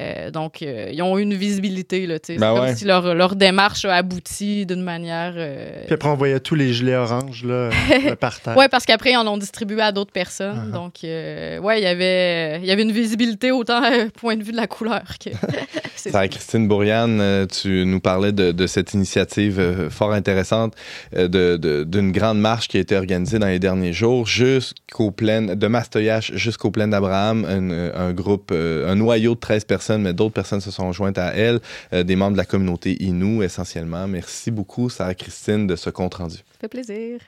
Euh, 0.00 0.30
donc, 0.32 0.62
euh, 0.62 0.90
ils 0.92 1.00
ont 1.02 1.16
eu 1.18 1.22
une 1.22 1.34
visibilité. 1.34 2.06
Là, 2.08 2.16
c'est 2.20 2.36
Ben 2.36 2.52
comme 2.54 2.64
ouais. 2.64 2.74
si 2.74 2.84
leur, 2.84 3.14
leur 3.14 3.36
démarche 3.36 3.84
a 3.84 3.94
abouti 3.94 4.66
d'une 4.66 4.82
manière. 4.82 5.34
euh, 5.36 5.84
Puis 5.86 5.94
après, 5.94 6.08
on 6.08 6.16
voyait 6.16 6.40
tous 6.40 6.56
les 6.56 6.72
gilets 6.72 6.96
oranges 6.96 7.44
là, 7.44 7.70
par 8.20 8.40
terre. 8.40 8.56
Ouais, 8.56 8.68
parce 8.68 8.86
qu'après, 8.86 9.12
ils 9.12 9.16
en 9.16 9.26
ont 9.28 9.36
distribué 9.38 9.80
à 9.82 9.92
d'autres 9.92 10.10
personnes. 10.10 10.68
Uh-huh. 10.68 10.72
Donc, 10.72 10.94
euh, 11.04 11.58
ouais, 11.60 11.80
il 11.80 11.84
y 11.84 11.86
avait, 11.86 12.58
il 12.60 12.66
y 12.66 12.72
avait 12.72 12.82
une 12.82 12.90
visibilité 12.90 13.52
autant 13.52 13.84
euh, 13.84 14.08
point 14.18 14.36
de 14.36 14.42
vue 14.42 14.50
de 14.52 14.56
la 14.56 14.66
couleur 14.66 15.04
que. 15.24 15.30
Sarah 15.96 16.28
Christine 16.28 16.66
Bourriane, 16.68 17.46
tu 17.46 17.84
nous 17.86 18.00
parlais 18.00 18.32
de, 18.32 18.52
de 18.52 18.66
cette 18.66 18.92
initiative 18.94 19.88
fort 19.90 20.12
intéressante 20.12 20.74
euh, 21.16 21.28
de- 21.28 21.56
de- 21.56 21.84
d'une 21.84 22.12
grande 22.12 22.38
marche 22.40 22.68
qui 22.68 22.76
a 22.76 22.80
été 22.80 22.96
organisée 22.96 23.38
dans 23.38 23.46
les 23.46 23.58
derniers 23.58 23.92
jours 23.94 24.26
jusqu'aux 24.26 25.12
plaines 25.12 25.54
de 25.54 25.66
Mastoyache 25.66 26.32
jusqu'aux 26.34 26.70
plaines 26.70 26.90
d'Abraham, 26.90 27.44
un, 27.48 27.94
un 28.08 28.12
groupe, 28.12 28.52
un 28.52 28.94
noyau 28.96 29.34
de 29.34 29.40
13 29.40 29.64
personnes, 29.64 29.83
mais 29.90 30.12
d'autres 30.12 30.34
personnes 30.34 30.60
se 30.60 30.70
sont 30.70 30.90
jointes 30.92 31.18
à 31.18 31.34
elle, 31.34 31.60
euh, 31.92 32.02
des 32.02 32.16
membres 32.16 32.32
de 32.32 32.38
la 32.38 32.44
communauté 32.44 33.02
Innu 33.02 33.42
essentiellement. 33.44 34.06
Merci 34.06 34.50
beaucoup, 34.50 34.88
Sarah 34.90 35.14
Christine, 35.14 35.66
de 35.66 35.76
ce 35.76 35.90
compte 35.90 36.14
rendu. 36.14 36.36
Ça 36.36 36.42
fait 36.60 36.68
plaisir. 36.68 37.20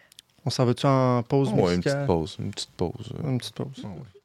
On 0.44 0.50
s'en 0.50 0.64
va-tu 0.64 0.86
en 0.86 1.22
pause 1.22 1.48
Ouais, 1.48 1.54
une 1.56 1.66
musicale? 1.78 1.94
petite 1.94 2.06
pause, 2.06 2.36
une 2.38 2.50
petite 2.50 2.70
pause. 2.76 3.12
Une 3.24 3.38
petite 3.38 3.54
pause. 3.54 3.82
On 3.84 4.15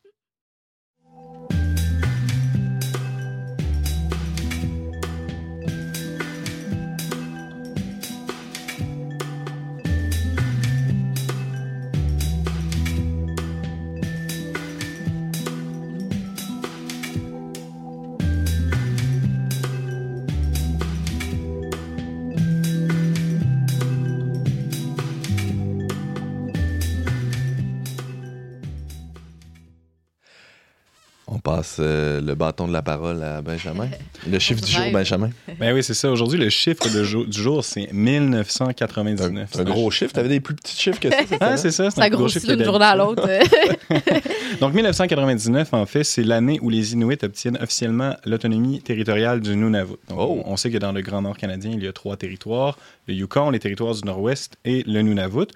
passe 31.61 31.77
euh, 31.79 32.21
le 32.21 32.33
bâton 32.33 32.67
de 32.67 32.73
la 32.73 32.81
parole 32.81 33.21
à 33.23 33.41
Benjamin. 33.41 33.87
Le 34.29 34.37
chiffre 34.39 34.61
du 34.61 34.71
jour. 34.71 34.83
Benjamin. 34.91 35.29
Ben 35.59 35.73
oui, 35.73 35.83
c'est 35.83 35.93
ça. 35.95 36.09
Aujourd'hui, 36.11 36.37
le 36.39 36.49
chiffre 36.49 36.83
de 36.89 37.25
du 37.25 37.41
jour, 37.41 37.63
c'est 37.63 37.91
1999. 37.91 39.49
C'est 39.51 39.59
un 39.59 39.63
gros 39.63 39.89
chiffre. 39.89 40.13
T'avais 40.13 40.29
des 40.29 40.39
plus 40.39 40.55
petits 40.55 40.75
chiffres 40.79 40.99
que 40.99 41.09
ça, 41.09 41.17
c'est 41.27 41.37
Ah, 41.41 41.57
ça? 41.57 41.71
c'est 41.71 41.89
ça. 41.91 42.09
grossit 42.09 42.47
d'une 42.47 42.63
journée 42.63 42.85
à 42.85 42.95
l'autre. 42.95 43.27
Donc, 44.61 44.73
1999, 44.73 45.73
en 45.73 45.85
fait, 45.85 46.03
c'est 46.03 46.23
l'année 46.23 46.59
où 46.61 46.69
les 46.69 46.93
Inuits 46.93 47.17
obtiennent 47.23 47.57
officiellement 47.61 48.15
l'autonomie 48.25 48.81
territoriale 48.81 49.41
du 49.41 49.55
Nunavut. 49.55 49.95
Donc, 50.09 50.19
Oh. 50.19 50.43
on 50.45 50.55
sait 50.57 50.69
que 50.69 50.77
dans 50.77 50.91
le 50.91 51.01
Grand 51.01 51.21
Nord 51.23 51.37
canadien, 51.37 51.71
il 51.73 51.83
y 51.83 51.87
a 51.87 51.93
trois 51.93 52.15
territoires 52.17 52.77
le 53.07 53.15
Yukon, 53.15 53.49
les 53.49 53.59
territoires 53.59 53.95
du 53.95 54.01
Nord-Ouest 54.05 54.53
et 54.65 54.83
le 54.85 55.01
Nunavut. 55.01 55.47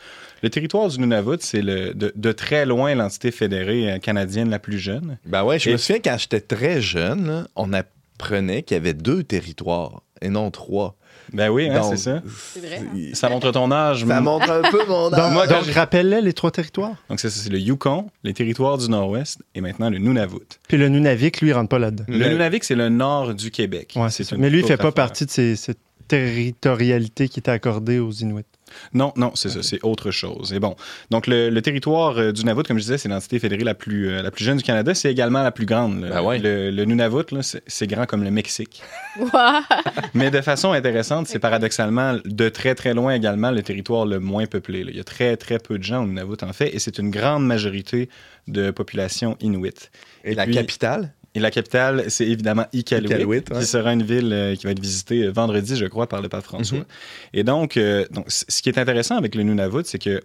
Le 0.46 0.52
territoire 0.52 0.88
du 0.90 1.00
Nunavut, 1.00 1.38
c'est 1.40 1.64
le- 1.64 1.96
de, 1.96 2.14
de 2.16 2.32
très 2.32 2.68
loin 2.68 2.94
l'entité 2.94 3.32
fédérée 3.32 3.94
euh, 3.94 3.98
canadienne 3.98 4.48
la 4.52 4.60
plus 4.60 4.78
jeune. 4.78 5.18
Ben 5.26 5.44
ouais, 5.44 5.58
je 5.58 5.70
Et- 5.70 5.74
me 5.74 5.78
souviens 5.78 6.00
quand 6.04 6.18
j'étais 6.20 6.40
très 6.40 6.84
jeune, 6.84 7.26
là, 7.26 7.48
on 7.56 7.74
apprenait 7.74 8.62
qu'il 8.62 8.76
y 8.76 8.78
avait 8.80 8.94
deux 8.94 9.24
territoires 9.24 10.04
et 10.22 10.30
non 10.30 10.52
trois. 10.52 10.96
Ben 11.34 11.50
oui, 11.50 11.68
hein, 11.68 11.82
c'est 11.90 11.98
ça. 11.98 12.22
C'est 12.54 12.60
vrai, 12.60 12.78
hein? 12.84 13.10
Ça 13.16 13.28
montre 13.30 13.50
ton 13.50 13.72
âge. 13.72 14.06
Ça 14.06 14.22
montre 14.22 14.52
un 14.52 14.62
peu 14.70 14.86
mon 14.88 15.10
Donc, 15.10 15.18
âge. 15.20 15.34
Moi, 15.34 15.48
quand 15.48 15.56
donc 15.56 15.64
j'ai- 15.66 15.72
rappelle-les 15.72 16.22
les 16.22 16.34
trois 16.34 16.52
territoires. 16.52 16.94
Donc, 17.10 17.20
c'est 17.20 17.32
ça, 17.32 17.42
c'est 17.42 17.50
le 17.50 17.58
Yukon, 17.58 18.12
les 18.24 18.36
territoires 18.36 18.78
du 18.78 18.88
Nord-Ouest 18.88 19.40
et 19.56 19.62
maintenant 19.62 19.90
le 19.90 19.98
Nunavut. 19.98 20.60
Puis 20.68 20.78
le 20.78 20.90
Nunavik, 20.90 21.42
lui, 21.42 21.50
il 21.50 21.54
rentre 21.54 21.70
pas 21.70 21.80
là-dedans. 21.80 22.04
Le 22.08 22.30
Nunavik, 22.30 22.64
c'est 22.64 22.76
le 22.76 22.90
nord 22.90 23.34
du 23.34 23.50
Québec. 23.50 23.94
Ouais, 23.96 24.12
c'est 24.12 24.24
ça. 24.24 24.36
Mais 24.38 24.52
lui, 24.52 24.60
il 24.60 24.66
fait 24.68 24.78
pas 24.78 24.84
affaire. 24.90 24.94
partie 24.94 25.26
de 25.26 25.32
ces, 25.32 25.56
cette 25.56 25.80
territorialité 26.08 27.28
qui 27.30 27.40
était 27.40 27.50
accordée 27.50 27.98
aux 27.98 28.12
Inuits. 28.12 28.44
Non, 28.94 29.14
non, 29.16 29.32
c'est 29.36 29.50
ça, 29.50 29.62
c'est 29.64 29.80
autre 29.84 30.12
chose. 30.12 30.52
Et 30.54 30.60
bon, 30.60 30.76
donc 31.12 31.28
le, 31.28 31.50
le 31.50 31.62
territoire 31.62 32.18
euh, 32.18 32.32
du 32.32 32.42
Nunavut, 32.42 32.64
comme 32.64 32.78
je 32.78 32.84
disais, 32.84 32.98
c'est 32.98 33.08
l'entité 33.10 33.40
fédérée 33.40 33.64
la 33.64 33.74
plus, 33.76 34.10
euh, 34.10 34.22
la 34.22 34.32
plus 34.32 34.44
jeune 34.44 34.58
du 34.58 34.64
Canada. 34.64 34.94
C'est 34.96 35.12
également 35.12 35.44
la 35.44 35.52
plus 35.52 35.66
grande. 35.66 36.02
Le, 36.02 36.10
Ben 36.10 36.22
ouais. 36.22 36.40
le, 36.40 36.72
le 36.72 36.86
Nunavut, 36.86 37.32
là, 37.32 37.42
c'est 37.44 37.62
c'est 37.68 37.88
grand 37.88 38.06
comme 38.06 38.24
le 38.24 38.32
Mexique. 38.32 38.82
Mais 40.14 40.32
de 40.32 40.42
façon 40.42 40.72
intéressante, 40.72 41.28
c'est 41.28 41.40
paradoxalement 41.40 42.18
de 42.26 42.50
très, 42.50 42.76
très 42.76 42.94
loin 42.94 43.14
également 43.14 43.52
le 43.52 43.62
territoire 43.62 44.06
le 44.06 44.20
moins 44.20 44.46
peuplé. 44.46 44.84
là. 44.84 44.92
Il 44.92 44.98
y 44.98 45.00
a 45.00 45.04
très, 45.04 45.38
très 45.38 45.60
peu 45.60 45.78
de 45.78 45.84
gens 45.84 46.04
au 46.04 46.08
Nunavut, 46.08 46.38
en 46.44 46.54
fait, 46.54 46.74
et 46.74 46.80
c'est 46.80 46.98
une 46.98 47.12
grande 47.12 47.46
majorité 47.46 48.10
de 48.48 48.72
population 48.72 49.38
inuit. 49.42 49.92
Et 50.24 50.36
la 50.36 50.46
puis- 50.46 50.54
capitale? 50.56 51.14
Et 51.36 51.40
la 51.40 51.52
capitale, 51.52 52.06
c'est 52.08 52.26
évidemment 52.26 52.66
Iqaluit, 52.72 53.26
ouais. 53.26 53.42
qui 53.42 53.66
sera 53.66 53.92
une 53.92 54.04
ville 54.04 54.32
euh, 54.32 54.56
qui 54.56 54.66
va 54.66 54.72
être 54.72 54.80
visitée 54.80 55.24
euh, 55.24 55.32
vendredi, 55.32 55.76
je 55.76 55.86
crois, 55.86 56.08
par 56.08 56.22
le 56.22 56.30
pape 56.30 56.46
François. 56.46 56.80
Mhm. 56.80 56.86
Et 57.34 57.44
donc, 57.44 57.76
euh, 57.76 58.06
donc, 58.10 58.26
ce 58.30 58.62
qui 58.62 58.70
est 58.70 58.78
intéressant 58.78 59.18
avec 59.18 59.36
le 59.36 59.44
Nunavut, 59.44 59.84
c'est 59.84 60.00
que 60.00 60.22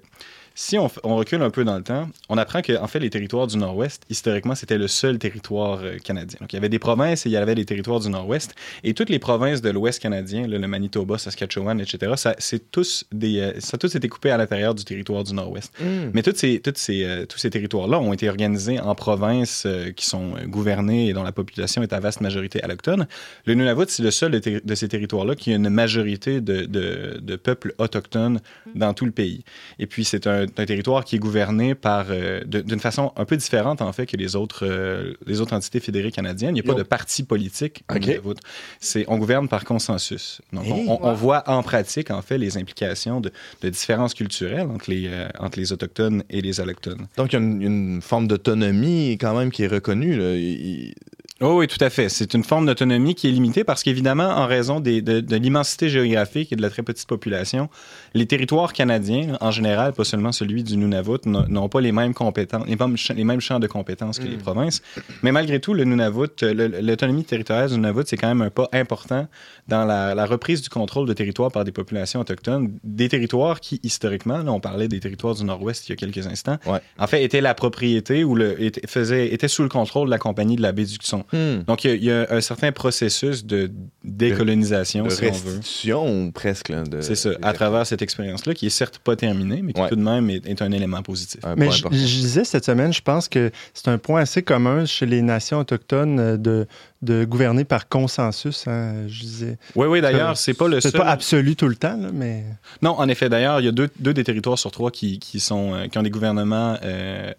si 0.55 0.79
on, 0.79 0.89
recule 1.05 1.43
un 1.43 1.51
peu 1.51 1.65
dans 1.65 1.77
le 1.77 1.83
temps, 1.83 2.09
on 2.29 2.37
apprend 2.37 2.61
que 2.61 2.77
en 2.77 2.87
fait, 2.87 2.99
les 2.99 3.11
territoires 3.11 3.47
du 3.47 3.57
Nord-Ouest, 3.57 4.05
historiquement, 4.11 4.55
c'était 4.55 4.79
le 4.79 4.89
seul 4.89 5.19
territoire 5.19 5.81
euh, 5.83 5.97
canadien. 5.99 6.39
Donc, 6.41 6.53
il 6.53 6.57
y 6.57 6.59
avait 6.59 6.69
des 6.69 6.79
provinces 6.79 7.25
et 7.27 7.29
il 7.29 7.33
y 7.33 7.37
avait 7.37 7.55
les 7.55 7.65
territoires 7.65 8.01
du 8.01 8.09
Nord-Ouest. 8.09 8.55
Et 8.85 8.95
toutes 8.95 9.11
les 9.11 9.19
provinces 9.19 9.63
de 9.63 9.71
l'Ouest 9.71 10.01
canadien, 10.01 10.47
là, 10.47 10.59
le 10.59 10.69
Manitoba, 10.69 11.19
Saskatchewan, 11.19 11.81
etc., 11.81 12.13
ça, 12.17 12.35
c'est 12.39 12.71
tous 12.71 13.05
des, 13.13 13.39
euh, 13.41 13.61
ça 13.61 13.77
a 13.77 13.79
tous 13.79 13.95
été 13.95 14.09
coupé 14.09 14.31
à 14.31 14.37
l'intérieur 14.37 14.75
du 14.75 14.85
territoire 14.85 15.25
du 15.25 15.35
Nord-Ouest. 15.35 15.73
Mais 16.13 16.23
toutes 16.23 16.37
ces, 16.37 16.61
toutes 16.61 16.79
ces, 16.79 17.05
euh, 17.05 17.27
tous 17.27 17.39
ces 17.39 17.51
territoires-là 17.51 17.99
ont 17.99 18.13
été 18.13 18.29
organisés 18.29 18.81
en 18.81 18.95
provinces 18.95 19.67
qui 19.97 20.07
sont 20.07 20.35
gouvernées 20.47 21.09
et 21.09 21.13
dont 21.13 21.23
la 21.23 21.33
population 21.33 21.83
est 21.83 21.93
à 21.93 22.01
vaste 22.01 22.21
majorité 22.21 22.63
allochtone. 22.63 23.07
Le 23.47 23.55
Nunavut, 23.55 23.85
c'est 23.89 24.03
le 24.03 24.11
seul 24.11 24.41
de 24.41 24.75
ces 24.75 24.89
territoires-là 24.89 25.35
qui 25.35 25.53
a 25.53 25.57
une 25.57 25.69
majorité 25.69 26.41
de, 26.41 26.63
de, 26.63 27.19
de 27.21 27.37
peuples 27.37 27.75
autochtones 27.79 28.41
dans 28.75 28.95
tout 28.95 29.05
le 29.05 29.13
pays. 29.13 29.45
Et 29.79 29.87
puis, 29.87 30.05
c'est 30.05 30.27
un, 30.27 30.40
un 30.43 30.67
territoire 30.67 31.05
qui 31.05 31.17
est 31.17 31.19
gouverné 31.19 31.75
par, 31.75 32.07
euh, 32.11 32.43
d'une 32.45 32.81
façon 32.81 33.13
un 33.17 33.25
peu 33.25 33.37
différente, 33.37 33.83
en 33.83 33.93
fait, 33.93 34.07
que 34.07 34.17
les 34.17 34.37
autres, 34.37 34.67
euh, 34.67 35.15
les 35.27 35.41
autres 35.41 35.53
entités 35.55 35.81
fédérées 35.81 36.13
canadiennes. 36.13 36.57
Il 36.57 36.63
n'y 36.63 36.69
a 36.69 36.73
pas 36.73 36.79
de 36.79 36.83
parti 36.83 37.23
politique 37.23 37.83
au 37.91 37.95
OK. 37.97 38.01
Nunavut. 38.07 38.35
C'est, 38.81 39.05
on 39.09 39.19
gouverne 39.19 39.49
par 39.49 39.65
consensus. 39.65 40.41
Donc, 40.53 40.65
on- 40.69 40.75
Hey. 40.77 40.85
on, 40.89 40.99
on 41.05 41.11
Wow. 41.11 41.17
voit 41.17 41.43
en 41.49 41.63
pratique, 41.63 42.11
en 42.11 42.23
fait, 42.23 42.39
les 42.39 42.57
implications 42.59 43.21
de, 43.21 43.31
de 43.63 43.69
différences 43.69 44.15
culturelles 44.15 44.69
entre 44.69 44.91
les, 44.91 45.07
euh, 45.09 45.29
entre 45.39 45.59
les 45.59 45.73
Autochtones 45.73 46.23
et 46.31 46.41
les 46.41 46.61
Allochtones. 46.61 47.07
Donc, 47.17 47.33
il 47.33 47.37
y 47.37 47.39
a 47.39 47.43
une, 47.43 47.63
une 47.63 48.03
forme 48.03 48.27
d'autonomie 48.29 49.13
quand 49.21 49.37
même 49.37 49.51
qui 49.51 49.63
est 49.65 49.69
reconnue. 49.69 50.17
là. 50.17 50.35
Il- 50.35 50.95
Oh 51.43 51.57
oui, 51.61 51.69
tout 51.69 51.83
à 51.83 51.89
fait. 51.89 52.11
C'est 52.11 52.35
une 52.35 52.45
forme 52.45 52.67
d'autonomie 52.67 53.15
qui 53.15 53.27
est 53.27 53.31
limitée 53.31 53.65
parce 53.65 53.83
qu'évidemment, 53.83 54.29
en 54.29 54.47
raison 54.47 54.79
des- 54.79 55.01
de, 55.01 55.21
de 55.21 55.37
l'immensité 55.37 55.89
géographique 55.89 56.53
et 56.53 56.57
de 56.57 56.61
la 56.61 56.69
très 56.69 56.83
petite 56.83 57.09
population, 57.09 57.71
les 58.15 58.27
territoires 58.27 58.73
canadiens, 58.73 59.37
en 59.41 59.51
général, 59.51 59.93
pas 59.93 60.05
seulement 60.05 60.33
celui 60.33 60.63
du 60.65 60.77
Nunavut, 60.77 61.19
n'ont 61.27 61.69
pas 61.69 61.81
les 61.81 61.93
mêmes 61.93 62.15
compétences, 62.15 62.67
les 62.67 62.77
mêmes, 62.77 62.97
champs- 62.97 63.15
les 63.15 63.25
mêmes 63.25 63.41
champs 63.41 63.61
de 63.61 63.67
compétences 63.67 64.19
que 64.19 64.27
les 64.27 64.37
provinces. 64.37 64.83
Mais 65.23 65.33
malgré 65.33 65.61
tout, 65.61 65.75
le 65.75 65.85
Nunavut, 65.85 66.29
euh, 66.43 66.81
l'autonomie 66.83 67.25
territoriale 67.25 67.69
du 67.69 67.75
Nunavut, 67.77 68.03
c'est 68.07 68.17
quand 68.17 68.29
même 68.29 68.43
un 68.43 68.51
pas 68.51 68.69
important 68.73 69.27
dans 69.69 69.85
la, 69.85 70.15
la 70.15 70.27
reprise 70.27 70.63
du 70.63 70.69
contrôle 70.69 71.07
de 71.07 71.13
territoires 71.13 71.53
par 71.53 71.65
des 71.65 71.73
populations 71.73 72.21
autochtones, 72.21 72.73
des 72.83 73.09
territoires 73.09 73.61
qui, 73.61 73.81
historiquement, 73.83 74.39
là, 74.39 74.51
on 74.53 74.61
parlait 74.61 74.89
des 74.89 75.01
territoires 75.01 75.35
du 75.35 75.45
Nord-Ouest 75.45 75.89
il 75.89 75.91
y 75.91 75.93
a 75.93 75.97
quelques 75.97 76.27
instants, 76.27 76.57
Ouais. 76.67 76.81
en 76.99 77.07
fait, 77.07 77.23
étaient 77.23 77.41
la 77.41 77.55
propriété 77.55 78.25
ou 78.25 78.35
le, 78.35 78.61
était, 78.63 78.87
faisait, 78.87 79.33
étaient 79.33 79.49
sous 79.49 79.63
le 79.63 79.69
contrôle 79.69 80.07
de 80.07 80.11
la 80.11 80.19
compagnie 80.19 80.57
de 80.57 80.63
la 80.63 80.73
baie 80.73 80.85
du. 80.85 80.97
Hmm. 81.33 81.63
Donc, 81.67 81.85
il 81.85 81.91
y, 81.91 81.93
a- 81.93 81.97
il 81.97 82.05
y 82.05 82.11
a 82.11 82.27
un 82.31 82.41
certain 82.41 82.73
processus 82.73 83.45
de 83.47 83.71
décolonisation, 84.05 85.05
De 85.05 85.11
si 85.11 85.17
on 85.25 85.27
veut. 85.27 85.31
restitution, 85.53 86.31
presque. 86.33 86.73
C'est 87.01 87.15
ça, 87.15 87.31
à 87.43 87.53
travers 87.53 87.87
cette 87.87 88.00
expérience-là, 88.03 88.55
qui 88.55 88.67
est 88.67 88.71
certes 88.71 88.99
pas 88.99 89.17
terminée, 89.17 89.61
mais 89.63 89.73
qui 89.73 89.81
Ouais. 89.81 89.89
tout 89.89 89.97
de 89.97 90.03
même 90.03 90.29
est, 90.31 90.47
est 90.47 90.63
un 90.63 90.73
élément 90.73 91.03
positif. 91.03 91.41
Un 91.45 91.55
Mais 91.57 91.67
point 91.67 91.75
je, 91.91 91.97
disais 91.99 92.45
cette 92.45 92.65
semaine, 92.65 92.93
je 92.93 93.01
pense 93.03 93.29
que 93.29 93.51
c'est 93.75 93.89
un 93.89 93.99
point 93.99 94.21
assez 94.21 94.43
commun 94.43 94.85
chez 94.85 95.07
les 95.07 95.23
nations 95.23 95.59
autochtones 95.59 96.19
euh, 96.21 96.37
de, 96.37 96.67
de 97.03 97.25
gouverner 97.25 97.65
par 97.65 97.89
consensus. 97.89 98.67
hein, 98.67 99.07
je 99.09 99.21
disais. 99.21 99.59
Oui, 99.75 99.87
oui, 99.87 100.01
d'ailleurs, 100.01 100.37
c'est 100.37 100.55
pas 100.55 100.69
le 100.69 100.81
C'est 100.81 100.91
seul. 100.91 101.01
pas 101.01 101.07
absolu 101.09 101.57
tout 101.57 101.69
le 101.69 101.77
temps, 101.77 101.97
là, 101.97 102.09
mais. 102.13 102.45
Non, 102.83 102.91
en 102.99 103.09
effet, 103.09 103.29
d'ailleurs, 103.29 103.61
il 103.61 103.65
y 103.67 103.69
a 103.69 103.73
deux, 103.73 103.89
deux 103.99 104.13
des 104.15 104.25
territoires 104.25 104.59
sur 104.59 104.71
trois 104.71 104.91
qui, 104.91 105.19
qui 105.19 105.41
sont, 105.41 105.75
euh, 105.75 105.87
qui 105.89 105.97
ont 105.99 106.03
des 106.03 106.11
gouvernements 106.11 106.77
euh, 106.85 107.33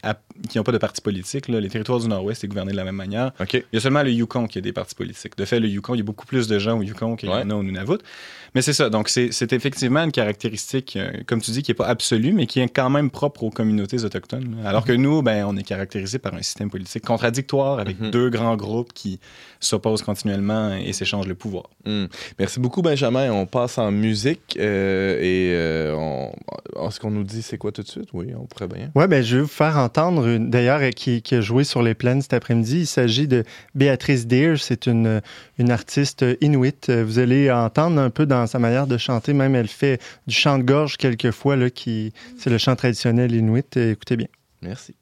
qui 0.49 0.57
n'ont 0.57 0.63
pas 0.63 0.71
de 0.71 0.77
parti 0.77 1.01
politique. 1.01 1.47
là. 1.47 1.59
Les 1.59 1.69
territoires 1.69 1.99
du 1.99 2.07
Nord-Ouest 2.07 2.43
est 2.43 2.47
gouverné 2.47 2.71
de 2.71 2.77
la 2.77 2.83
même 2.85 2.95
manière. 2.95 3.31
OK. 3.39 3.53
Il 3.53 3.63
y 3.73 3.77
a 3.77 3.79
seulement 3.79 4.03
le 4.03 4.11
Yukon 4.11 4.47
qui 4.47 4.57
a 4.57 4.61
des 4.61 4.73
partis 4.73 4.95
politiques. 4.95 5.37
De 5.37 5.45
fait, 5.45 5.59
le 5.59 5.67
Yukon, 5.67 5.93
il 5.93 5.97
y 5.99 6.01
a 6.01 6.03
beaucoup 6.03 6.25
plus 6.25 6.47
de 6.47 6.57
gens 6.57 6.79
au 6.79 6.81
Yukon 6.81 7.15
qu'il 7.15 7.29
y 7.29 7.31
en 7.31 7.49
a 7.49 7.53
au 7.53 7.63
Nunavut. 7.63 7.99
Mais 8.55 8.61
c'est 8.61 8.73
ça. 8.73 8.89
Donc, 8.89 9.07
c'est 9.09 9.31
c'est 9.31 9.53
effectivement 9.53 10.01
une 10.03 10.11
caractéristique, 10.11 10.50
euh, 10.95 11.11
comme 11.25 11.41
tu 11.41 11.51
dis, 11.51 11.63
qui 11.63 11.71
n'est 11.71 11.75
pas 11.75 11.87
absolue, 11.87 12.33
mais 12.33 12.45
qui 12.45 12.59
est 12.59 12.67
quand 12.67 12.89
même 12.89 13.09
propre 13.09 13.43
aux 13.43 13.49
communautés 13.49 14.03
autochtones. 14.03 14.57
Alors 14.65 14.85
que 14.85 14.93
nous, 14.93 15.21
ben, 15.21 15.45
on 15.47 15.55
est 15.57 15.63
caractérisé 15.63 16.19
par 16.19 16.33
un 16.33 16.41
système 16.41 16.69
politique 16.69 17.05
contradictoire 17.05 17.79
avec 17.79 17.99
Mhm. 17.99 18.11
deux 18.11 18.29
grands 18.29 18.55
groupes 18.55 18.93
qui 18.93 19.19
s'opposent 19.59 20.01
continuellement 20.01 20.73
et 20.73 20.91
s'échangent 20.93 21.27
le 21.27 21.35
pouvoir. 21.35 21.65
Hmm. 21.85 22.05
Merci 22.39 22.59
beaucoup, 22.59 22.81
Benjamin. 22.81 23.31
On 23.31 23.45
passe 23.45 23.77
en 23.77 23.91
musique 23.91 24.57
euh, 24.59 25.19
et 25.19 25.53
euh, 25.53 25.95
on... 26.75 26.89
ce 26.89 26.99
qu'on 26.99 27.11
nous 27.11 27.23
dit, 27.23 27.41
c'est 27.41 27.57
quoi 27.57 27.71
tout 27.71 27.83
de 27.83 27.87
suite? 27.87 28.09
Oui, 28.13 28.27
on 28.35 28.45
pourrait 28.45 28.67
bien. 28.67 28.89
Oui, 28.95 29.07
ben, 29.07 29.23
je 29.23 29.37
vais 29.37 29.41
vous 29.43 29.47
faire 29.47 29.77
entendre, 29.77 30.37
d'ailleurs, 30.37 30.81
qui, 30.95 31.21
qui, 31.21 31.35
a 31.35 31.41
joué 31.41 31.63
sur 31.63 31.83
les 31.83 31.93
plaines 31.93 32.21
cet 32.21 32.33
après-midi. 32.33 32.81
Il 32.81 32.87
s'agit 32.87 33.27
de 33.27 33.43
Béatrice 33.75 34.25
Deer. 34.27 34.55
C'est 34.57 34.87
une, 34.87 35.21
une 35.59 35.71
artiste 35.71 36.25
inuit. 36.41 36.89
Vous 36.89 37.19
allez 37.19 37.51
entendre 37.51 37.99
un 37.99 38.09
peu 38.09 38.25
dans 38.25 38.47
sa 38.47 38.57
manière 38.59 38.87
de 38.87 38.97
chanter. 38.97 39.33
Même, 39.33 39.55
elle 39.55 39.67
fait 39.67 40.01
du 40.27 40.35
chant 40.41 40.57
de 40.57 40.63
gorge 40.63 40.97
quelquefois, 40.97 41.55
là, 41.55 41.69
qui, 41.69 42.13
c'est 42.37 42.49
le 42.49 42.57
chant 42.57 42.75
traditionnel 42.75 43.33
inuit. 43.33 43.77
Écoutez 43.77 44.17
bien. 44.17 44.27
Merci. 44.61 44.95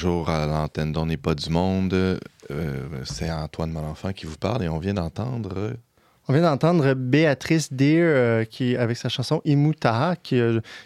Toujours 0.00 0.30
à 0.30 0.46
l'antenne 0.46 0.92
d'On 0.92 1.06
pas 1.22 1.34
du 1.34 1.50
monde. 1.50 1.92
Euh, 1.92 2.18
c'est 3.04 3.30
Antoine 3.30 3.70
Malenfant 3.70 4.14
qui 4.14 4.24
vous 4.24 4.38
parle 4.38 4.62
et 4.62 4.68
on 4.70 4.78
vient 4.78 4.94
d'entendre 4.94 5.74
on 6.26 6.32
vient 6.32 6.42
d'entendre 6.42 6.94
Béatrice 6.94 7.72
Deer 7.72 8.02
euh, 8.02 8.44
qui, 8.44 8.76
avec 8.76 8.96
sa 8.96 9.10
chanson 9.10 9.42
Imutaha 9.44 10.16
qui, 10.16 10.40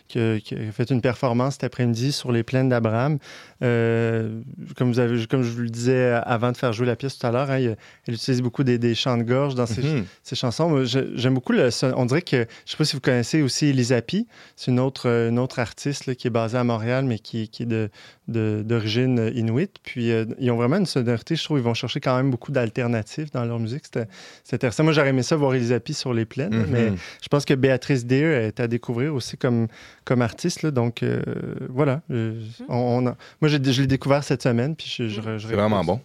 qui, 0.09 0.19
a 0.19 0.73
fait 0.73 0.91
une 0.91 1.01
performance 1.01 1.55
cet 1.55 1.65
après-midi 1.65 2.11
sur 2.13 2.33
les 2.33 2.43
plaines 2.43 2.71
d'Abraham. 2.71 3.19
Euh, 3.65 4.41
comme, 4.77 4.93
vous 4.93 4.99
avez, 4.99 5.27
comme 5.27 5.43
je 5.43 5.51
vous 5.51 5.63
le 5.63 5.71
disais 5.71 6.11
avant 6.25 6.53
de 6.53 6.57
faire 6.57 6.73
jouer 6.73 6.87
la 6.87 6.97
pièce 6.97 7.19
tout 7.19 7.27
à 7.27 7.31
l'heure, 7.31 7.51
hein, 7.51 7.75
elle 8.07 8.15
utilise 8.15 8.43
beaucoup 8.43 8.63
des, 8.63 8.95
chants 8.95 9.17
de 9.17 9.23
gorge 9.23 9.55
dans 9.55 9.67
ses, 9.67 9.83
mm-hmm. 9.83 10.35
chansons. 10.35 10.85
J'aime 10.85 11.35
beaucoup 11.35 11.53
le 11.53 11.71
On 11.97 12.05
dirait 12.05 12.23
que, 12.23 12.37
je 12.37 12.43
ne 12.43 12.47
sais 12.67 12.77
pas 12.77 12.85
si 12.85 12.95
vous 12.95 13.01
connaissez 13.01 13.43
aussi 13.43 13.67
Elisapi, 13.67 14.27
c'est 14.57 14.71
une 14.71 14.81
autre, 14.81 15.07
une 15.07 15.39
autre 15.39 15.59
artiste 15.59 16.15
qui 16.15 16.27
est 16.27 16.31
basée 16.31 16.59
à 16.59 16.65
Montréal, 16.65 17.05
mais 17.07 17.19
qui, 17.19 17.49
qui 17.49 17.63
est 17.63 17.67
de, 17.67 17.91
d'origine 18.29 19.31
inuit. 19.35 19.71
Puis 19.83 20.13
euh, 20.13 20.27
ils 20.39 20.51
ont 20.51 20.57
vraiment 20.57 20.77
une 20.77 20.87
sonorité, 20.87 21.37
je 21.37 21.45
trouve, 21.45 21.59
ils 21.59 21.65
vont 21.65 21.75
chercher 21.75 22.01
quand 22.01 22.17
même 22.17 22.31
beaucoup 22.31 22.53
d'alternatives 22.53 23.31
dans 23.33 23.45
leur 23.45 23.59
musique. 23.59 23.85
C'était 23.85 24.07
intéressant. 24.53 24.85
Moi, 24.85 24.93
j'aurais 24.93 25.11
aimé 25.11 25.23
ça 25.23 25.37
voir 25.37 25.55
Elisapie 25.55 25.95
sur 25.95 26.13
les 26.13 26.27
plaines, 26.27 26.55
mm-hmm. 26.55 26.71
mais 26.71 26.93
je 27.23 27.29
pense 27.29 27.45
que 27.45 27.55
Béatrice 27.55 28.05
Deer 28.05 28.47
est 28.47 28.61
à 28.61 28.67
découvrir 28.67 29.15
aussi 29.15 29.37
comme, 29.37 29.69
comme 30.05 30.23
artiste. 30.23 30.67
Donc 30.67 31.03
euh, 31.03 31.23
voilà. 31.69 32.03
Euh, 32.11 32.41
on, 32.69 33.03
moi, 33.03 33.15
je, 33.43 33.57
l'ai 33.57 33.87
découvert 33.87 34.25
cette 34.25 34.43
semaine. 34.43 34.77
Puis 34.77 34.95
je, 34.97 35.21
C'est 35.39 35.55
vraiment 35.55 35.85
bon. 35.85 36.01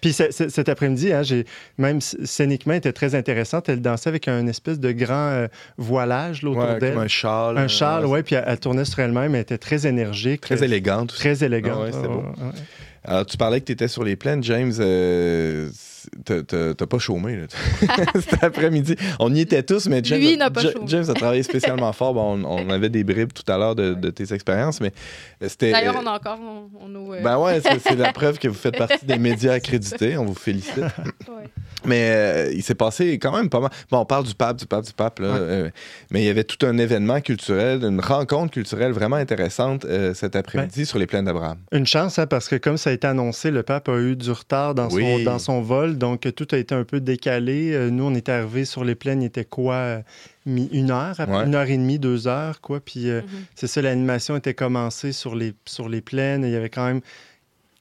Puis 0.00 0.12
cet 0.12 0.68
après-midi, 0.68 1.12
hein, 1.12 1.22
même 1.78 2.00
scéniquement, 2.00 2.74
était 2.74 2.92
très 2.92 3.14
intéressante. 3.14 3.68
Elle 3.68 3.80
dansait 3.80 4.08
avec 4.08 4.28
un 4.28 4.46
espèce 4.46 4.78
de 4.78 4.92
grand 4.92 5.46
voilage 5.78 6.44
autour 6.44 6.76
d'elle. 6.78 6.98
un 6.98 7.08
châle. 7.08 7.58
Un 7.58 7.68
châle, 7.68 8.06
oui. 8.06 8.22
Puis 8.22 8.34
elle, 8.34 8.58
tournait 8.58 8.84
sur 8.84 9.00
elle-même. 9.00 9.34
Elle 9.34 9.42
était 9.42 9.58
très 9.58 9.86
énergique. 9.86 10.42
Très 10.42 10.62
élégante. 10.62 11.08
Très 11.08 11.44
élégante. 11.44 11.94
Ah 11.94 12.08
beau. 12.08 12.22
Alors, 13.06 13.26
tu 13.26 13.36
parlais 13.36 13.60
que 13.60 13.66
tu 13.66 13.72
étais 13.72 13.88
sur 13.88 14.02
les 14.02 14.16
plaines, 14.16 14.42
James. 14.42 14.72
Euh, 16.30 16.74
t'as 16.74 16.86
pas 16.86 16.98
chômé, 16.98 17.36
là. 17.36 17.46
Cet 18.14 18.42
après-midi. 18.42 18.96
On 19.18 19.34
y 19.34 19.40
était 19.40 19.62
tous, 19.62 19.86
mais 19.86 20.00
James, 20.04 20.20
Lui, 20.20 20.36
n'a 20.36 20.50
pas 20.50 20.62
chômé. 20.62 20.86
James 20.86 21.08
a 21.08 21.14
travaillé 21.14 21.42
spécialement 21.42 21.92
fort. 21.92 22.14
Bon, 22.14 22.42
on, 22.44 22.70
avait 22.70 22.88
des 22.88 23.04
bribes 23.04 23.32
tout 23.32 23.50
à 23.50 23.58
l'heure 23.58 23.74
de, 23.74 24.10
tes 24.10 24.32
expériences, 24.32 24.80
mais 24.80 24.92
c'était. 25.40 25.72
D'ailleurs, 25.72 25.96
on 26.02 26.06
a 26.06 26.12
encore. 26.12 26.38
On, 26.40 27.12
euh, 27.12 27.22
Ben 27.22 27.38
ouais, 27.38 27.60
c'est 27.60 27.96
la 27.96 28.12
preuve 28.14 28.38
que 28.38 28.48
vous 28.48 28.54
faites 28.54 28.76
partie 28.76 29.04
des 29.04 29.18
médias 29.18 29.52
accrédités. 29.52 30.16
On 30.16 30.24
vous 30.24 30.34
félicite. 30.34 30.76
ouais. 30.78 31.50
Mais 31.84 32.10
euh, 32.10 32.52
il 32.52 32.62
s'est 32.62 32.74
passé 32.74 33.18
quand 33.18 33.32
même 33.32 33.48
pas 33.48 33.60
mal. 33.60 33.70
Bon, 33.90 33.98
on 33.98 34.04
parle 34.04 34.24
du 34.24 34.34
pape, 34.34 34.56
du 34.56 34.66
pape, 34.66 34.84
du 34.84 34.92
pape, 34.92 35.18
là, 35.18 35.26
euh, 35.26 35.70
mais 36.10 36.22
il 36.22 36.26
y 36.26 36.28
avait 36.28 36.44
tout 36.44 36.64
un 36.66 36.78
événement 36.78 37.20
culturel, 37.20 37.84
une 37.84 38.00
rencontre 38.00 38.52
culturelle 38.52 38.92
vraiment 38.92 39.16
intéressante 39.16 39.84
euh, 39.84 40.14
cet 40.14 40.36
après-midi 40.36 40.86
sur 40.86 40.98
les 40.98 41.06
plaines 41.06 41.26
d'Abraham. 41.26 41.58
Une 41.72 41.86
chance, 41.86 42.18
hein, 42.18 42.26
parce 42.26 42.48
que 42.48 42.56
comme 42.56 42.76
ça 42.76 42.90
a 42.90 42.92
été 42.92 43.06
annoncé, 43.06 43.50
le 43.50 43.62
pape 43.62 43.88
a 43.88 43.98
eu 43.98 44.16
du 44.16 44.30
retard 44.30 44.74
dans, 44.74 44.88
son, 44.88 45.18
dans 45.20 45.38
son 45.38 45.60
vol, 45.60 45.93
donc 45.94 46.32
tout 46.34 46.48
a 46.52 46.58
été 46.58 46.74
un 46.74 46.84
peu 46.84 47.00
décalé. 47.00 47.90
nous, 47.90 48.04
on 48.04 48.14
est 48.14 48.28
arrivés 48.28 48.64
sur 48.64 48.84
les 48.84 48.94
plaines, 48.94 49.22
il 49.22 49.26
était 49.26 49.44
quoi 49.44 50.02
une 50.46 50.90
heure, 50.90 51.18
une 51.20 51.54
heure 51.54 51.68
et 51.68 51.76
demie, 51.76 51.98
deux 51.98 52.28
heures, 52.28 52.60
quoi. 52.60 52.80
Puis 52.80 53.06
mm-hmm. 53.06 53.22
c'est 53.54 53.66
ça, 53.66 53.82
l'animation 53.82 54.36
était 54.36 54.54
commencée 54.54 55.12
sur 55.12 55.34
les, 55.34 55.54
sur 55.64 55.88
les 55.88 56.00
plaines. 56.00 56.44
Il 56.44 56.50
y 56.50 56.56
avait 56.56 56.70
quand 56.70 56.86
même 56.86 57.00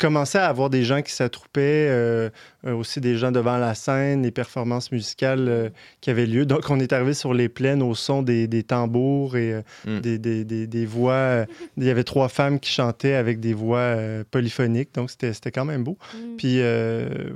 commençait 0.04 0.40
à 0.40 0.48
avoir 0.48 0.70
des 0.70 0.84
gens 0.84 1.02
qui 1.02 1.14
s'attroupaient, 1.14 1.88
euh, 1.90 1.94
euh, 1.94 2.30
aussi 2.72 3.02
des 3.02 3.18
gens 3.18 3.32
devant 3.32 3.58
la 3.58 3.76
scène, 3.76 4.24
les 4.24 4.32
performances 4.32 4.92
musicales 4.92 5.48
euh, 5.50 5.70
qui 6.02 6.10
avaient 6.10 6.26
lieu. 6.26 6.46
Donc, 6.46 6.70
on 6.70 6.80
est 6.80 6.94
arrivé 6.94 7.14
sur 7.14 7.34
les 7.34 7.50
plaines 7.50 7.84
au 7.84 7.96
son 7.96 8.22
des, 8.22 8.48
tambours 8.64 9.36
et 9.36 9.62
mm. 9.86 10.00
des, 10.00 10.18
des, 10.18 10.68
des, 10.68 10.86
voix. 10.86 11.46
il 11.78 11.84
y 11.84 11.90
avait 11.90 12.04
trois 12.04 12.30
femmes 12.30 12.60
qui 12.60 12.72
chantaient 12.72 13.16
avec 13.16 13.40
des 13.40 13.54
voix 13.54 13.96
polyphoniques. 14.32 14.94
Donc, 14.94 15.10
c'était 15.10 15.52
quand 15.52 15.66
même 15.66 15.84
beau. 15.84 15.98
Mm. 16.14 16.36
Puis, 16.38 16.62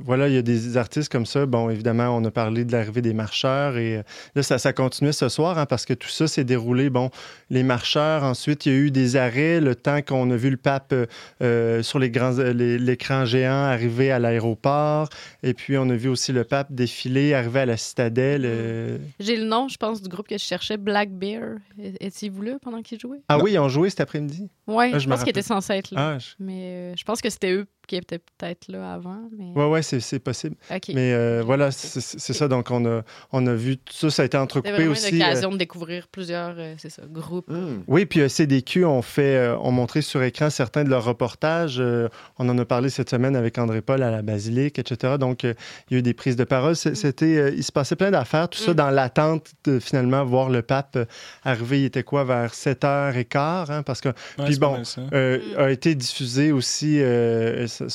voilà, 0.04 0.28
il 0.28 0.36
y 0.36 0.38
a 0.38 0.42
des 0.42 0.78
artistes 0.78 1.12
comme 1.12 1.26
ça. 1.26 1.46
Bon, 1.46 1.70
évidemment, 1.70 2.16
on 2.16 2.24
a 2.24 2.32
parlé 2.32 2.64
de 2.64 2.72
l'arrivée 2.72 3.02
des 3.02 3.14
marcheurs 3.14 3.78
et 3.78 4.04
là, 4.36 4.44
ça, 4.44 4.58
ça 4.58 4.74
continuait 4.74 5.12
ce 5.12 5.30
soir 5.30 5.58
hein, 5.58 5.66
parce 5.66 5.86
que 5.86 5.94
tout 5.94 6.10
ça 6.10 6.28
s'est 6.28 6.44
déroulé. 6.44 6.90
Bon, 6.90 7.10
les 7.50 7.64
marcheurs, 7.64 8.24
ensuite, 8.24 8.66
il 8.66 8.72
y 8.72 8.76
a 8.76 8.78
eu 8.78 8.92
des 8.92 9.16
arrêts 9.16 9.60
le 9.60 9.76
temps 9.76 10.02
qu'on 10.02 10.30
a 10.32 10.36
vu 10.36 10.50
le 10.50 10.58
pape 10.58 10.94
sur 11.82 12.00
les 12.00 12.10
grands 12.10 12.38
l'écran 12.38 13.26
géant 13.26 13.52
arriver 13.52 14.12
à 14.12 14.20
l'aéroport. 14.20 15.10
Et 15.44 15.54
puis, 15.54 15.78
on 15.78 15.90
a 15.90 15.96
vu 15.96 16.10
aussi 16.10 16.32
le 16.32 16.44
pape 16.44 16.72
défiler, 16.72 17.34
arriver 17.34 17.62
à 17.62 17.66
la 17.66 17.78
citadelle. 17.78 18.44
Euh. 18.46 18.98
J'ai 19.20 19.38
le 19.38 19.46
nom, 19.46 19.68
je 19.68 19.78
pense, 19.78 20.02
du 20.02 20.10
groupe 20.10 20.28
que 20.28 20.38
je 20.38 20.44
cherchais, 20.44 20.78
Black 20.78 21.12
Bear. 21.12 21.58
Étiez-vous 22.00 22.42
là 22.42 22.58
pendant 22.62 22.82
qu'ils 22.82 23.00
jouaient? 23.00 23.22
Ah 23.30 23.40
oui, 23.40 23.54
ils 23.54 23.60
ont 23.60 23.70
joué 23.70 23.90
cet 23.90 24.02
après-midi? 24.02 24.50
Oui, 24.68 24.92
ah, 24.94 25.00
je, 25.00 25.08
pense 25.08 25.20
qu'ils 25.20 25.30
étaient 25.30 25.42
censés 25.42 25.74
être 25.74 25.92
là. 25.92 26.18
Ah, 26.18 26.36
Mais 26.40 26.62
euh, 26.64 26.94
je 26.96 27.04
pense 27.04 27.22
que 27.22 27.30
c'était 27.30 27.52
eux 27.52 27.68
qui 27.88 27.96
était 27.96 28.20
peut-être 28.20 28.68
là 28.68 28.94
avant. 28.94 29.30
Mais... 29.38 29.52
Oui, 29.56 29.66
ouais, 29.66 29.82
c'est 29.82 30.20
possible. 30.20 30.56
Mais 30.70 31.14
euh, 31.14 31.42
voilà, 31.44 31.72
c'est 31.72 32.34
ça. 32.34 32.48
Donc, 32.48 32.70
on 32.70 32.86
a, 32.86 33.04
on 33.32 33.48
a 33.48 33.54
vu 33.54 33.78
tout 33.78 33.94
ça, 33.94 34.10
ça 34.10 34.22
a 34.24 34.26
été 34.26 34.38
entrecoupé 34.38 34.88
aussi. 34.88 35.16
Une 35.16 35.24
occasion 35.24 35.52
de 35.52 35.58
découvrir 35.58 36.08
plusieurs 36.08 36.56
euh, 36.58 36.76
ça, 36.78 37.04
groupes. 37.10 37.50
Hmm. 37.50 37.84
Oui, 37.88 38.06
puis 38.06 38.20
euh, 38.20 38.28
CDQ 38.28 38.86
ont 38.86 39.02
fait, 39.02 39.50
ont 39.62 39.72
montré 39.72 40.02
sur 40.02 40.22
écran 40.22 40.50
certains 40.50 40.84
de 40.84 40.90
leurs 40.90 41.06
reportages. 41.06 41.82
on 42.38 42.50
en 42.50 42.58
a 42.58 42.66
parlé 42.66 42.90
cette 42.90 43.10
semaine 43.10 43.36
avec 43.36 43.58
André 43.58 43.82
Paul 43.82 44.04
à 44.04 44.12
la 44.12 44.22
Basilique, 44.22 44.80
etc. 44.80 45.16
Donc, 45.18 45.44
il 45.44 45.56
y 45.92 45.96
a 45.96 46.00
eu 46.00 46.02
des 46.02 46.14
prises 46.14 46.36
de 46.36 46.44
parole. 46.44 46.74
Hmm. 46.74 46.96
C'était, 46.96 47.54
il 47.56 47.64
se 47.64 47.72
passait 47.72 47.96
plein 47.96 48.12
d'affaires, 48.12 48.50
tout 48.50 48.60
ça 48.60 48.72
hmm. 48.72 48.76
dans 48.76 48.90
l'attente 48.90 49.52
de 49.64 49.80
finalement 49.80 50.26
voir 50.26 50.50
le 50.50 50.62
pape 50.62 50.98
arriver. 51.46 51.82
Il 51.82 51.86
était 51.86 52.04
quoi, 52.04 52.26
vers 52.26 52.52
7h15, 52.52 53.72
hein, 53.72 53.84
parce 53.84 54.02
que, 54.02 54.10
puis 54.46 54.60
bon, 54.60 54.82
a 55.58 55.72
été 55.72 55.96
diffusé 55.96 56.52
aussi 56.52 57.02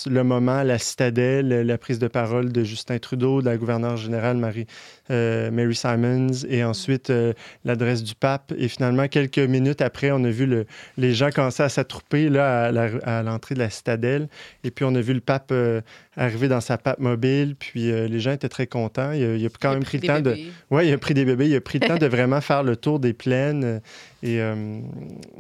le 0.07 0.23
moment, 0.23 0.63
la 0.63 0.79
citadelle, 0.79 1.49
la 1.49 1.79
prise 1.79 1.99
de 1.99 2.09
parole 2.09 2.53
de 2.53 2.65
Justin 2.65 2.99
Trudeau, 2.99 3.41
de 3.41 3.47
la 3.47 3.57
gouverneure 3.57 3.97
générale 3.97 4.37
Marie, 4.37 4.67
Mary 5.51 5.75
Simons, 5.75 6.45
et 6.49 6.65
ensuite 6.65 7.11
euh, 7.11 7.33
l'adresse 7.65 8.03
du 8.03 8.15
pape. 8.15 8.53
Et 8.57 8.69
finalement, 8.69 9.09
quelques 9.09 9.39
minutes 9.39 9.81
après, 9.81 10.11
on 10.11 10.25
a 10.25 10.31
vu 10.31 10.47
le, 10.47 10.67
les 10.97 11.15
gens 11.15 11.31
commencer 11.31 11.63
à 11.63 11.69
s'attrouper 11.69 12.29
là, 12.29 12.73
à, 13.05 13.23
l'entrée 13.23 13.55
de 13.55 13.61
la 13.61 13.71
citadelle. 13.71 14.29
Et 14.65 14.71
puis, 14.71 14.85
on 14.85 14.95
a 14.95 15.01
vu 15.01 15.15
le 15.15 15.21
pape 15.21 15.51
euh, 15.53 15.81
arriver 16.17 16.49
dans 16.49 16.61
sa 16.61 16.79
pape 16.79 16.99
mobile. 16.99 17.57
Puis, 17.59 17.93
les 17.93 18.21
gens 18.21 18.33
étaient 18.33 18.49
très 18.49 18.67
contents. 18.67 19.13
Il 19.13 19.45
a, 19.45 19.49
quand 19.61 19.73
même 19.73 19.85
pris, 19.85 19.99
le 19.99 20.07
temps 20.07 20.21
de... 20.21 20.37
Oui, 20.71 20.89
il 20.89 20.93
a 20.93 20.99
pris 20.99 21.15
des 21.15 21.25
bébés. 21.25 21.49
Il 21.49 21.57
a 21.57 21.61
pris 21.61 21.79
le 21.79 21.89
temps 21.89 21.99
de 21.99 22.07
vraiment 22.13 22.41
faire 22.41 22.63
le 22.63 22.77
tour 22.77 22.99
des 22.99 23.13
plaines. 23.13 23.81
Et, 24.23 24.41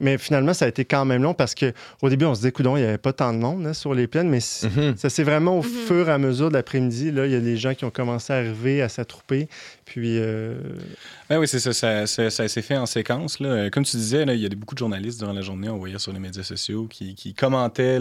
mais 0.00 0.18
finalement, 0.18 0.54
ça 0.54 0.64
a 0.64 0.68
été 0.68 0.84
quand 0.84 1.04
même 1.04 1.22
long 1.22 1.34
parce 1.34 1.54
qu'au 1.54 2.08
début, 2.08 2.24
on 2.24 2.34
se 2.34 2.40
disait, 2.40 2.52
coudon, 2.52 2.76
il 2.76 2.80
n'y 2.80 2.86
avait 2.86 2.98
pas 2.98 3.12
tant 3.12 3.32
de 3.32 3.38
monde 3.38 3.66
hein, 3.66 3.74
sur 3.74 3.94
les 3.94 4.06
plaines. 4.06 4.28
Mais 4.28 4.38
mm-hmm. 4.38 4.96
ça 4.96 5.08
c'est 5.08 5.22
vraiment 5.22 5.58
au 5.58 5.62
mm-hmm. 5.62 5.86
fur 5.86 6.08
et 6.08 6.12
à 6.12 6.18
mesure 6.18 6.48
de 6.48 6.54
l'après-midi. 6.54 7.10
Là, 7.10 7.26
il 7.26 7.32
y 7.32 7.36
a 7.36 7.40
des 7.40 7.56
gens 7.56 7.74
qui 7.74 7.84
ont 7.84 7.90
commencé 7.90 8.32
à 8.32 8.36
arriver, 8.36 8.82
à 8.82 8.88
s'attrouper. 8.88 9.48
Puis. 9.84 10.18
Euh, 10.18 10.54
ben 11.28 11.38
oui, 11.38 11.48
c'est 11.48 11.60
ça. 11.60 11.72
Ça, 12.06 12.30
s'est 12.30 12.62
fait 12.62 12.76
en 12.76 12.86
séquence. 12.86 13.40
Là. 13.40 13.70
Comme 13.70 13.84
tu 13.84 13.96
disais, 13.96 14.24
il 14.26 14.40
y 14.40 14.46
a 14.46 14.48
beaucoup 14.50 14.74
de 14.74 14.78
journalistes 14.78 15.18
durant 15.18 15.32
la 15.32 15.42
journée, 15.42 15.68
on 15.68 15.78
voyait 15.78 15.98
sur 15.98 16.12
les 16.12 16.18
médias 16.18 16.42
sociaux, 16.42 16.86
qui, 16.88 17.34
commentaient 17.34 17.98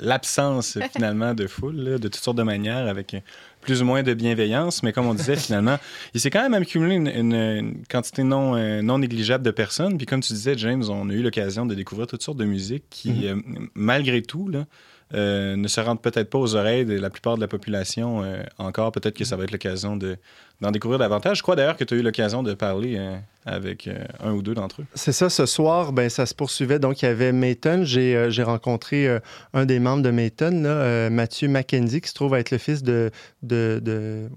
l'absence 0.00 0.78
finalement 0.92 1.34
de 1.34 1.46
foule, 1.46 1.98
de 1.98 2.08
toutes 2.08 2.16
sortes 2.16 2.38
de 2.38 2.42
manières, 2.42 2.86
avec 2.86 3.16
plus 3.60 3.82
ou 3.82 3.84
moins 3.84 4.02
de 4.02 4.14
bienveillance. 4.14 4.82
Mais 4.82 4.92
comme 4.92 5.06
on 5.06 5.14
disait, 5.14 5.36
finalement, 5.36 5.78
il 6.14 6.20
s'est 6.20 6.30
quand 6.30 6.42
même 6.42 6.54
accumulé 6.54 6.94
une, 6.94 7.82
quantité 7.90 8.22
non, 8.22 8.56
euh, 8.56 8.82
non 8.82 8.98
négligeable 8.98 9.44
de 9.44 9.50
personnes. 9.50 9.96
Puis 9.98 10.06
comme 10.06 10.20
tu 10.20 10.32
disais, 10.32 10.56
James, 10.56 10.84
on 10.88 11.08
a 11.10 11.12
eu 11.12 11.22
l'occasion 11.22 11.66
de 11.66 11.74
découvrir 11.74 12.06
toutes 12.06 12.22
sortes 12.22 12.38
de 12.38 12.44
musiques 12.44 12.84
qui, 12.90 13.10
mm-hmm. 13.10 13.58
euh, 13.58 13.68
malgré 13.74 14.22
tout, 14.22 14.48
là, 14.48 14.66
euh, 15.14 15.56
ne 15.56 15.68
se 15.68 15.80
rendent 15.80 16.02
peut-être 16.02 16.28
pas 16.28 16.38
aux 16.38 16.54
oreilles 16.54 16.84
de 16.84 16.98
la 16.98 17.10
plupart 17.10 17.36
de 17.36 17.40
la 17.40 17.48
population 17.48 18.22
euh, 18.22 18.42
encore. 18.58 18.92
Peut-être 18.92 19.16
que 19.16 19.24
ça 19.24 19.36
va 19.36 19.44
être 19.44 19.52
l'occasion 19.52 19.96
d'en 19.96 20.70
découvrir 20.70 20.98
davantage. 20.98 21.38
Je 21.38 21.42
crois 21.42 21.56
d'ailleurs 21.56 21.76
que 21.76 21.84
tu 21.84 21.94
as 21.94 21.96
eu 21.96 22.02
l'occasion 22.02 22.42
de 22.42 22.54
parler 22.54 22.96
euh, 22.98 23.16
avec 23.46 23.88
un 24.20 24.32
ou 24.32 24.42
deux 24.42 24.54
d'entre 24.54 24.82
eux. 24.82 24.86
C'est 24.94 25.12
ça, 25.12 25.30
ce 25.30 25.46
soir, 25.46 25.92
ben, 25.92 26.10
ça 26.10 26.26
se 26.26 26.34
poursuivait. 26.34 26.78
Donc, 26.78 27.02
il 27.02 27.06
y 27.06 27.08
avait 27.08 27.32
Mayton. 27.32 27.82
J'ai 27.84 28.42
rencontré 28.42 29.08
un 29.54 29.64
des 29.64 29.78
membres 29.78 30.02
de 30.02 30.10
Mayton, 30.10 30.62
là, 30.62 31.08
Mathieu 31.08 31.48
Mackenzie, 31.48 32.00
qui 32.00 32.08
se 32.08 32.14
trouve 32.14 32.34
être 32.34 32.50
le 32.50 32.58
fils 32.58 32.82
de... 32.82 33.10
de, 33.42 33.80
de 33.82 34.28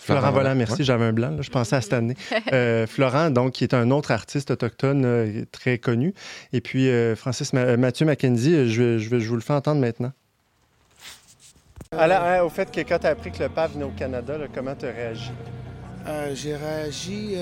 Florent 0.00 0.32
Volant, 0.32 0.54
merci, 0.54 0.84
j'avais 0.84 1.04
un 1.04 1.12
blanc, 1.12 1.36
je 1.40 1.50
pensais 1.50 1.76
à 1.76 1.80
cette 1.80 1.92
année. 1.92 2.16
Euh, 2.52 2.86
Florent, 2.86 3.30
donc, 3.30 3.52
qui 3.52 3.64
est 3.64 3.74
un 3.74 3.90
autre 3.90 4.10
artiste 4.10 4.50
autochtone 4.50 5.04
euh, 5.04 5.44
très 5.50 5.78
connu. 5.78 6.14
Et 6.52 6.60
puis, 6.60 6.88
euh, 6.88 7.16
Francis 7.16 7.52
Mathieu 7.52 8.06
Mackenzie, 8.06 8.68
je, 8.68 8.98
je, 8.98 9.18
je, 9.18 9.28
vous 9.28 9.34
le 9.34 9.40
fais 9.40 9.54
entendre 9.54 9.80
maintenant. 9.80 10.12
Alors, 11.90 12.22
hein, 12.22 12.42
au 12.42 12.50
fait 12.50 12.70
que 12.70 12.80
quand 12.80 12.98
tu 12.98 13.06
as 13.06 13.10
appris 13.10 13.32
que 13.32 13.42
le 13.42 13.48
pape 13.48 13.72
venait 13.72 13.84
au 13.84 13.90
Canada, 13.90 14.34
comment 14.54 14.74
tu 14.74 14.86
as 14.86 14.90
réagi? 14.90 15.32
J'ai 16.34 16.54
réagi. 16.54 17.36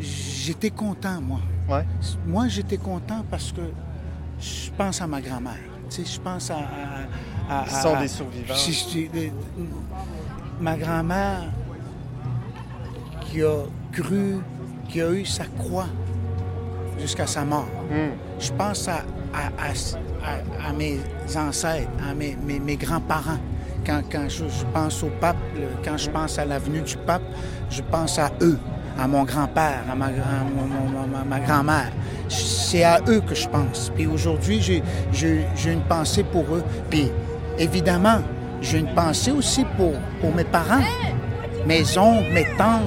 J'étais 0.00 0.70
content, 0.70 1.20
moi. 1.20 1.40
Ouais. 1.68 1.84
Moi, 2.26 2.48
j'étais 2.48 2.76
content 2.76 3.24
parce 3.30 3.52
que 3.52 3.62
je 4.38 4.70
pense 4.76 5.00
à 5.00 5.06
ma 5.06 5.20
grand-mère. 5.20 5.73
Tu 5.94 6.04
sais, 6.04 6.14
je 6.14 6.20
pense 6.20 6.50
à 6.50 7.66
sont 7.82 8.00
des 8.00 8.08
survivants. 8.08 8.54
ma 10.60 10.76
grand-mère 10.76 11.44
qui 13.20 13.42
a 13.42 13.62
cru, 13.92 14.38
qui 14.88 15.00
a 15.00 15.10
eu 15.12 15.24
sa 15.24 15.44
croix 15.44 15.86
jusqu'à 16.98 17.28
sa 17.28 17.44
mort. 17.44 17.68
Hmm. 17.90 18.10
Je 18.40 18.50
pense 18.52 18.88
à, 18.88 19.02
à, 19.32 20.72
mes 20.72 20.98
ancêtres, 21.36 21.90
à 22.10 22.12
mes, 22.12 22.36
mes, 22.44 22.76
grands-parents. 22.76 23.38
Quand, 23.86 24.02
quand 24.10 24.28
je, 24.28 24.64
pense 24.72 25.00
au 25.04 25.10
pape, 25.20 25.36
quand 25.84 25.96
je 25.96 26.10
pense 26.10 26.38
à 26.40 26.44
l'avenue 26.44 26.80
du 26.80 26.96
pape, 26.96 27.22
je 27.70 27.82
pense 27.82 28.18
à 28.18 28.32
eux, 28.40 28.58
à 28.98 29.06
mon 29.08 29.24
grand-père, 29.24 29.82
à 29.90 29.94
ma, 29.94 31.40
grand-mère. 31.40 31.90
C'est 32.28 32.84
à 32.84 33.00
eux 33.08 33.20
que 33.20 33.34
je 33.34 33.48
pense. 33.48 33.90
Puis 33.94 34.06
aujourd'hui, 34.06 34.60
j'ai 35.12 35.72
une 35.72 35.82
pensée 35.82 36.24
pour 36.24 36.44
eux. 36.54 36.64
Puis 36.90 37.10
Évidemment, 37.58 38.18
j'ai 38.60 38.78
une 38.78 38.92
pensée 38.94 39.30
aussi 39.30 39.64
pour, 39.76 39.94
mes 40.34 40.44
parents, 40.44 40.82
mes 41.66 41.96
oncles, 41.96 42.32
mes 42.32 42.46
tantes, 42.56 42.82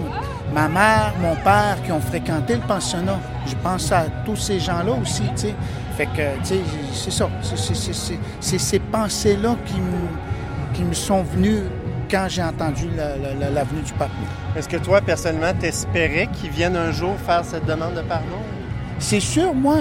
ma 0.53 0.68
mère, 0.68 1.14
mon 1.22 1.36
père 1.36 1.78
qui 1.86 1.91
ont 1.91 2.01
fréquenté 2.01 2.55
le 2.55 2.62
pensionnat. 2.62 3.20
Je 3.45 3.55
pense 3.64 3.91
à 3.91 4.05
tous 4.26 4.36
ces 4.36 4.60
gens-là 4.60 4.91
aussi, 5.01 5.24
tu 5.36 5.47
sais. 5.47 5.55
Fait 5.95 6.05
que, 6.08 6.38
tu 6.39 6.45
sais, 6.45 6.60
c'est 6.93 7.12
ça. 7.12 7.30
C'est 8.41 8.60
ces 8.60 8.80
pensées-là 8.80 9.55
qui 10.74 10.84
me 10.84 10.93
sont 10.93 11.24
venues 11.24 11.64
quand 12.10 12.28
j'ai 12.30 12.43
entendu 12.43 12.88
l'avenue 13.53 13.82
du 13.82 13.93
pape. 13.93 14.10
Est-ce 14.55 14.68
que 14.68 14.78
toi, 14.78 15.01
personnellement, 15.01 15.58
t'espérais 15.60 16.28
qu'ils 16.34 16.51
viennent 16.51 16.76
un 16.76 16.91
jour 16.91 17.16
faire 17.26 17.43
cette 17.43 17.66
demande 17.66 17.95
de 17.95 18.01
pardon? 18.01 18.41
C'est 18.99 19.20
sûr, 19.20 19.53
moi, 19.53 19.78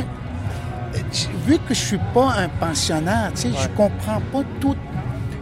vu 1.47 1.59
que 1.59 1.75
je 1.75 1.81
suis 1.81 2.01
pas 2.15 2.35
un 2.39 2.49
pensionnaire, 2.49 3.31
tu 3.35 3.43
sais, 3.43 3.49
je 3.51 3.69
comprends 3.69 4.21
pas 4.33 4.43
toute 4.61 4.77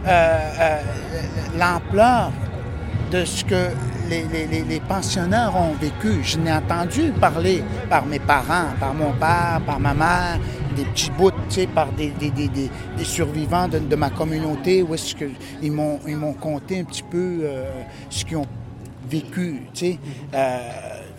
euh, 0.07 0.39
euh, 0.59 0.79
l'ampleur 1.57 2.31
de 3.11 3.25
ce 3.25 3.43
que 3.43 3.69
les, 4.09 4.23
les, 4.47 4.79
pensionnaires 4.81 5.53
ont 5.55 5.73
vécu. 5.73 6.23
Je 6.23 6.37
n'ai 6.37 6.51
entendu 6.51 7.11
parler 7.19 7.63
par 7.89 8.05
mes 8.05 8.19
parents, 8.19 8.69
par 8.79 8.93
mon 8.93 9.11
père, 9.13 9.61
par 9.65 9.79
ma 9.79 9.93
mère, 9.93 10.39
des 10.75 10.83
petits 10.85 11.11
bouts, 11.11 11.31
tu 11.31 11.55
sais, 11.55 11.67
par 11.67 11.91
des, 11.93 12.09
des, 12.09 12.29
des, 12.29 12.47
des 12.49 12.69
survivants 13.03 13.67
de, 13.67 13.79
de, 13.79 13.95
ma 13.95 14.09
communauté, 14.09 14.83
où 14.83 14.93
est-ce 14.93 15.15
qu'ils 15.15 15.71
m'ont, 15.71 15.99
ils 16.07 16.17
m'ont 16.17 16.33
conté 16.33 16.79
un 16.79 16.83
petit 16.83 17.03
peu 17.03 17.39
euh, 17.43 17.69
ce 18.09 18.25
qu'ils 18.25 18.37
ont 18.37 18.47
vécu, 19.09 19.61
tu 19.73 19.79
sais. 19.79 19.99
Euh, 20.33 20.59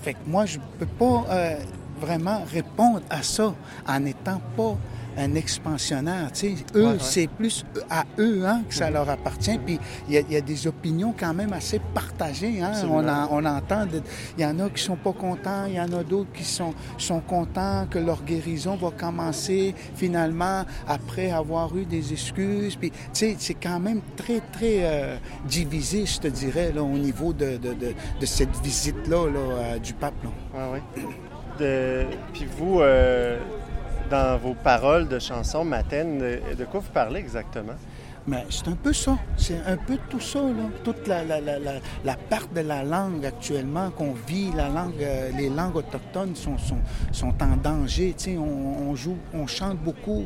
fait 0.03 0.15
que 0.15 0.19
moi, 0.27 0.47
je 0.47 0.59
peux 0.79 0.87
pas 0.87 1.25
euh, 1.31 1.57
vraiment 2.01 2.45
répondre 2.53 3.03
à 3.11 3.23
ça 3.23 3.55
en 3.89 4.01
n'étant 4.01 4.41
pas 4.57 4.77
un 5.17 5.35
expansionnaire. 5.35 6.31
Tu 6.33 6.57
sais. 6.57 6.65
Eux, 6.75 6.93
ouais. 6.93 6.97
c'est 7.01 7.27
plus 7.29 7.65
à 7.91 8.05
eux 8.19 8.45
hein, 8.47 8.63
que 8.69 8.75
ça 8.75 8.91
leur 8.91 9.09
appartient. 9.09 9.59
Puis 9.59 9.79
il 10.09 10.15
y, 10.15 10.33
y, 10.33 10.37
a 10.37 10.41
des 10.41 10.67
opinions 10.67 11.15
quand 11.19 11.35
même 11.35 11.53
assez 11.53 11.81
partagées. 11.95 12.61
Hein. 12.63 12.73
On, 12.91 13.07
en, 13.09 13.29
on, 13.31 13.45
entend, 13.45 13.87
il 14.37 14.43
y 14.43 14.47
en 14.47 14.59
a 14.61 14.69
qui 14.71 14.83
sont 14.83 14.97
pas 14.97 15.13
contents, 15.13 15.67
il 15.67 15.75
y 15.75 15.81
en 15.81 15.93
a 15.93 16.03
d'autres 16.03 16.33
qui 16.33 16.45
sont, 16.45 16.75
sont 16.99 17.21
contents 17.21 17.87
que 17.91 17.99
leur 17.99 18.23
guérison 18.23 18.77
va 18.77 18.91
commencer 18.91 19.75
finalement 19.95 20.65
après 20.89 21.31
avoir 21.31 21.77
eu 21.77 21.85
des 21.85 22.13
excuses. 22.13 22.77
Puis 22.77 22.91
tu 22.91 22.97
sais, 23.13 23.37
c'est 23.39 23.55
quand 23.55 23.81
même 23.81 24.01
très, 24.17 24.41
très 24.53 24.81
euh, 24.83 25.17
divisé, 25.47 26.07
je 26.07 26.21
te 26.21 26.29
dirais, 26.29 26.73
là, 26.73 26.83
au 26.83 26.99
niveau 26.99 27.33
de, 27.33 27.57
de, 27.57 27.75
de, 27.75 27.95
de 28.21 28.27
cette 28.27 28.57
visite-là 28.63 29.31
là, 29.31 29.39
euh, 29.39 29.79
du 29.79 29.93
pape. 29.95 30.15
Là. 30.23 30.31
Ah, 30.57 30.69
oui. 30.73 31.03
De... 31.59 32.05
Puis 32.33 32.47
vous, 32.59 32.81
euh, 32.81 33.39
dans 34.11 34.39
vos 34.39 34.55
paroles 34.55 35.09
de 35.09 35.19
chansons 35.19 35.65
Matène, 35.65 36.19
de, 36.19 36.65
quoi 36.65 36.81
vous 36.81 36.93
parlez 36.93 37.21
exactement? 37.21 37.75
C'est 38.51 38.67
un 38.67 38.75
peu 38.75 38.93
ça. 38.93 39.17
C'est 39.37 39.61
un 39.67 39.77
peu 39.77 39.99
tout 40.11 40.19
ça, 40.19 40.41
là. 40.41 40.69
Toute 40.83 41.07
la, 41.07 41.25
la, 41.25 41.41
la, 41.41 41.59
la, 42.05 42.17
part 42.17 42.49
de 42.53 42.61
la 42.61 42.83
langue 42.83 43.25
actuellement 43.25 43.91
qu'on 43.91 44.15
vit, 44.27 44.51
la 44.57 44.69
langue, 44.69 45.01
euh, 45.01 45.31
les 45.37 45.49
langues 45.49 45.77
autochtones 45.77 46.35
sont, 46.35 46.59
sont, 46.59 46.79
sont 47.13 47.35
en 47.41 47.57
danger. 47.57 48.17
On 48.37 48.97
joue, 48.97 49.17
on 49.33 49.47
chante 49.47 49.79
beaucoup 49.79 50.25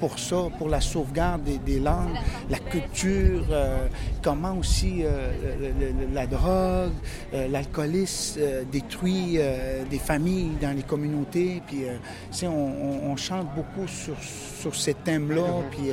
pour 0.00 0.18
ça, 0.18 0.48
pour 0.58 0.68
la 0.68 0.80
sauvegarde 0.80 1.44
des, 1.44 1.58
des 1.58 1.78
langues, 1.78 2.16
la 2.48 2.58
culture, 2.58 3.44
euh, 3.50 3.86
comment 4.22 4.56
aussi 4.58 5.02
euh, 5.04 5.30
le, 5.60 5.86
le, 5.86 6.14
la 6.14 6.26
drogue, 6.26 6.92
euh, 7.34 7.46
l'alcoolisme 7.48 8.40
détruit 8.72 9.38
des 9.90 9.98
familles 9.98 10.52
dans 10.60 10.74
les 10.74 10.82
communautés. 10.82 11.62
Puis, 11.66 11.84
on, 12.44 12.48
on, 12.48 13.10
on, 13.12 13.16
chante 13.16 13.48
beaucoup 13.54 13.86
sur, 13.86 14.16
sur 14.60 14.74
ces 14.74 14.94
thèmes-là. 14.94 15.44
Puis, 15.70 15.90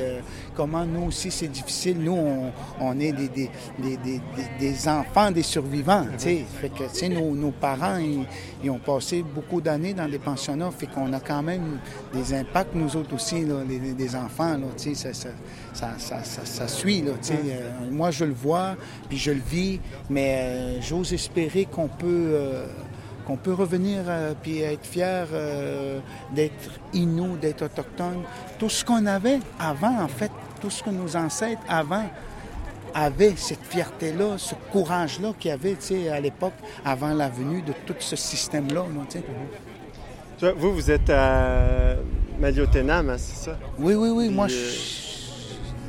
comment 0.58 0.84
nous 0.84 1.06
aussi, 1.06 1.30
c'est 1.30 1.46
difficile. 1.46 1.98
Nous, 2.00 2.10
on, 2.12 2.50
on 2.80 2.98
est 2.98 3.12
des, 3.12 3.28
des, 3.28 3.48
des, 3.78 4.20
des, 4.58 4.88
enfants 4.88 5.30
des 5.30 5.44
survivants. 5.44 6.04
Fait 6.18 6.42
que, 6.68 7.08
nos, 7.08 7.32
nos 7.36 7.52
parents, 7.52 7.98
ils, 7.98 8.26
ils, 8.64 8.68
ont 8.68 8.80
passé 8.80 9.22
beaucoup 9.22 9.60
d'années 9.60 9.94
dans 9.94 10.08
des 10.08 10.18
pensionnats. 10.18 10.72
Fait 10.72 10.88
qu'on 10.88 11.12
a 11.12 11.20
quand 11.20 11.44
même 11.44 11.78
des 12.12 12.34
impacts, 12.34 12.74
nous 12.74 12.96
autres 12.96 13.14
aussi, 13.14 13.44
là, 13.44 13.62
les, 13.68 14.16
enfants, 14.16 14.58
là, 14.58 14.66
ça, 14.76 15.14
ça, 15.14 15.28
ça, 15.72 16.24
ça, 16.24 16.44
ça, 16.44 16.68
suit. 16.68 17.02
Là, 17.02 17.12
euh, 17.30 17.70
moi, 17.92 18.10
je 18.10 18.24
le 18.24 18.34
vois, 18.34 18.74
puis 19.08 19.16
je 19.16 19.30
le 19.30 19.40
vis, 19.48 19.78
mais 20.10 20.40
euh, 20.40 20.80
j'ose 20.82 21.12
espérer 21.12 21.66
qu'on 21.66 21.86
peut, 21.86 22.30
euh, 22.32 22.66
qu'on 23.28 23.36
peut 23.36 23.52
revenir 23.52 24.04
euh, 24.08 24.32
puis 24.42 24.62
être 24.62 24.86
fier 24.86 25.26
euh, 25.32 26.00
d'être 26.34 26.80
inou, 26.94 27.36
d'être 27.36 27.62
autochtone. 27.62 28.22
Tout 28.58 28.70
ce 28.70 28.82
qu'on 28.82 29.04
avait 29.04 29.40
avant, 29.60 30.00
en 30.02 30.08
fait, 30.08 30.32
tout 30.60 30.70
ce 30.70 30.82
que 30.82 30.90
nos 30.90 31.16
ancêtres 31.16 31.62
avant 31.68 32.04
avaient 32.94 33.34
cette 33.36 33.64
fierté-là, 33.64 34.38
ce 34.38 34.54
courage-là 34.72 35.32
qu'il 35.38 35.50
y 35.50 35.54
avait 35.54 35.76
à 36.10 36.20
l'époque, 36.20 36.54
avant 36.84 37.12
la 37.14 37.28
venue 37.28 37.62
de 37.62 37.72
tout 37.86 37.94
ce 37.98 38.16
système-là. 38.16 38.84
Là, 40.40 40.52
vous, 40.56 40.72
vous 40.72 40.90
êtes 40.90 41.10
à 41.10 41.96
Maliotenam, 42.38 43.10
hein, 43.10 43.16
c'est 43.18 43.50
ça? 43.50 43.58
Oui, 43.78 43.94
oui, 43.94 44.08
oui. 44.10 44.26
Puis, 44.26 44.34
moi, 44.34 44.46
euh, 44.46 44.48
je... 44.48 45.08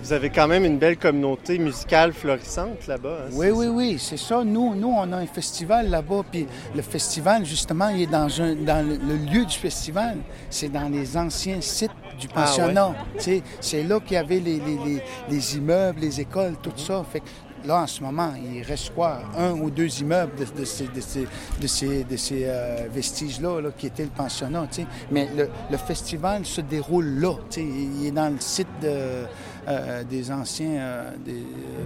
Vous 0.01 0.13
avez 0.13 0.31
quand 0.31 0.47
même 0.47 0.65
une 0.65 0.79
belle 0.79 0.97
communauté 0.97 1.59
musicale 1.59 2.13
florissante 2.13 2.87
là-bas. 2.87 3.25
Hein, 3.27 3.31
oui, 3.33 3.51
oui, 3.51 3.67
oui, 3.67 3.97
c'est 3.99 4.17
ça. 4.17 4.43
Nous, 4.43 4.73
nous, 4.73 4.87
on 4.87 5.11
a 5.11 5.17
un 5.17 5.27
festival 5.27 5.87
là-bas. 5.87 6.21
Puis 6.31 6.47
le 6.73 6.81
festival, 6.81 7.45
justement, 7.45 7.89
il 7.89 8.03
est 8.03 8.07
dans, 8.07 8.41
un, 8.41 8.55
dans 8.55 8.83
le 8.83 9.15
lieu 9.31 9.45
du 9.45 9.55
festival. 9.55 10.17
C'est 10.49 10.69
dans 10.69 10.89
les 10.89 11.15
anciens 11.15 11.61
sites 11.61 11.91
du 12.19 12.27
pensionnat. 12.27 12.93
Ah, 12.95 13.27
ouais. 13.27 13.43
C'est 13.61 13.83
là 13.83 13.99
qu'il 13.99 14.13
y 14.13 14.17
avait 14.17 14.39
les, 14.39 14.59
les, 14.59 14.77
les, 14.85 15.03
les, 15.29 15.57
immeubles, 15.57 16.01
les 16.01 16.21
écoles, 16.21 16.55
tout 16.61 16.71
ça. 16.75 17.03
Fait 17.09 17.21
que 17.21 17.25
là, 17.65 17.81
en 17.81 17.87
ce 17.87 18.01
moment, 18.03 18.33
il 18.53 18.63
reste 18.63 18.93
quoi? 18.93 19.19
Un 19.37 19.51
ou 19.51 19.69
deux 19.69 19.99
immeubles 20.01 20.33
de, 20.37 20.59
de 20.59 20.65
ces, 20.65 20.87
de 20.87 21.01
ces, 21.01 21.27
de 21.61 21.67
ces, 21.67 22.03
de 22.03 22.17
ces 22.17 22.43
euh, 22.45 22.87
vestiges-là 22.91 23.61
là, 23.61 23.69
qui 23.77 23.87
étaient 23.87 24.03
le 24.03 24.09
pensionnat. 24.09 24.67
T'sais. 24.69 24.85
Mais 25.11 25.29
le, 25.35 25.49
le, 25.69 25.77
festival 25.77 26.45
se 26.45 26.61
déroule 26.61 27.19
là. 27.19 27.33
T'sais. 27.49 27.63
Il 27.65 28.07
est 28.07 28.11
dans 28.11 28.29
le 28.29 28.39
site 28.39 28.67
de, 28.81 29.25
euh, 29.67 30.03
des 30.03 30.31
anciens 30.31 30.79
euh, 30.79 31.11
des 31.25 31.43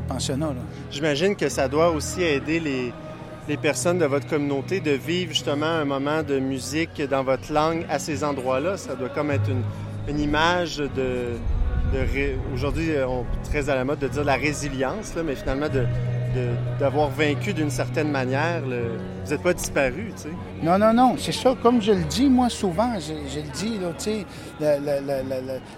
pensionnats. 0.08 0.54
J'imagine 0.92 1.36
que 1.36 1.50
ça 1.50 1.68
doit 1.68 1.90
aussi 1.90 2.22
aider 2.22 2.60
les, 2.60 2.94
les 3.48 3.58
personnes 3.58 3.98
de 3.98 4.06
votre 4.06 4.28
communauté 4.28 4.80
de 4.80 4.92
vivre 4.92 5.32
justement 5.34 5.66
un 5.66 5.86
moment 5.86 6.24
de 6.24 6.40
musique 6.40 7.02
dans 7.10 7.24
votre 7.24 7.52
langue 7.52 7.86
à 7.90 8.00
ces 8.00 8.24
endroits-là. 8.24 8.78
Ça 8.78 8.96
doit 8.96 9.10
comme 9.10 9.32
être 9.32 9.50
une, 9.50 9.64
une 10.08 10.20
image 10.20 10.78
de 10.78 11.38
aujourd'hui, 12.54 12.92
on 13.08 13.22
est 13.22 13.50
très 13.50 13.70
à 13.70 13.76
la 13.76 13.86
mode 13.86 14.00
de 14.00 14.08
dire 14.08 14.24
la 14.24 14.36
résilience, 14.36 15.16
là, 15.16 15.24
mais 15.24 15.36
finalement 15.36 15.70
de, 15.70 15.86
d'avoir 16.80 17.10
vaincu 17.10 17.54
d'une 17.54 17.70
certaine 17.70 18.10
manière. 18.10 18.62
Le... 18.66 18.98
Vous 19.24 19.32
n'êtes 19.32 19.42
pas 19.42 19.54
disparu, 19.54 20.12
tu 20.16 20.24
sais. 20.24 20.30
Non, 20.62 20.78
non, 20.78 20.94
non, 20.94 21.16
c'est 21.18 21.32
ça. 21.32 21.56
Comme 21.62 21.82
je 21.82 21.92
le 21.92 22.04
dis, 22.04 22.28
moi, 22.28 22.50
souvent, 22.50 22.94
je, 22.96 23.14
je 23.30 23.40
le 23.40 23.52
dis, 23.54 23.78
là, 23.78 23.90
tu 23.98 24.04
sais, 24.04 24.26
la, 24.60 24.80
la, 24.80 25.00
la, 25.00 25.24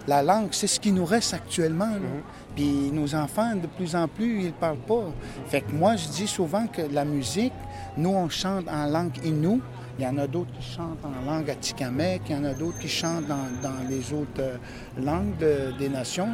la, 0.07 0.23
langue, 0.23 0.47
c'est 0.51 0.67
ce 0.67 0.79
qui 0.79 0.91
nous 0.91 1.05
reste 1.05 1.33
actuellement. 1.33 1.85
Mm 1.87 1.99
-hmm. 1.99 2.55
Puis 2.55 2.91
nos 2.93 3.13
enfants, 3.15 3.53
de 3.55 3.67
plus 3.67 3.95
en 3.95 4.07
plus, 4.07 4.39
ils 4.39 4.45
ne 4.47 4.59
parlent 4.59 4.87
pas. 4.87 5.05
Fait 5.47 5.61
que 5.61 5.71
moi, 5.73 5.95
je 5.97 6.07
dis 6.07 6.27
souvent 6.27 6.65
que 6.67 6.83
la 6.99 7.03
musique, 7.03 7.53
nous, 7.97 8.13
on 8.23 8.29
chante 8.29 8.65
en 8.69 8.85
langue 8.95 9.17
inou, 9.25 9.59
il 9.97 10.03
y 10.03 10.07
en 10.07 10.17
a 10.17 10.27
d'autres 10.27 10.51
qui 10.59 10.73
chantent 10.73 11.03
en 11.03 11.25
langue 11.25 11.49
atikamekw, 11.49 12.21
il 12.29 12.35
y 12.35 12.37
en 12.37 12.43
a 12.43 12.53
d'autres 12.53 12.79
qui 12.79 12.89
chantent 12.89 13.27
dans, 13.27 13.47
dans 13.63 13.87
les 13.89 14.11
autres 14.13 14.39
euh, 14.39 14.57
langues 15.01 15.37
de, 15.37 15.77
des 15.77 15.89
nations. 15.89 16.29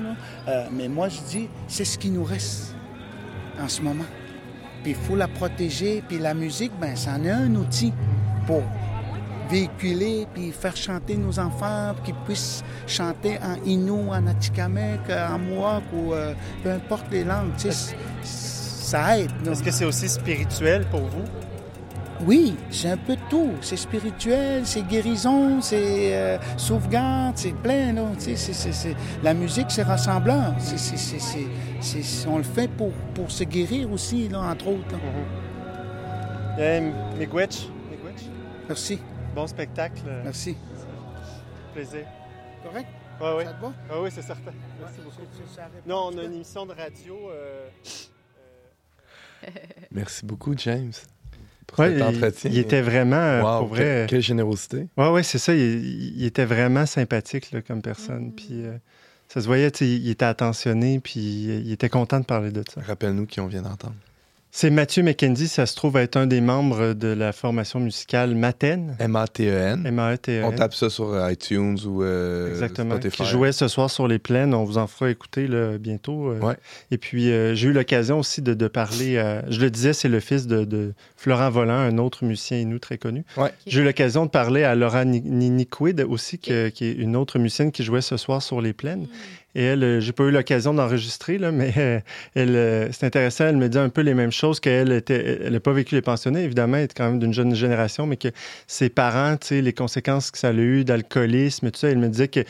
Euh, 0.47 0.68
mais 0.72 0.88
moi, 0.88 1.09
je 1.09 1.22
dis, 1.22 1.49
c'est 1.68 1.86
ce 1.86 1.97
qui 1.97 2.09
nous 2.09 2.24
reste 2.24 2.76
en 3.62 3.68
ce 3.68 3.82
moment. 3.82 4.05
Puis 4.84 4.93
il 4.93 4.97
faut 4.97 5.16
la 5.16 5.28
protéger. 5.28 6.03
Puis 6.07 6.18
la 6.18 6.34
musique, 6.34 6.72
ben, 6.80 6.95
c'en 6.95 7.24
est 7.24 7.30
un 7.30 7.53
outil 7.55 7.93
pour 8.47 8.64
véhiculer 9.49 10.28
puis 10.34 10.51
faire 10.51 10.76
chanter 10.76 11.18
nos 11.18 11.38
enfants, 11.38 11.93
qu'ils 12.03 12.16
puissent 12.26 12.64
chanter 12.88 13.38
en 13.43 13.62
Innu, 13.66 14.09
en 14.09 14.26
Atikamekw, 14.26 15.12
en 15.12 15.39
Mohawk 15.39 15.84
ou 15.93 16.14
euh, 16.14 16.34
peu 16.64 16.72
importe 16.72 17.05
les 17.12 17.24
langues. 17.24 17.51
Tu 17.57 17.72
sais, 17.72 17.95
ça 18.24 19.20
aide. 19.20 19.32
Est-ce 19.45 19.62
que 19.62 19.72
c'est 19.72 19.86
aussi 19.86 20.09
spirituel 20.09 20.86
pour 20.89 21.01
vous? 21.01 21.51
Oui, 22.26 22.55
c'est 22.69 22.89
un 22.89 22.97
peu 22.97 23.15
de 23.15 23.22
tout. 23.30 23.51
C'est 23.61 23.78
spirituel, 23.78 24.65
c'est 24.65 24.84
guérison, 24.88 25.61
c'est 25.61 26.15
euh, 26.15 26.38
sauvegarde, 26.57 27.38
c'est 27.38 27.53
plein. 27.53 27.93
Là. 27.93 28.05
C 28.17 28.32
est, 28.32 28.36
c 28.36 28.51
est, 28.51 28.72
c 28.72 28.89
est... 28.91 28.95
La 29.24 29.34
musique, 29.34 29.72
c'est 29.72 29.84
rassemblant. 29.84 30.53
on 32.28 32.38
le 32.38 32.43
fait 32.43 32.69
pour, 32.69 32.91
pour 33.15 33.32
se 33.32 33.43
guérir 33.43 33.91
aussi, 33.91 34.30
là, 34.30 34.41
entre 34.41 34.67
autres. 34.67 34.91
Là. 34.91 34.97
Mm 36.57 36.91
-hmm. 36.91 37.17
Miigwech. 37.17 37.69
Merci. 38.67 38.99
Bon 39.36 39.47
spectacle. 39.47 40.01
Merci. 40.24 40.55
Plaisir. 41.74 42.05
Correct? 42.63 42.88
Oui, 43.22 43.28
oui. 43.38 43.43
Ça 43.45 43.53
te 43.53 43.61
va? 43.61 43.74
Ah, 43.89 44.01
oui, 44.01 44.09
c'est 44.11 44.22
certain. 44.22 44.53
Merci 44.80 44.99
ouais, 44.99 45.05
beaucoup. 45.05 45.89
Non, 45.89 46.09
on 46.11 46.17
a 46.17 46.24
une 46.24 46.34
émission 46.34 46.65
de 46.65 46.74
radio. 46.74 47.15
Euh... 47.32 47.69
Merci 49.91 50.26
beaucoup, 50.26 50.53
James. 50.57 50.93
Ouais, 51.78 51.93
il, 51.93 52.51
il, 52.51 52.57
était 52.57 52.82
vraiment, 52.82 53.41
wow, 53.41 53.59
pour 53.59 53.70
vrai... 53.70 54.05
Quelle, 54.09 54.22
générosité. 54.22 54.88
Oui, 54.97 55.05
oui, 55.12 55.24
c'est 55.24 55.38
ça. 55.38 55.53
Il, 55.53 56.18
il, 56.18 56.26
était 56.26 56.45
vraiment 56.45 56.86
sympathique 56.86 57.51
là, 57.51 57.62
comme 57.62 57.82
personne. 57.82 58.28
Mm. 58.28 58.32
Puis 58.34 58.47
euh, 58.51 58.78
ça 59.30 59.39
se 59.41 59.45
voyait, 59.45 59.70
il 59.80 60.09
était 60.09 60.26
attentionné, 60.26 60.99
puis 60.99 61.22
il 61.22 61.72
était 61.72 61.89
content 61.89 62.20
de 62.20 62.26
parler 62.26 62.51
de 62.51 62.64
ça. 62.70 62.82
Rappelle-nous 62.82 63.26
qui 63.26 63.39
on 63.39 63.47
vient 63.47 63.62
d'entendre. 63.62 63.95
C'est 64.54 64.70
Mathieu 64.70 65.02
McKenzie, 65.02 65.47
ça 65.47 65.66
se 65.66 65.76
trouve 65.78 65.95
être 65.95 66.18
un 66.18 66.28
des 66.28 66.41
membres 66.41 66.91
de 66.91 67.08
la 67.08 67.32
formation 67.32 67.80
musicale 67.80 68.36
Maten. 68.36 68.97
M-A-T-E-N. 68.99 69.86
M-A-T-E-N. 69.86 70.43
On 70.43 70.52
tape 70.52 70.74
ça 70.74 70.89
sur 70.89 71.18
iTunes 71.30 71.78
ou 71.86 72.04
euh, 72.04 72.49
Exactement. 72.49 72.95
Spotify. 72.95 73.24
Qui 73.24 73.30
jouait 73.30 73.54
ce 73.54 73.70
soir 73.70 73.89
sur 73.89 74.10
les 74.10 74.20
plaines. 74.20 74.54
On 74.54 74.66
vous 74.66 74.78
en 74.78 74.88
fera 74.88 75.10
écouter 75.10 75.47
là, 75.47 75.78
bientôt. 75.78 76.34
Ouais. 76.34 76.56
Et 76.91 76.97
puis, 76.97 77.32
euh, 77.32 77.56
j'ai 77.56 77.70
eu 77.70 77.72
l'occasion 77.72 78.20
aussi 78.20 78.41
de, 78.41 78.54
de 78.54 78.68
parler. 78.68 79.18
À... 79.18 79.49
Je 79.49 79.62
le 79.62 79.72
disais, 79.72 79.93
c'est 79.93 80.10
le 80.10 80.20
fils 80.20 80.47
de, 80.47 80.66
de, 80.66 80.93
Florent 81.16 81.49
Volant, 81.49 81.78
un 81.78 81.97
autre 81.97 82.26
musicien 82.26 82.58
inou 82.58 82.78
très 82.78 82.97
connu. 82.97 83.24
Ouais. 83.38 83.54
J'ai 83.68 83.80
eu 83.80 83.84
l'occasion 83.86 84.26
de 84.26 84.32
parler 84.32 84.64
à 84.64 84.76
Laura 84.76 85.06
Niniquid 85.06 86.02
aussi, 86.02 86.39
qui, 86.39 86.52
qui, 86.74 86.86
est 86.86 86.93
une 86.93 87.16
autre 87.16 87.39
musicienne 87.39 87.72
qui 87.72 87.84
jouait 87.84 88.02
ce 88.02 88.18
soir 88.18 88.41
sur 88.41 88.60
les 88.60 88.74
plaines. 88.74 89.04
Mm. 89.04 89.10
Et 89.56 89.64
elle, 89.64 89.99
j'ai 89.99 90.12
pas 90.12 90.24
eu 90.24 90.32
l'occasion 90.32 90.74
d'enregistrer, 90.74 91.38
là, 91.38 91.52
mais 91.52 92.04
elle, 92.36 92.89
c'est 92.93 93.06
intéressant, 93.06 93.45
elle 93.45 93.58
me 93.58 93.70
dit 93.70 93.78
un 93.78 93.89
peu 93.89 94.02
les 94.02 94.14
mêmes 94.14 94.32
choses 94.32 94.60
qu'elle 94.60 94.91
était, 94.91 95.41
elle 95.43 95.54
n'a 95.54 95.60
pas 95.60 95.74
vécu 95.74 95.95
les 95.95 96.02
pensionnés, 96.02 96.43
évidemment, 96.43 96.78
elle 96.78 96.86
est 96.86 96.93
quand 96.93 97.06
même 97.06 97.20
d'une 97.20 97.34
jeune 97.34 97.54
génération, 97.56 98.06
mais 98.08 98.18
que 98.18 98.30
ses 98.68 98.89
parents, 98.89 99.38
tu 99.38 99.47
sais, 99.47 99.62
les 99.62 99.74
conséquences 99.74 100.32
que 100.32 100.38
ça 100.38 100.49
a 100.49 100.54
eu 100.54 100.84
d'alcoolisme, 100.84 101.72
tout 101.72 101.80
ça, 101.80 101.89
elle 101.89 101.97
me 101.97 102.08
disait 102.08 102.28
que 102.28 102.45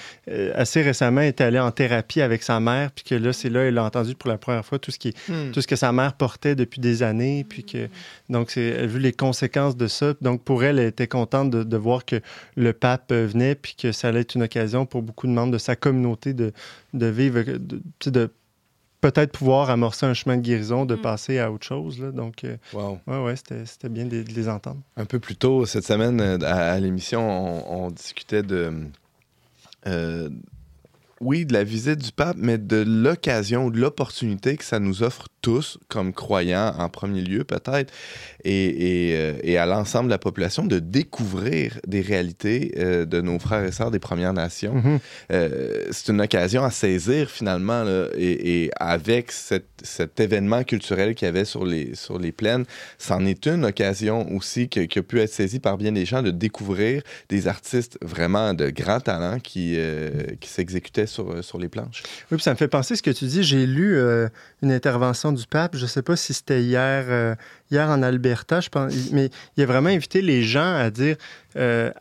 assez 0.53 0.81
récemment, 0.81 1.21
elle 1.21 1.29
était 1.29 1.43
allée 1.43 1.59
en 1.59 1.71
thérapie 1.71 2.21
avec 2.21 2.43
sa 2.43 2.59
mère, 2.59 2.91
puis 2.91 3.03
que 3.03 3.15
là, 3.15 3.33
c'est 3.33 3.49
là, 3.49 3.61
elle 3.61 3.77
a 3.77 3.83
entendu 3.83 4.15
pour 4.15 4.29
la 4.29 4.37
première 4.37 4.65
fois 4.65 4.79
tout 4.79 4.91
ce, 4.91 4.99
qui, 4.99 5.13
hmm. 5.27 5.51
tout 5.51 5.61
ce 5.61 5.67
que 5.67 5.75
sa 5.75 5.91
mère 5.91 6.13
portait 6.13 6.55
depuis 6.55 6.81
des 6.81 7.03
années, 7.03 7.45
puis 7.47 7.63
que, 7.63 7.87
donc, 8.29 8.51
c'est, 8.51 8.61
elle 8.61 8.83
a 8.83 8.87
vu 8.87 8.99
les 8.99 9.13
conséquences 9.13 9.75
de 9.75 9.87
ça. 9.87 10.13
Donc, 10.21 10.43
pour 10.43 10.63
elle, 10.63 10.79
elle 10.79 10.87
était 10.87 11.07
contente 11.07 11.49
de, 11.49 11.63
de 11.63 11.77
voir 11.77 12.05
que 12.05 12.21
le 12.55 12.73
pape 12.73 13.13
venait, 13.13 13.55
puis 13.55 13.75
que 13.75 13.91
ça 13.91 14.09
allait 14.09 14.21
être 14.21 14.35
une 14.35 14.43
occasion 14.43 14.85
pour 14.85 15.01
beaucoup 15.01 15.27
de 15.27 15.31
membres 15.31 15.51
de 15.51 15.57
sa 15.57 15.75
communauté 15.75 16.33
de, 16.33 16.53
de 16.93 17.05
vivre, 17.07 17.41
de, 17.41 17.81
de 18.05 18.31
peut-être 19.01 19.31
pouvoir 19.31 19.69
amorcer 19.69 20.05
un 20.05 20.13
chemin 20.13 20.37
de 20.37 20.41
guérison, 20.41 20.85
de 20.85 20.95
mm. 20.95 21.01
passer 21.01 21.39
à 21.39 21.51
autre 21.51 21.65
chose. 21.65 21.99
Là. 21.99 22.11
Donc, 22.11 22.43
euh, 22.43 22.55
ouais, 22.73 23.23
ouais, 23.23 23.35
c'était 23.35 23.89
bien 23.89 24.05
de, 24.05 24.23
les 24.33 24.47
entendre. 24.47 24.81
Un 24.95 25.05
peu 25.05 25.19
plus 25.19 25.35
tôt 25.35 25.65
cette 25.65 25.85
semaine, 25.85 26.21
euh, 26.21 26.37
à, 26.43 26.79
l'émission, 26.79 27.21
on, 27.69 27.91
discutait 27.91 28.43
de. 28.43 28.71
Euh, 29.87 30.29
oui, 31.19 31.45
de 31.45 31.53
la 31.53 31.63
visite 31.63 31.99
du 31.99 32.11
pape, 32.11 32.37
mais 32.39 32.57
de 32.57 32.83
l'occasion, 32.87 33.69
de 33.69 33.79
l'opportunité 33.79 34.55
que 34.57 34.63
ça 34.63 34.79
nous 34.79 35.03
offre 35.03 35.27
tous, 35.41 35.77
comme 35.87 36.13
croyants 36.13 36.73
en 36.77 36.89
premier 36.89 37.21
lieu 37.21 37.43
peut-être, 37.43 37.91
et, 38.43 39.13
euh, 39.13 39.33
et, 39.43 39.57
à 39.57 39.65
l'ensemble 39.65 40.05
de 40.05 40.11
la 40.11 40.17
population, 40.17 40.65
de 40.65 40.79
découvrir 40.79 41.79
des 41.87 42.01
réalités 42.01 42.73
euh, 42.77 43.05
de 43.05 43.21
nos 43.21 43.39
frères 43.39 43.63
et 43.63 43.71
sœurs 43.71 43.91
des 43.91 43.99
Premières 43.99 44.33
Nations. 44.33 44.75
Mm-hmm. 44.75 44.99
Euh, 45.31 45.85
c'est 45.91 46.11
une 46.11 46.21
occasion 46.21 46.63
à 46.63 46.71
saisir 46.71 47.29
finalement, 47.29 47.83
là, 47.83 48.07
et, 48.15 48.63
et, 48.63 48.71
avec 48.77 49.31
cette, 49.31 49.67
cet 49.83 50.19
événement 50.19 50.63
culturel 50.63 51.15
qu'il 51.15 51.25
y 51.25 51.29
avait 51.29 51.45
sur 51.45 51.65
les, 51.65 51.95
sur 51.95 52.19
les 52.19 52.31
plaines, 52.31 52.65
c'en 52.97 53.25
est 53.25 53.45
une 53.47 53.65
occasion 53.65 54.31
aussi 54.35 54.69
qui 54.69 54.79
a 54.79 55.01
pu 55.03 55.19
être 55.19 55.33
saisie 55.33 55.59
par 55.59 55.77
bien 55.77 55.91
des 55.91 56.05
gens 56.05 56.21
de 56.21 56.31
découvrir 56.31 57.01
des 57.29 57.47
artistes 57.47 57.97
vraiment 58.01 58.53
de 58.53 58.69
grand 58.69 58.99
talent 58.99 59.39
qui, 59.39 59.77
qui 60.39 60.49
s'exécutaient 60.49 61.07
sur, 61.07 61.43
sur 61.43 61.57
les 61.57 61.69
planches. 61.69 62.03
Oui, 62.31 62.37
puis 62.37 62.41
ça 62.41 62.51
me 62.51 62.57
fait 62.57 62.67
penser 62.67 62.95
ce 62.95 63.01
que 63.01 63.11
tu 63.11 63.25
dis. 63.25 63.43
J'ai 63.43 63.65
lu 63.65 63.99
une 64.61 64.71
intervention 64.71 65.30
du 65.31 65.45
pape, 65.47 65.75
je 65.75 65.83
ne 65.83 65.87
sais 65.87 66.01
pas 66.01 66.15
si 66.15 66.33
c'était 66.33 66.61
hier, 66.61 67.05
euh, 67.09 67.35
hier 67.71 67.87
en 67.89 68.01
Alberta, 68.03 68.61
je 68.61 68.69
pense, 68.69 68.93
mais 69.11 69.29
il 69.57 69.63
a 69.63 69.65
vraiment 69.65 69.89
invité 69.89 70.21
les 70.21 70.43
gens 70.43 70.75
à 70.75 70.89
dire, 70.89 71.15
euh, 71.55 71.91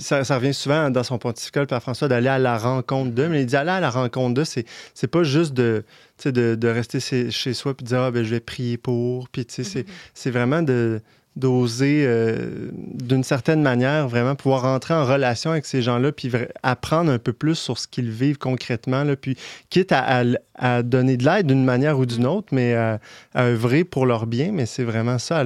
ça, 0.00 0.24
ça, 0.24 0.36
revient 0.36 0.54
souvent 0.54 0.90
dans 0.90 1.02
son 1.02 1.18
pontifical, 1.18 1.66
Père 1.66 1.82
François, 1.82 2.08
d'aller 2.08 2.28
à 2.28 2.38
la 2.38 2.58
rencontre 2.58 3.12
d'eux, 3.12 3.28
mais 3.28 3.42
il 3.42 3.46
dit 3.46 3.56
aller 3.56 3.70
à 3.70 3.80
la 3.80 3.90
rencontre 3.90 4.34
d'eux, 4.34 4.44
c'est, 4.44 4.66
c'est 4.94 5.06
pas 5.08 5.22
juste 5.22 5.54
de, 5.54 5.84
de, 6.24 6.54
de 6.54 6.68
rester 6.68 7.00
chez, 7.00 7.54
soi 7.54 7.72
et 7.78 7.82
de 7.82 7.86
dire, 7.86 8.00
ah, 8.00 8.10
ben, 8.10 8.24
je 8.24 8.30
vais 8.30 8.40
prier 8.40 8.76
pour, 8.76 9.28
puis 9.28 9.42
mm-hmm. 9.42 9.84
c'est 10.14 10.30
vraiment 10.30 10.62
de 10.62 11.00
d'oser, 11.36 12.04
euh, 12.06 12.70
d'une 12.72 13.24
certaine 13.24 13.60
manière, 13.60 14.08
vraiment 14.08 14.34
pouvoir 14.36 14.62
rentrer 14.62 14.94
en 14.94 15.04
relation 15.04 15.50
avec 15.50 15.66
ces 15.66 15.82
gens-là, 15.82 16.12
puis 16.12 16.30
apprendre 16.62 17.10
un 17.10 17.18
peu 17.18 17.32
plus 17.32 17.56
sur 17.56 17.78
ce 17.78 17.88
qu'ils 17.88 18.10
vivent 18.10 18.38
concrètement, 18.38 19.02
là, 19.04 19.16
puis 19.16 19.36
quitte 19.68 19.90
à, 19.92 20.22
à, 20.54 20.82
donner 20.82 21.16
de 21.16 21.24
l'aide 21.24 21.46
d'une 21.46 21.64
manière 21.64 21.98
ou 21.98 22.06
d'une 22.06 22.26
autre, 22.26 22.48
mais 22.52 22.74
à, 22.74 23.00
œuvrer 23.36 23.84
pour 23.84 24.06
leur 24.06 24.26
bien. 24.26 24.52
Mais 24.52 24.66
c'est 24.66 24.84
vraiment 24.84 25.18
ça. 25.18 25.42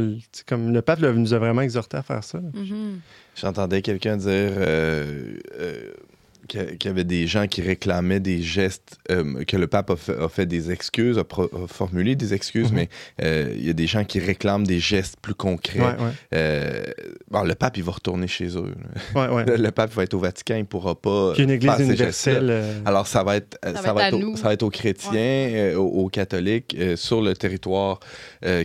Comme 0.46 0.72
le 0.72 0.82
pape 0.82 1.00
nous 1.00 1.32
a 1.32 1.38
vraiment 1.38 1.62
exhorté 1.62 1.96
à 1.96 2.02
faire 2.02 2.22
ça. 2.22 2.38
Mm-hmm. 2.38 2.98
J'entendais 3.40 3.82
quelqu'un 3.82 4.16
dire. 4.16 4.28
Euh, 4.30 5.38
euh, 5.58 5.92
qu'il 6.48 6.84
y 6.84 6.88
avait 6.88 7.04
des 7.04 7.26
gens 7.26 7.46
qui 7.46 7.62
réclamaient 7.62 8.20
des 8.20 8.42
gestes, 8.42 8.98
euh, 9.10 9.44
que 9.44 9.56
le 9.56 9.66
pape 9.66 9.90
a 9.90 10.28
fait, 10.28 10.46
des 10.46 10.70
excuses, 10.70 11.18
a, 11.18 11.24
formulé 11.68 12.16
des 12.16 12.34
excuses, 12.34 12.72
mhm. 12.72 12.76
mais 12.76 12.88
euh, 13.22 13.54
il 13.54 13.66
y 13.66 13.70
a 13.70 13.74
des 13.74 13.86
gens 13.86 14.04
qui 14.04 14.18
réclament 14.18 14.66
des 14.66 14.80
gestes 14.80 15.16
plus 15.20 15.34
concrets. 15.34 15.96
Euh, 16.34 16.84
bon, 17.30 17.42
le 17.42 17.54
pape, 17.54 17.76
il 17.76 17.84
va 17.84 17.92
retourner 17.92 18.26
chez 18.26 18.56
eux. 18.56 18.74
le, 19.14 19.70
pape 19.70 19.92
va 19.92 20.02
être 20.02 20.14
au 20.14 20.18
Vatican, 20.18 20.56
il 20.56 20.60
ne 20.60 20.64
pourra 20.64 20.94
pas. 20.94 21.32
Puis 21.34 21.44
une 21.44 21.50
église 21.50 21.78
universelle. 21.78 22.82
Alors, 22.84 23.06
ça 23.06 23.22
va 23.22 23.36
être, 23.36 23.58
ça, 23.62 23.92
va, 23.92 24.08
être, 24.08 24.36
ça 24.36 24.44
va 24.44 24.52
être 24.54 24.62
aux 24.62 24.70
chrétiens, 24.70 25.74
aux, 25.76 26.08
catholiques, 26.08 26.76
sur 26.96 27.20
le 27.20 27.34
territoire 27.34 28.00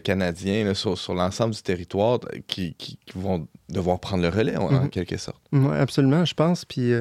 canadien, 0.04 0.74
sur, 0.74 0.98
sur 0.98 1.14
l'ensemble 1.14 1.54
du 1.54 1.62
territoire, 1.62 2.20
qui, 2.48 2.74
qui, 2.76 2.98
vont 3.16 3.48
devoir 3.70 4.00
prendre 4.00 4.24
le 4.24 4.30
relais, 4.30 4.56
en, 4.56 4.64
en 4.64 4.84
mhm. 4.84 4.90
quelque 4.90 5.18
sorte. 5.18 5.42
Oui, 5.52 5.76
absolument, 5.76 6.26
je 6.26 6.34
pense. 6.34 6.66
Puis. 6.66 6.94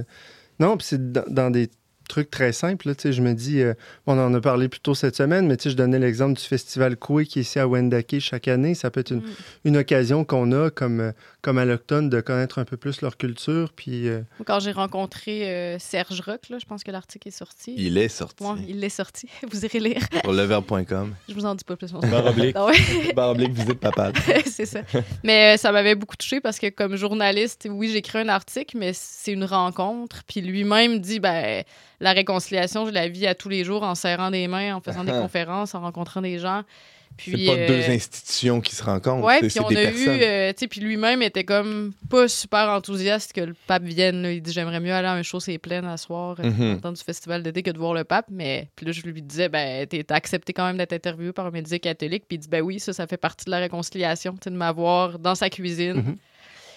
Non, 0.63 0.77
puis 0.77 0.87
c'est 0.91 1.13
dans, 1.13 1.51
des 1.51 1.69
truc 2.09 2.31
très 2.31 2.53
simple. 2.53 2.89
Là, 2.89 2.95
je 3.05 3.21
me 3.21 3.33
dis, 3.33 3.63
euh, 3.63 3.75
on 4.07 4.17
en 4.17 4.33
a 4.33 4.41
parlé 4.41 4.69
plus 4.69 4.79
tôt 4.79 4.95
cette 4.95 5.17
semaine, 5.17 5.49
mais 5.49 5.57
je 5.61 5.75
donnais 5.75 5.99
l'exemple 5.99 6.39
du 6.39 6.45
festival 6.45 6.97
Koué 6.97 7.27
qui 7.27 7.41
est 7.41 7.43
ici 7.43 7.59
à 7.59 7.67
Wendake 7.67 8.21
chaque 8.21 8.47
année. 8.47 8.75
Ça 8.75 8.91
peut 8.91 9.01
être 9.01 9.11
une, 9.11 9.23
mm. 9.65 9.77
occasion 9.77 10.25
qu'on 10.25 10.53
a 10.53 10.71
comme, 10.71 11.01
euh, 11.01 11.13
comme 11.43 11.59
à 11.59 11.65
l'octone 11.65 12.09
de 12.09 12.21
connaître 12.21 12.59
un 12.59 12.65
peu 12.65 12.77
plus 12.77 13.03
leur 13.03 13.17
culture. 13.17 13.73
Puis, 13.75 14.09
euh, 14.09 14.23
Quand 14.47 14.61
j'ai 14.61 14.73
rencontré 14.73 15.77
Serge 15.79 16.21
Rock, 16.21 16.41
je 16.49 16.65
pense 16.65 16.85
que 16.85 16.91
l'article 16.91 17.29
est 17.29 17.33
sorti. 17.33 17.75
Il 17.77 17.99
est 17.99 18.09
sorti. 18.09 18.45
il 18.69 18.83
est 18.83 18.89
sorti. 18.89 19.29
Vous 19.51 19.65
irez 19.65 19.81
lire. 19.81 20.03
Sur 20.23 20.33
leverbe.com. 20.33 21.15
Je 21.29 21.35
vous 21.35 21.45
en 21.45 21.55
dis 21.55 21.65
pas 21.65 21.77
plus. 21.77 21.93
Barre 21.93 22.27
oblique. 22.27 22.57
Barre 23.17 23.31
oblique, 23.31 23.53
visite 23.53 23.81
papale. 23.81 24.13
c'est 24.47 24.67
ça. 24.67 24.81
Mais 25.23 25.57
ça 25.57 25.73
m'avait 25.73 25.95
beaucoup 25.95 26.17
touché 26.17 26.41
parce 26.41 26.59
que 26.59 26.69
comme 26.69 26.97
journaliste, 26.97 27.69
oui, 27.71 27.91
j'écris 27.93 28.19
un 28.19 28.29
article, 28.29 28.77
mais 28.79 28.93
c'est 28.95 29.33
une 29.33 29.45
rencontre. 29.45 30.23
Puis 30.27 30.41
lui-même 30.41 31.01
dit, 31.01 31.21
ben 31.21 31.65
la 32.01 32.13
réconciliation, 32.13 32.87
je 32.87 32.91
la 32.91 33.09
vis 33.09 33.27
à 33.27 33.35
tous 33.35 33.49
les 33.49 33.65
jours 33.65 33.83
en 33.83 33.95
serrant 33.95 34.31
des 34.31 34.49
mains, 34.49 34.75
en 34.75 34.81
faisant 34.81 35.05
des 35.05 35.13
conférences, 35.13 35.75
en 35.75 35.81
rencontrant 35.81 36.21
des 36.21 36.39
gens. 36.39 36.63
Puis, 37.17 37.33
c'est 37.33 37.47
pas 37.47 37.67
deux 37.67 37.83
euh, 37.83 37.95
institutions 37.95 38.61
qui 38.61 38.75
se 38.75 38.83
rencontrent. 38.83 39.27
Oui, 39.27 39.49
puis 39.49 39.61
on 39.61 39.69
a 39.69 39.83
eu, 39.83 40.09
euh, 40.09 40.53
tu 40.53 40.61
sais, 40.61 40.69
puis 40.69 40.81
lui-même 40.81 41.23
était 41.23 41.45
comme 41.45 41.93
pas 42.09 42.29
super 42.29 42.69
enthousiaste 42.69 43.33
que 43.33 43.41
le 43.41 43.55
pape 43.67 43.83
vienne. 43.83 44.27
Il 44.31 44.43
dit 44.43 44.53
j'aimerais 44.53 44.81
mieux 44.81 44.93
aller 44.93 45.09
à 45.09 45.13
un 45.13 45.23
show 45.23 45.41
c'est 45.41 45.59
plein 45.59 45.85
à 45.85 45.97
soir 45.97 46.37
mm 46.41 46.81
-hmm. 46.81 46.93
du 46.97 47.03
festival 47.03 47.43
d'été 47.43 47.63
que 47.63 47.71
de 47.71 47.79
voir 47.79 47.95
le 47.95 48.05
pape. 48.05 48.27
Mais 48.31 48.69
puis 48.77 48.87
là 48.87 48.93
je 48.93 49.03
lui 49.03 49.23
disais 49.23 49.49
ben 49.49 49.87
t'as 49.87 50.15
accepté 50.15 50.53
quand 50.53 50.67
même 50.67 50.79
d'être 50.79 50.93
interviewé 50.93 51.33
par 51.33 51.47
un 51.47 51.51
médecin 51.51 51.79
catholique. 51.79 52.25
Puis 52.29 52.37
il 52.37 52.41
dit 52.41 52.49
ben 52.49 52.63
oui 52.63 52.81
ça 52.81 52.93
ça 52.93 53.07
fait 53.07 53.21
partie 53.21 53.45
de 53.45 53.51
la 53.51 53.59
réconciliation, 53.59 54.35
de 54.45 54.51
m'avoir 54.51 55.19
dans 55.19 55.35
sa 55.35 55.49
cuisine. 55.51 55.97
Mhm. 55.97 56.17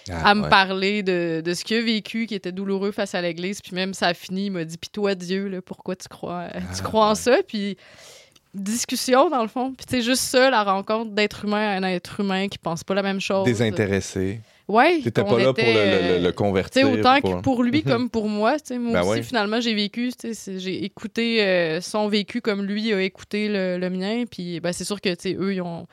Ah, 0.08 0.30
à 0.30 0.34
me 0.34 0.48
parler 0.48 1.02
de, 1.02 1.42
de 1.44 1.54
ce 1.54 1.64
qu'il 1.64 1.78
a 1.78 1.82
vécu 1.82 2.26
qui 2.26 2.34
était 2.34 2.52
douloureux 2.52 2.92
face 2.92 3.14
à 3.14 3.20
l'Église. 3.20 3.60
Puis 3.60 3.74
même 3.74 3.92
ça 3.92 4.08
a 4.08 4.14
fini, 4.14 4.46
il 4.46 4.50
m'a 4.50 4.64
dit 4.64 4.78
Puis 4.78 4.90
toi, 4.90 5.14
Dieu, 5.14 5.48
là, 5.48 5.60
pourquoi 5.62 5.96
tu 5.96 6.08
crois, 6.08 6.48
tu 6.48 6.58
ah, 6.78 6.82
crois 6.82 7.10
en 7.10 7.14
ça? 7.14 7.38
Puis 7.46 7.76
discussion, 8.60 9.30
dans 9.30 9.42
le 9.42 9.48
fond. 9.48 9.72
Puis 9.76 9.86
c'est 9.88 10.02
juste 10.02 10.22
ça, 10.22 10.50
la 10.50 10.64
rencontre 10.64 11.10
d'être 11.10 11.44
humain 11.44 11.68
à 11.68 11.76
un 11.76 11.82
être 11.84 12.20
humain 12.20 12.48
qui 12.48 12.58
pense 12.58 12.84
pas 12.84 12.94
la 12.94 13.02
même 13.02 13.20
chose. 13.20 13.44
Désintéressé. 13.44 14.40
Ouais. 14.68 15.00
T'étais 15.02 15.22
pas 15.22 15.38
là 15.38 15.52
pour 15.52 15.64
le, 15.64 16.22
le, 16.22 16.32
convertir. 16.32 16.90
autant 16.90 17.20
que 17.20 17.40
pour 17.40 17.62
lui 17.62 17.82
comme 17.82 18.10
pour 18.10 18.28
moi. 18.28 18.56
Moi 18.70 18.92
ben 18.92 19.02
aussi, 19.02 19.22
finalement, 19.22 19.60
j'ai 19.60 19.74
vécu, 19.74 20.10
j'ai 20.22 20.84
écouté 20.84 21.42
euh, 21.42 21.80
son 21.80 22.08
vécu 22.08 22.40
comme 22.40 22.64
lui 22.64 22.92
a 22.92 23.00
écouté 23.00 23.48
le, 23.48 23.88
mien. 23.90 24.24
Puis 24.28 24.60
ben, 24.60 24.72
c'est 24.72 24.84
sûr 24.84 25.00
que 25.00 25.10
eux, 25.10 25.54
ils 25.54 25.62
ont 25.62 25.86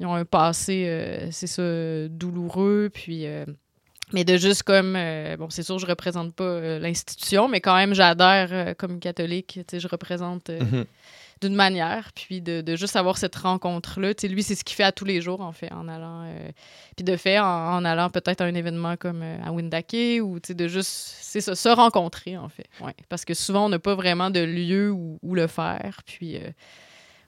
ils 0.00 0.06
ont 0.06 0.14
un 0.14 0.24
passé, 0.24 0.86
euh, 0.86 1.30
c'est 1.30 1.46
ça, 1.46 2.08
douloureux. 2.08 2.90
Puis. 2.92 3.26
Euh, 3.26 3.44
mais 4.12 4.22
de 4.22 4.36
juste 4.36 4.62
comme, 4.62 4.96
bon, 5.38 5.48
c'est 5.50 5.64
sûr, 5.64 5.78
je 5.78 5.86
représente 5.86 6.34
pas 6.34 6.78
l'institution, 6.78 7.48
mais 7.48 7.60
quand 7.60 7.74
même, 7.74 7.94
j'adhère 7.94 8.76
comme 8.76 9.00
catholique. 9.00 9.58
Je 9.72 9.88
représente 9.88 10.50
mhm. 10.50 10.84
D'une 11.40 11.54
manière. 11.54 12.10
Puis 12.14 12.40
de, 12.40 12.76
juste 12.76 12.96
avoir 12.96 13.18
cette 13.18 13.36
rencontre-là. 13.36 14.12
Lui, 14.24 14.42
c'est 14.42 14.54
ce 14.54 14.64
qu'il 14.64 14.76
fait 14.76 14.84
à 14.84 14.92
tous 14.92 15.04
les 15.04 15.20
jours, 15.20 15.40
en 15.40 15.52
fait, 15.52 15.72
en 15.72 15.88
allant. 15.88 16.26
puis 16.96 17.04
de 17.04 17.16
fait, 17.16 17.38
en, 17.38 17.84
allant 17.84 18.10
peut-être 18.10 18.40
à 18.40 18.44
un 18.44 18.54
événement 18.54 18.96
comme 18.96 19.22
à 19.22 19.52
Windake 19.52 20.20
ou 20.22 20.38
de 20.40 20.68
juste, 20.68 21.16
c'est 21.20 21.40
se 21.40 21.68
rencontrer, 21.68 22.36
en 22.36 22.48
fait. 22.48 22.66
Ouais. 22.80 22.94
Parce 23.08 23.24
que 23.24 23.34
souvent, 23.34 23.66
on 23.66 23.68
n'a 23.68 23.78
pas 23.78 23.94
vraiment 23.94 24.30
de 24.30 24.40
lieu 24.40 24.90
où, 24.90 25.18
où 25.22 25.34
le 25.34 25.46
faire. 25.46 26.00
Puis 26.06 26.38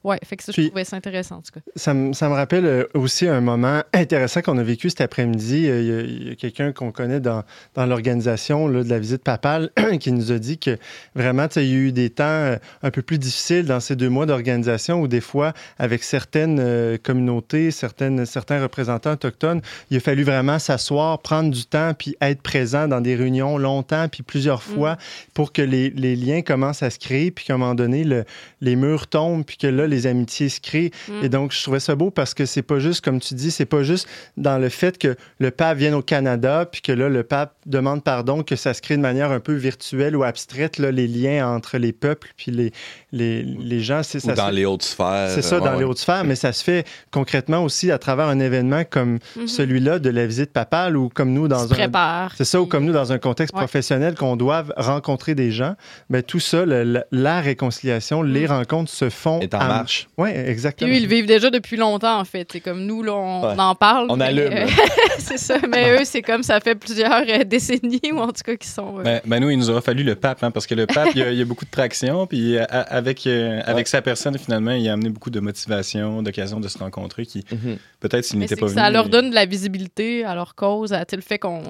oui, 0.07 0.17
fait 0.25 0.37
que 0.37 0.45
ça, 0.45 0.53
je 0.57 0.69
trouvais 0.69 0.85
ça 0.85 0.95
intéressant, 0.95 1.39
en 1.39 1.43
tout 1.43 1.51
cas. 1.53 1.61
Ça, 1.75 1.93
me, 1.93 2.13
ça 2.13 2.29
me 2.29 2.35
rappelle 2.35 2.65
euh, 2.65 2.85
aussi 2.95 3.27
un 3.27 3.41
moment 3.41 3.83
intéressant 3.93 4.41
qu'on 4.41 4.57
a 4.57 4.63
vécu 4.63 4.89
cet 4.89 5.01
après-midi. 5.01 5.69
Euh, 5.69 6.05
il 6.07 6.29
y 6.29 6.31
a, 6.31 6.37
quelqu'un 6.37 6.71
qu'on 6.71 6.93
connaît 6.93 7.19
dans, 7.19 7.43
dans 7.75 7.87
l'organisation 7.87 8.69
de 8.69 8.89
la 8.89 9.01
visite 9.01 9.25
papale 9.25 9.71
qui 10.01 10.13
nous 10.13 10.31
a 10.31 10.39
dit 10.39 10.59
que 10.59 10.79
vraiment, 11.17 11.49
il 11.57 11.63
y 11.63 11.73
a 11.73 11.77
eu 11.77 11.91
des 11.91 12.11
temps 12.11 12.25
euh, 12.25 12.57
un 12.85 12.93
peu 12.93 13.03
plus 13.03 13.19
difficiles 13.19 13.67
dans 13.67 13.81
ces 13.81 13.97
deux 13.97 14.09
mois 14.09 14.27
d'organisation 14.27 15.01
où 15.01 15.09
des 15.09 15.21
fois, 15.21 15.55
avec 15.77 16.05
certaines 16.05 16.99
communautés, 16.99 17.73
certaines, 17.73 18.27
certains 18.27 18.63
représentants 18.63 19.13
autochtones, 19.13 19.61
il 19.91 19.97
a 19.97 20.01
fallu 20.01 20.23
vraiment 20.23 20.61
s'asseoir, 20.61 21.19
prendre 21.19 21.51
du 21.51 21.65
temps, 21.65 21.95
puis 21.99 22.15
être 22.21 22.43
présent 22.43 22.87
dans 22.87 23.01
des 23.01 23.17
réunions 23.17 23.59
longtemps, 23.59 24.07
puis 24.09 24.23
plusieurs 24.23 24.59
mm. 24.59 24.75
fois, 24.75 24.97
pour 25.35 25.53
que 25.53 25.63
les, 25.63 25.91
les, 25.91 26.15
liens 26.15 26.43
commencent 26.43 26.85
à 26.85 26.91
se 26.91 27.01
créer, 27.01 27.33
puis 27.33 27.45
qu'à 27.45 27.55
un 27.55 27.59
moment 27.59 27.75
donné, 27.75 28.05
le, 28.05 28.25
les 28.61 28.77
murs 28.77 29.09
tombent, 29.09 29.45
puis 29.45 29.57
que 29.57 29.67
là, 29.67 29.89
les 29.89 29.96
les 29.97 30.07
amitiés 30.07 30.49
se 30.49 30.61
créent. 30.61 30.91
Mm. 31.09 31.25
Et 31.25 31.29
donc, 31.29 31.53
je 31.53 31.63
trouvais 31.63 31.81
ça 31.81 31.95
beau 31.95 32.11
parce 32.11 32.35
que 32.35 32.47
c'est 32.47 32.63
pas 32.63 32.79
juste, 32.79 33.05
comme 33.05 33.21
tu 33.21 33.35
dis, 33.35 33.51
c'est 33.51 33.67
pas 33.67 33.83
juste 33.83 34.09
dans 34.37 34.59
le 34.59 34.69
fait 34.69 34.99
que 34.99 35.17
le 35.39 35.51
pape 35.51 35.79
vienne 35.79 35.95
au 35.95 36.03
Canada, 36.03 36.67
puis 36.71 36.81
que 36.83 36.93
là, 36.93 37.09
le 37.09 37.23
pape 37.23 37.55
demande 37.67 38.05
pardon, 38.05 38.43
que 38.43 38.57
ça 38.57 38.75
se 38.75 38.83
crée 38.83 38.97
de 38.97 39.03
manière 39.03 39.31
un 39.31 39.41
peu 39.41 39.55
virtuelle 39.55 40.17
ou 40.17 40.23
abstraite, 40.23 40.79
là, 40.79 40.91
les 40.91 41.07
liens 41.09 41.49
entre 41.49 41.79
les 41.79 41.93
peuples, 41.93 42.29
puis 42.37 42.51
les, 42.53 42.73
les, 43.13 43.43
les 43.43 43.81
gens. 43.81 44.03
C'est, 44.03 44.19
Ou 44.19 44.29
ça 44.29 44.35
dans 44.35 44.49
se- 44.49 44.53
les 44.55 44.65
hautes 44.67 44.83
sphères. 44.83 45.31
c'est 45.31 45.43
ça, 45.43 45.59
ouais, 45.59 45.65
dans 45.65 45.77
les 45.79 45.85
hautes 45.85 45.99
sphères, 45.99 46.25
mais 46.25 46.37
ça 46.37 46.53
se 46.53 46.63
fait 46.63 46.87
concrètement 47.11 47.65
aussi 47.65 47.91
à 47.91 47.99
travers 47.99 48.27
un 48.27 48.39
événement 48.41 48.83
comme 48.89 49.19
Mhm. 49.37 49.47
celui-là 49.47 49.99
de 49.99 50.11
la 50.11 50.27
visite 50.27 50.53
papale 50.53 50.97
ou 50.97 51.09
comme 51.09 51.33
nous 51.33 51.49
dans 51.49 51.67
se 51.67 51.75
un. 51.75 52.29
C'est 52.37 52.45
ça, 52.45 52.61
ou 52.61 52.67
comme 52.67 52.85
nous 52.85 52.93
dans 52.93 53.13
un 53.13 53.19
contexte 53.19 53.55
Ouais. 53.55 53.61
professionnel 53.61 54.15
qu'on 54.15 54.37
doit 54.37 54.65
rencontrer 54.77 55.35
des 55.35 55.51
gens. 55.51 55.75
Mais 56.11 56.23
tout 56.23 56.41
ça, 56.41 56.65
le- 56.67 57.05
la 57.11 57.41
réconciliation, 57.41 58.23
les 58.23 58.47
Mm. 58.47 58.51
rencontres 58.51 58.91
se 58.91 59.09
font. 59.11 59.41
Est 59.41 59.55
en 59.55 59.59
à- 59.61 59.69
marche. 59.87 60.09
Oui, 60.19 60.31
exactement. 60.31 60.91
eux, 60.91 60.95
ils 60.95 61.03
le 61.03 61.09
vivent 61.09 61.27
déjà 61.27 61.51
depuis 61.51 61.77
longtemps, 61.77 62.19
en 62.19 62.25
fait. 62.25 62.49
C'est 62.51 62.61
comme 62.61 62.85
nous, 62.85 63.03
là, 63.03 63.15
on, 63.15 63.43
Ouais. 63.43 63.53
on 63.57 63.59
en 63.59 63.75
parle. 63.75 64.07
On 64.11 64.17
mais, 64.17 64.27
allume. 64.27 64.53
euh, 64.53 64.67
c'est 65.19 65.39
ça. 65.39 65.59
Mais 65.69 65.91
eux, 66.01 66.05
c'est 66.05 66.23
comme 66.23 66.43
ça 66.43 66.61
fait 66.61 66.75
plusieurs 66.75 67.23
euh, 67.29 67.45
décennies, 67.45 68.01
ou 68.13 68.19
en 68.19 68.29
tout 68.29 68.43
cas, 68.45 68.57
qui 68.57 68.69
sont. 68.69 68.99
euh, 68.99 69.03
Ben, 69.03 69.21
ben 69.25 69.41
nous, 69.41 69.51
il 69.51 69.59
nous 69.59 69.71
aura 69.71 69.81
fallu 69.81 70.03
le 70.05 70.15
pape, 70.15 70.43
hein, 70.43 70.51
parce 70.51 70.67
que 70.67 70.75
le 70.75 70.87
pape, 70.87 71.09
il 71.15 71.21
y 71.21 71.23
a, 71.23 71.31
il 71.31 71.39
y 71.39 71.43
a 71.43 71.45
beaucoup 71.45 71.65
de 71.65 71.71
traction, 71.71 72.27
puis 72.27 72.57
euh, 72.57 72.65
a- 72.69 72.81
avec, 72.97 73.27
euh, 73.27 73.61
avec 73.65 73.89
sa 73.89 74.03
personne, 74.03 74.37
finalement, 74.39 74.73
il 74.73 74.89
a 74.89 74.93
amené 74.93 75.09
beaucoup 75.11 75.31
de 75.31 75.41
motivation, 75.41 76.23
d'occasion 76.23 76.61
de 76.61 76.69
se 76.69 76.79
rencontrer, 76.79 77.27
qui 77.27 77.45
Mhm. 77.53 77.77
peut-être 78.01 78.25
s'il 78.25 78.39
mais 78.39 78.45
n'était 78.45 78.55
c'est 78.57 78.61
pas 78.61 78.67
venu. 78.67 78.79
ça 78.81 78.91
leur 78.91 79.09
donne 79.09 79.31
de 79.31 79.35
la 79.35 79.47
visibilité 79.47 80.25
à 80.25 80.35
leur 80.35 80.55
cause, 80.55 80.93
à 80.93 81.05
le 81.17 81.23
fait 81.23 81.39
qu'on 81.39 81.63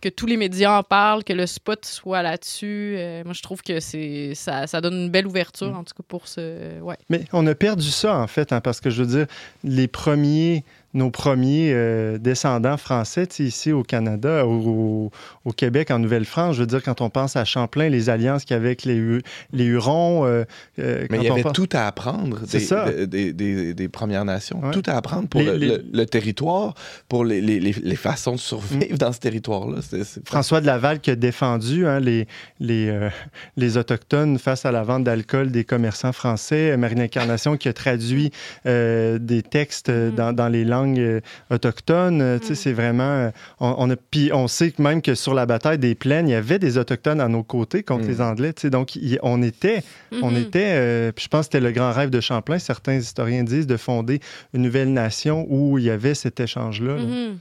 que 0.00 0.08
tous 0.08 0.26
les 0.26 0.36
médias 0.36 0.78
en 0.78 0.82
parlent, 0.82 1.24
que 1.24 1.32
le 1.32 1.46
spot 1.46 1.84
soit 1.84 2.22
là-dessus. 2.22 2.94
Euh, 2.96 3.22
moi, 3.24 3.34
je 3.34 3.42
trouve 3.42 3.62
que 3.62 3.80
c'est 3.80 4.34
ça, 4.34 4.66
ça 4.66 4.80
donne 4.80 4.94
une 4.94 5.10
belle 5.10 5.26
ouverture, 5.26 5.74
en 5.76 5.84
tout 5.84 5.94
cas, 5.94 6.04
pour 6.06 6.28
ce... 6.28 6.80
Ouais. 6.80 6.96
Mais 7.08 7.24
on 7.32 7.46
a 7.46 7.54
perdu 7.54 7.90
ça, 7.90 8.16
en 8.16 8.26
fait, 8.26 8.52
hein, 8.52 8.60
parce 8.60 8.80
que 8.80 8.90
je 8.90 9.02
veux 9.02 9.18
dire, 9.18 9.26
les 9.64 9.88
premiers, 9.88 10.64
nos 10.92 11.10
premiers 11.10 11.70
euh, 11.72 12.18
descendants 12.18 12.76
français, 12.76 13.28
ici 13.38 13.70
au 13.70 13.82
Canada, 13.84 14.44
au, 14.46 15.10
au 15.44 15.52
Québec, 15.52 15.90
en 15.92 15.98
Nouvelle-France, 16.00 16.56
je 16.56 16.60
veux 16.62 16.66
dire, 16.66 16.82
quand 16.82 17.00
on 17.00 17.10
pense 17.10 17.36
à 17.36 17.44
Champlain, 17.44 17.88
les 17.88 18.10
alliances 18.10 18.44
qu'il 18.44 18.54
y 18.54 18.56
avait 18.58 18.68
avec 18.68 18.84
les, 18.84 18.94
Hu- 18.96 19.22
les 19.52 19.64
Hurons. 19.64 20.26
euh, 20.26 20.44
euh, 20.80 21.06
Mais 21.10 21.18
il 21.18 21.24
y 21.24 21.28
avait 21.30 21.42
pense- 21.42 21.52
tout 21.52 21.68
à 21.72 21.86
apprendre 21.86 22.40
C'est 22.46 22.58
des, 22.58 22.64
ça. 22.64 22.90
de- 22.90 23.04
des, 23.04 23.32
des- 23.32 23.72
des 23.74 23.88
Premières 23.88 24.24
Nations. 24.24 24.60
Ouais. 24.64 24.72
Tout 24.72 24.82
à 24.86 24.96
apprendre 24.96 25.28
pour 25.28 25.40
Les- 25.40 25.46
le, 25.46 25.56
les- 25.56 25.66
le- 25.68 25.84
le 25.92 26.06
territoire, 26.06 26.74
pour 27.08 27.24
les, 27.24 27.40
les- 27.40 27.60
les- 27.60 27.72
les 27.80 27.96
façons 27.96 28.32
de 28.32 28.40
survivre 28.40 28.98
dans 28.98 29.12
ce 29.12 29.20
territoire-là. 29.20 29.78
François 30.24 30.60
de 30.60 30.66
Laval 30.66 30.98
qui 31.00 31.10
a 31.12 31.16
défendu 31.16 31.86
hein, 31.86 32.00
les, 32.00 32.26
les, 32.58 32.88
euh, 32.88 33.08
les 33.56 33.76
Autochtones 33.76 34.38
face 34.38 34.66
à 34.66 34.72
la 34.72 34.82
vente 34.82 35.04
d'alcool 35.04 35.50
des 35.52 35.62
commerçants 35.64 36.12
français. 36.12 36.76
Marine 36.76 37.00
Incarnation 37.00 37.56
qui 37.56 37.68
a 37.68 37.72
traduit 37.72 38.32
euh, 38.66 39.18
des 39.20 39.42
textes 39.42 39.88
Mhm. 39.90 40.14
dans, 40.14 40.32
dans 40.32 40.48
les 40.48 40.64
langues 40.64 40.79
euh, 40.86 41.20
autochtones. 41.50 42.20
Euh, 42.22 42.38
tu 42.38 42.46
sais, 42.46 42.50
Mhm. 42.52 42.56
C'est 42.56 42.72
vraiment... 42.72 43.02
euh, 43.04 43.30
On, 43.60 43.74
on 43.78 43.90
a, 43.90 43.96
puis 43.96 44.30
on 44.32 44.48
sait 44.48 44.70
que 44.70 44.80
même 44.82 45.02
que 45.02 45.14
sur 45.14 45.34
la 45.34 45.46
bataille 45.46 45.78
des 45.78 45.94
plaines, 45.94 46.28
il 46.28 46.32
y 46.32 46.34
avait 46.34 46.58
des 46.58 46.78
Autochtones 46.78 47.20
à 47.20 47.28
nos 47.28 47.42
côtés 47.42 47.82
contre 47.82 48.04
Mhm. 48.04 48.10
les 48.10 48.20
Anglais. 48.20 48.52
tu 48.52 48.62
sais. 48.62 48.70
Donc, 48.70 48.98
on 49.22 49.42
était... 49.42 49.82
On 50.22 50.30
Mhm. 50.30 50.36
était 50.38 50.70
euh, 50.72 51.12
puis 51.12 51.24
je 51.24 51.28
pense 51.28 51.40
que 51.48 51.52
c'était 51.52 51.60
le 51.60 51.72
grand 51.72 51.92
rêve 51.92 52.10
de 52.10 52.20
Champlain, 52.20 52.58
certains 52.58 52.94
historiens 52.96 53.42
disent, 53.44 53.66
de 53.66 53.76
fonder 53.76 54.20
une 54.54 54.62
nouvelle 54.62 54.92
nation 54.92 55.46
où 55.48 55.78
il 55.78 55.84
y 55.84 55.90
avait 55.90 56.14
cet 56.14 56.40
échange-là. 56.40 56.96
là. 56.96 57.02
Mhm. 57.02 57.38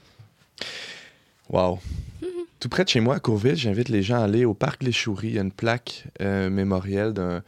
Wow. 1.49 1.79
Mhm. 2.21 2.27
Tout 2.59 2.69
près 2.69 2.83
de 2.83 2.89
chez 2.89 2.99
moi, 2.99 3.15
à 3.15 3.19
Courville, 3.19 3.55
j'invite 3.55 3.89
les 3.89 4.03
gens 4.03 4.19
à 4.21 4.25
aller 4.25 4.45
au 4.45 4.53
parc 4.53 4.83
Les 4.83 4.91
Chouris. 4.91 5.29
Il 5.29 5.35
y 5.35 5.39
a 5.39 5.41
une 5.41 5.51
plaque 5.51 6.05
euh, 6.21 6.49
mémorielle 6.49 7.13
d'un 7.13 7.41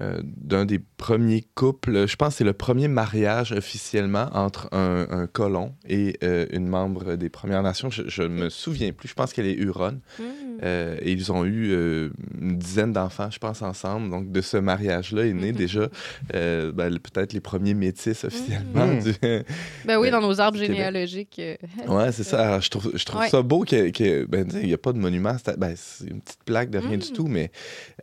euh, 0.00 0.20
d'un 0.24 0.64
des 0.64 0.78
premiers 0.78 1.44
couples. 1.54 2.06
Je 2.06 2.16
pense 2.16 2.30
que 2.34 2.38
c'est 2.38 2.44
le 2.44 2.52
premier 2.52 2.88
mariage 2.88 3.52
officiellement 3.52 4.28
entre 4.32 4.68
un, 4.72 5.06
un 5.10 5.26
colon 5.26 5.74
et 5.88 6.16
euh, 6.22 6.46
une 6.52 6.66
membre 6.68 7.14
des 7.16 7.28
Premières 7.28 7.62
Nations. 7.62 7.90
Je 7.90 8.22
ne 8.22 8.28
me 8.28 8.48
souviens 8.48 8.92
plus. 8.92 9.08
Je 9.08 9.14
pense 9.14 9.32
qu'elle 9.32 9.46
est 9.46 9.54
Huronne. 9.54 10.00
Mhm. 10.18 10.24
Euh, 10.62 10.96
et 11.00 11.12
ils 11.12 11.32
ont 11.32 11.44
eu 11.46 11.70
euh, 11.72 12.10
une 12.38 12.58
dizaine 12.58 12.92
d'enfants, 12.92 13.30
je 13.30 13.38
pense, 13.38 13.62
ensemble. 13.62 14.10
Donc, 14.10 14.30
de 14.30 14.40
ce 14.42 14.56
mariage-là 14.58 15.24
est 15.26 15.32
né 15.32 15.52
Mhm. 15.52 15.56
déjà 15.56 15.88
euh, 16.34 16.70
ben, 16.72 16.90
peut-être 16.98 17.32
les 17.32 17.40
premiers 17.40 17.74
métis 17.74 18.24
officiellement. 18.24 18.86
Du- 19.00 19.14
Ben 19.86 19.98
oui, 19.98 20.10
dans 20.10 20.20
nos 20.20 20.38
arbres 20.40 20.58
généalogiques. 20.58 21.40
Ouais, 21.88 22.12
c'est 22.12 22.24
ça. 22.24 22.46
Alors, 22.46 22.60
je 22.60 22.68
trouve, 22.70 22.90
je 22.94 23.04
trouve 23.04 23.20
Ouais. 23.22 23.28
ça 23.28 23.42
beau 23.42 23.62
qu'il 23.62 23.90
que, 23.92 24.24
ben, 24.26 24.46
n'y 24.46 24.72
a 24.72 24.78
pas 24.78 24.92
de 24.92 24.98
monument. 24.98 25.36
C'est 25.44 25.58
ben, 25.58 25.72
c'est 25.76 26.08
une 26.08 26.20
petite 26.20 26.44
plaque 26.44 26.70
de 26.70 26.78
rien 26.78 26.96
du 26.98 27.10
tout, 27.12 27.26
mais 27.26 27.50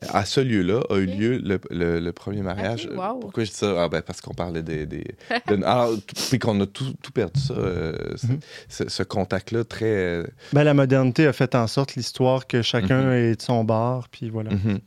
à 0.09 0.25
ce 0.25 0.41
lieu-là 0.41 0.81
a 0.89 0.97
eu 0.97 1.05
lieu 1.05 1.37
le, 1.37 1.59
le- 1.69 1.86
le 2.01 2.11
premier 2.11 2.41
mariage. 2.41 2.87
Wow. 2.95 3.19
Pourquoi 3.19 3.43
je 3.43 3.49
dis 3.51 3.55
ça? 3.57 3.83
Ah, 3.83 3.89
ben, 3.89 4.01
parce 4.01 4.21
qu'on 4.21 4.33
parlait 4.33 4.63
des. 4.63 4.85
des 4.85 5.03
de- 5.47 5.63
alors, 5.63 5.91
tout- 5.95 6.15
puis 6.29 6.39
qu'on 6.39 6.59
a 6.61 6.65
tout, 6.65 6.93
tout 7.01 7.11
perdu 7.11 7.39
ça, 7.39 7.53
euh, 7.53 7.93
ce- 8.15 8.27
Mhm. 8.27 8.39
ce, 8.69 8.89
ce 8.89 9.03
contact-là 9.03 9.63
très. 9.63 9.85
euh, 9.85 10.23
Ben, 10.53 10.63
la 10.63 10.73
modernité 10.73 11.25
a 11.27 11.33
fait 11.33 11.55
en 11.55 11.67
sorte 11.67 11.95
l'histoire 11.95 12.47
que 12.47 12.61
chacun 12.61 13.03
Mhm. 13.03 13.11
est 13.13 13.35
de 13.37 13.41
son 13.41 13.63
bar, 13.63 14.07
puis 14.09 14.29
voilà. 14.29 14.51
mhm. 14.51 14.79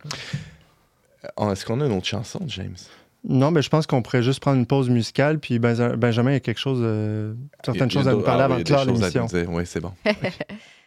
Euh, 1.39 1.53
Est-ce 1.53 1.65
qu'on 1.67 1.81
a 1.81 1.87
une 1.87 1.93
autre 1.93 2.07
chanson, 2.07 2.41
James? 2.47 2.77
Non, 3.29 3.51
mais 3.51 3.61
je 3.61 3.69
pense 3.69 3.87
qu'on 3.87 4.01
pourrait 4.01 4.23
juste 4.23 4.41
prendre 4.41 4.57
une 4.59 4.65
pause 4.65 4.89
musicale, 4.89 5.39
puis 5.39 5.59
Benza- 5.59 5.95
Benjamin, 5.95 6.31
il 6.31 6.35
y 6.35 6.37
a 6.37 6.41
quelque 6.41 6.59
chose, 6.61 6.79
euh, 6.83 7.35
certaines 7.63 7.91
choses 7.91 8.09
à 8.09 8.13
nous 8.13 8.23
parler 8.23 8.41
ah 8.41 8.45
avant 8.47 8.57
de 8.59 8.63
clore 8.63 8.87
l'émission. 8.87 9.27
Oui, 9.51 9.65
c'est 9.67 9.81
bon. 9.81 9.93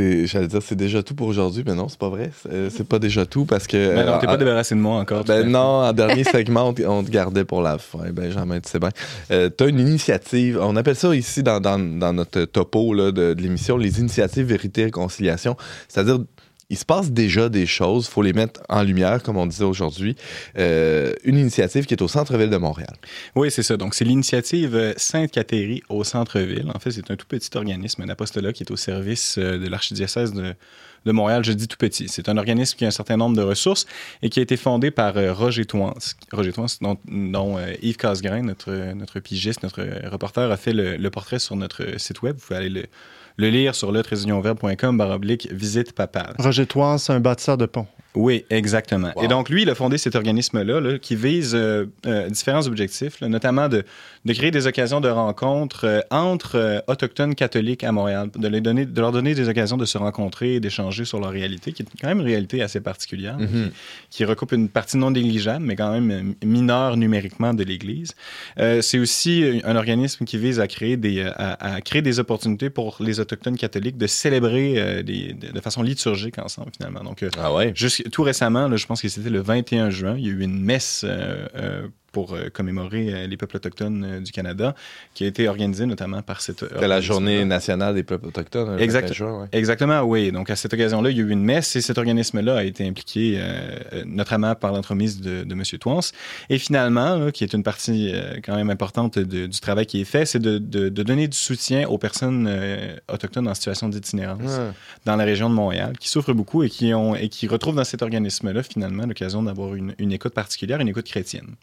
C'est, 0.00 0.26
j'allais 0.26 0.46
dire, 0.46 0.62
c'est 0.62 0.76
déjà 0.76 1.02
tout 1.02 1.14
pour 1.14 1.26
aujourd'hui, 1.26 1.62
mais 1.66 1.74
non, 1.74 1.88
c'est 1.88 1.98
pas 1.98 2.08
vrai. 2.08 2.30
C'est, 2.42 2.70
c'est 2.70 2.88
pas 2.88 2.98
déjà 2.98 3.26
tout 3.26 3.44
parce 3.44 3.66
que. 3.66 3.94
Ben 3.94 4.06
non, 4.06 4.18
t'es 4.18 4.26
euh, 4.26 4.30
pas 4.30 4.36
débarrassé 4.38 4.74
de 4.74 4.80
moi 4.80 4.98
encore. 4.98 5.24
Ben 5.24 5.46
non, 5.46 5.58
en 5.58 5.92
dernier 5.92 6.24
segment, 6.24 6.68
on 6.68 6.72
te, 6.72 6.82
on 6.82 7.04
te 7.04 7.10
gardait 7.10 7.44
pour 7.44 7.60
la 7.60 7.76
fin. 7.76 8.10
Benjamin, 8.10 8.60
tu 8.60 8.70
sais 8.70 8.78
bien. 8.78 8.88
Euh, 9.30 9.50
tu 9.56 9.64
as 9.64 9.66
une 9.66 9.78
initiative, 9.78 10.58
on 10.60 10.74
appelle 10.76 10.96
ça 10.96 11.14
ici 11.14 11.42
dans, 11.42 11.60
dans, 11.60 11.78
dans 11.78 12.14
notre 12.14 12.44
topo 12.46 12.94
là, 12.94 13.12
de, 13.12 13.34
de 13.34 13.42
l'émission, 13.42 13.76
les 13.76 14.00
initiatives 14.00 14.46
vérité 14.46 14.82
et 14.82 14.84
réconciliation. 14.84 15.56
C'est-à-dire, 15.88 16.20
il 16.70 16.78
se 16.78 16.84
passe 16.84 17.10
déjà 17.10 17.48
des 17.48 17.66
choses, 17.66 18.06
il 18.06 18.12
faut 18.12 18.22
les 18.22 18.32
mettre 18.32 18.60
en 18.68 18.82
lumière, 18.82 19.22
comme 19.22 19.36
on 19.36 19.46
disait 19.46 19.64
aujourd'hui. 19.64 20.14
Euh, 20.56 21.12
une 21.24 21.36
initiative 21.36 21.84
qui 21.84 21.94
est 21.94 22.02
au 22.02 22.08
centre-ville 22.08 22.48
de 22.48 22.56
Montréal. 22.56 22.94
Oui, 23.34 23.50
c'est 23.50 23.64
ça. 23.64 23.76
Donc, 23.76 23.94
c'est 23.94 24.04
l'initiative 24.04 24.94
Sainte-Cathérie 24.96 25.82
au 25.88 26.04
centre-ville. 26.04 26.70
En 26.72 26.78
fait, 26.78 26.92
c'est 26.92 27.10
un 27.10 27.16
tout 27.16 27.26
petit 27.26 27.50
organisme, 27.56 28.02
un 28.02 28.08
apostolat 28.08 28.52
qui 28.52 28.62
est 28.62 28.70
au 28.70 28.76
service 28.76 29.36
euh, 29.36 29.58
de 29.58 29.68
l'archidiocèse 29.68 30.32
de, 30.32 30.54
Montréal. 31.06 31.42
Je 31.44 31.52
dis 31.52 31.66
tout 31.66 31.76
petit. 31.76 32.08
C'est 32.08 32.28
un 32.28 32.36
organisme 32.36 32.76
qui 32.76 32.84
a 32.84 32.88
un 32.88 32.92
certain 32.92 33.16
nombre 33.16 33.36
de 33.36 33.42
ressources 33.42 33.86
et 34.22 34.28
qui 34.28 34.38
a 34.38 34.42
été 34.42 34.56
fondé 34.56 34.92
par 34.92 35.16
euh, 35.16 35.32
Roger 35.32 35.64
Toance. 35.64 36.14
Roger 36.30 36.52
dont, 37.10 37.58
Yves 37.82 37.96
Casgrain, 37.96 38.42
notre, 38.42 38.92
notre 38.94 39.18
pigiste, 39.18 39.64
notre 39.64 39.82
reporter, 40.08 40.50
a 40.52 40.56
fait 40.56 40.72
le, 40.72 40.96
le 40.96 41.10
portrait 41.10 41.40
sur 41.40 41.56
notre 41.56 41.98
site 41.98 42.22
web. 42.22 42.36
Vous 42.36 42.46
pouvez 42.46 42.58
aller 42.58 42.68
le, 42.68 42.84
le 43.40 43.48
lire 43.48 43.74
sur 43.74 43.90
le 43.90 44.02
baroblique 44.92 45.48
visite 45.50 45.92
papale. 45.92 46.34
Roger 46.38 46.66
Toine, 46.66 46.98
c'est 46.98 47.14
un 47.14 47.20
bâtisseur 47.20 47.56
de 47.56 47.64
pont. 47.64 47.86
Oui, 48.16 48.44
exactement. 48.50 49.12
Wow. 49.14 49.22
Et 49.24 49.28
donc, 49.28 49.48
lui, 49.50 49.62
il 49.62 49.70
a 49.70 49.74
fondé 49.76 49.96
cet 49.96 50.16
organisme-là 50.16 50.80
là, 50.80 50.98
qui 50.98 51.14
vise 51.14 51.54
euh, 51.54 51.86
euh, 52.06 52.28
différents 52.28 52.66
objectifs, 52.66 53.20
là, 53.20 53.28
notamment 53.28 53.68
de, 53.68 53.84
de 54.24 54.32
créer 54.32 54.50
des 54.50 54.66
occasions 54.66 55.00
de 55.00 55.08
rencontres 55.08 55.84
euh, 55.86 56.00
entre 56.10 56.82
autochtones 56.88 57.36
catholiques 57.36 57.84
à 57.84 57.92
Montréal, 57.92 58.28
de, 58.34 58.48
les 58.48 58.60
donner, 58.60 58.84
de 58.84 59.00
leur 59.00 59.12
donner 59.12 59.34
des 59.36 59.48
occasions 59.48 59.76
de 59.76 59.84
se 59.84 59.96
rencontrer 59.96 60.54
et 60.54 60.60
d'échanger 60.60 61.04
sur 61.04 61.20
leur 61.20 61.30
réalité, 61.30 61.72
qui 61.72 61.82
est 61.82 61.86
quand 62.00 62.08
même 62.08 62.18
une 62.18 62.26
réalité 62.26 62.62
assez 62.62 62.80
particulière, 62.80 63.38
Mhm. 63.38 63.70
qui 64.10 64.24
recoupe 64.24 64.52
une 64.52 64.68
partie 64.68 64.96
non 64.96 65.12
négligeable, 65.12 65.64
mais 65.64 65.76
quand 65.76 65.92
même 65.92 66.34
mineure 66.44 66.96
numériquement 66.96 67.54
de 67.54 67.62
l'Église. 67.62 68.14
C'est 68.80 68.98
aussi 68.98 69.60
un 69.64 69.76
organisme 69.76 70.24
qui 70.24 70.36
vise 70.36 70.58
à 70.60 70.66
créer 70.66 70.96
des, 70.96 71.22
à, 71.22 71.74
à 71.76 71.80
créer 71.80 72.02
des 72.02 72.18
opportunités 72.18 72.70
pour 72.70 72.96
les 73.00 73.20
autochtones 73.20 73.56
catholiques 73.56 73.96
de 73.98 74.06
célébrer 74.08 75.02
des- 75.04 75.32
de, 75.32 75.52
de 75.52 75.60
façon 75.60 75.82
liturgique 75.82 76.38
ensemble, 76.38 76.70
finalement. 76.76 77.04
Donc, 77.04 77.24
Ah 77.38 77.52
ouais? 77.54 77.72
Tout 78.04 78.22
récemment, 78.22 78.74
je 78.76 78.86
pense 78.86 79.02
que 79.02 79.08
c'était 79.08 79.30
le 79.30 79.40
21 79.40 79.90
juin, 79.90 80.16
il 80.16 80.26
y 80.26 80.28
a 80.28 80.32
eu 80.32 80.40
une 80.40 80.62
messe 80.62 81.04
euh, 81.06 81.88
euh, 82.10 82.20
pour 82.20 82.36
commémorer 82.52 83.26
les 83.26 83.36
peuples 83.36 83.56
autochtones 83.56 84.20
du 84.20 84.32
Canada, 84.32 84.74
qui 85.14 85.24
a 85.24 85.26
été 85.26 85.48
organisée 85.48 85.86
notamment 85.86 86.22
par 86.22 86.40
cette. 86.40 86.60
C'était 86.60 86.88
la 86.88 87.00
journée 87.00 87.44
nationale 87.44 87.94
des 87.94 88.02
peuples 88.02 88.26
autochtones. 88.26 88.78
Exact, 88.78 89.12
Exactement, 89.52 90.02
oui. 90.02 90.32
Donc 90.32 90.50
à 90.50 90.56
cette 90.56 90.74
occasion-là, 90.74 91.10
il 91.10 91.16
y 91.16 91.20
a 91.20 91.24
eu 91.24 91.30
une 91.30 91.44
messe 91.44 91.76
et 91.76 91.80
cet 91.80 91.98
organisme-là 91.98 92.58
a 92.58 92.64
été 92.64 92.86
impliqué 92.86 93.40
notamment 94.06 94.54
par 94.54 94.72
l'entremise 94.72 95.20
de, 95.20 95.44
de 95.44 95.52
M. 95.52 95.62
Twance. 95.78 96.12
Et 96.48 96.58
finalement, 96.58 97.30
qui 97.30 97.44
est 97.44 97.52
une 97.52 97.62
partie 97.62 98.12
quand 98.44 98.56
même 98.56 98.70
importante 98.70 99.18
du 99.18 99.60
travail 99.60 99.86
qui 99.86 100.00
est 100.00 100.04
fait, 100.04 100.26
c'est 100.26 100.38
de, 100.38 100.58
de, 100.58 100.88
donner 100.88 101.28
du 101.28 101.36
soutien 101.36 101.88
aux 101.88 101.98
personnes 101.98 102.48
autochtones 103.08 103.48
en 103.48 103.54
situation 103.54 103.88
d'itinérance 103.88 104.60
dans 105.04 105.16
la 105.16 105.24
région 105.24 105.48
de 105.48 105.54
Montréal, 105.54 105.96
qui 105.98 106.08
souffrent 106.08 106.34
beaucoup 106.34 106.62
et 106.62 106.70
qui, 106.70 106.92
ont, 106.94 107.14
et 107.14 107.28
qui 107.28 107.48
retrouvent 107.48 107.76
dans 107.76 107.84
cet 107.84 108.02
organisme-là, 108.02 108.62
finalement, 108.62 109.06
l'occasion 109.06 109.42
d'avoir 109.42 109.74
une, 109.74 109.94
une, 109.98 110.12
écoute 110.12 110.34
particulière, 110.34 110.80
une 110.80 110.88
écoute 110.88 111.06
chrétienne. 111.06 111.54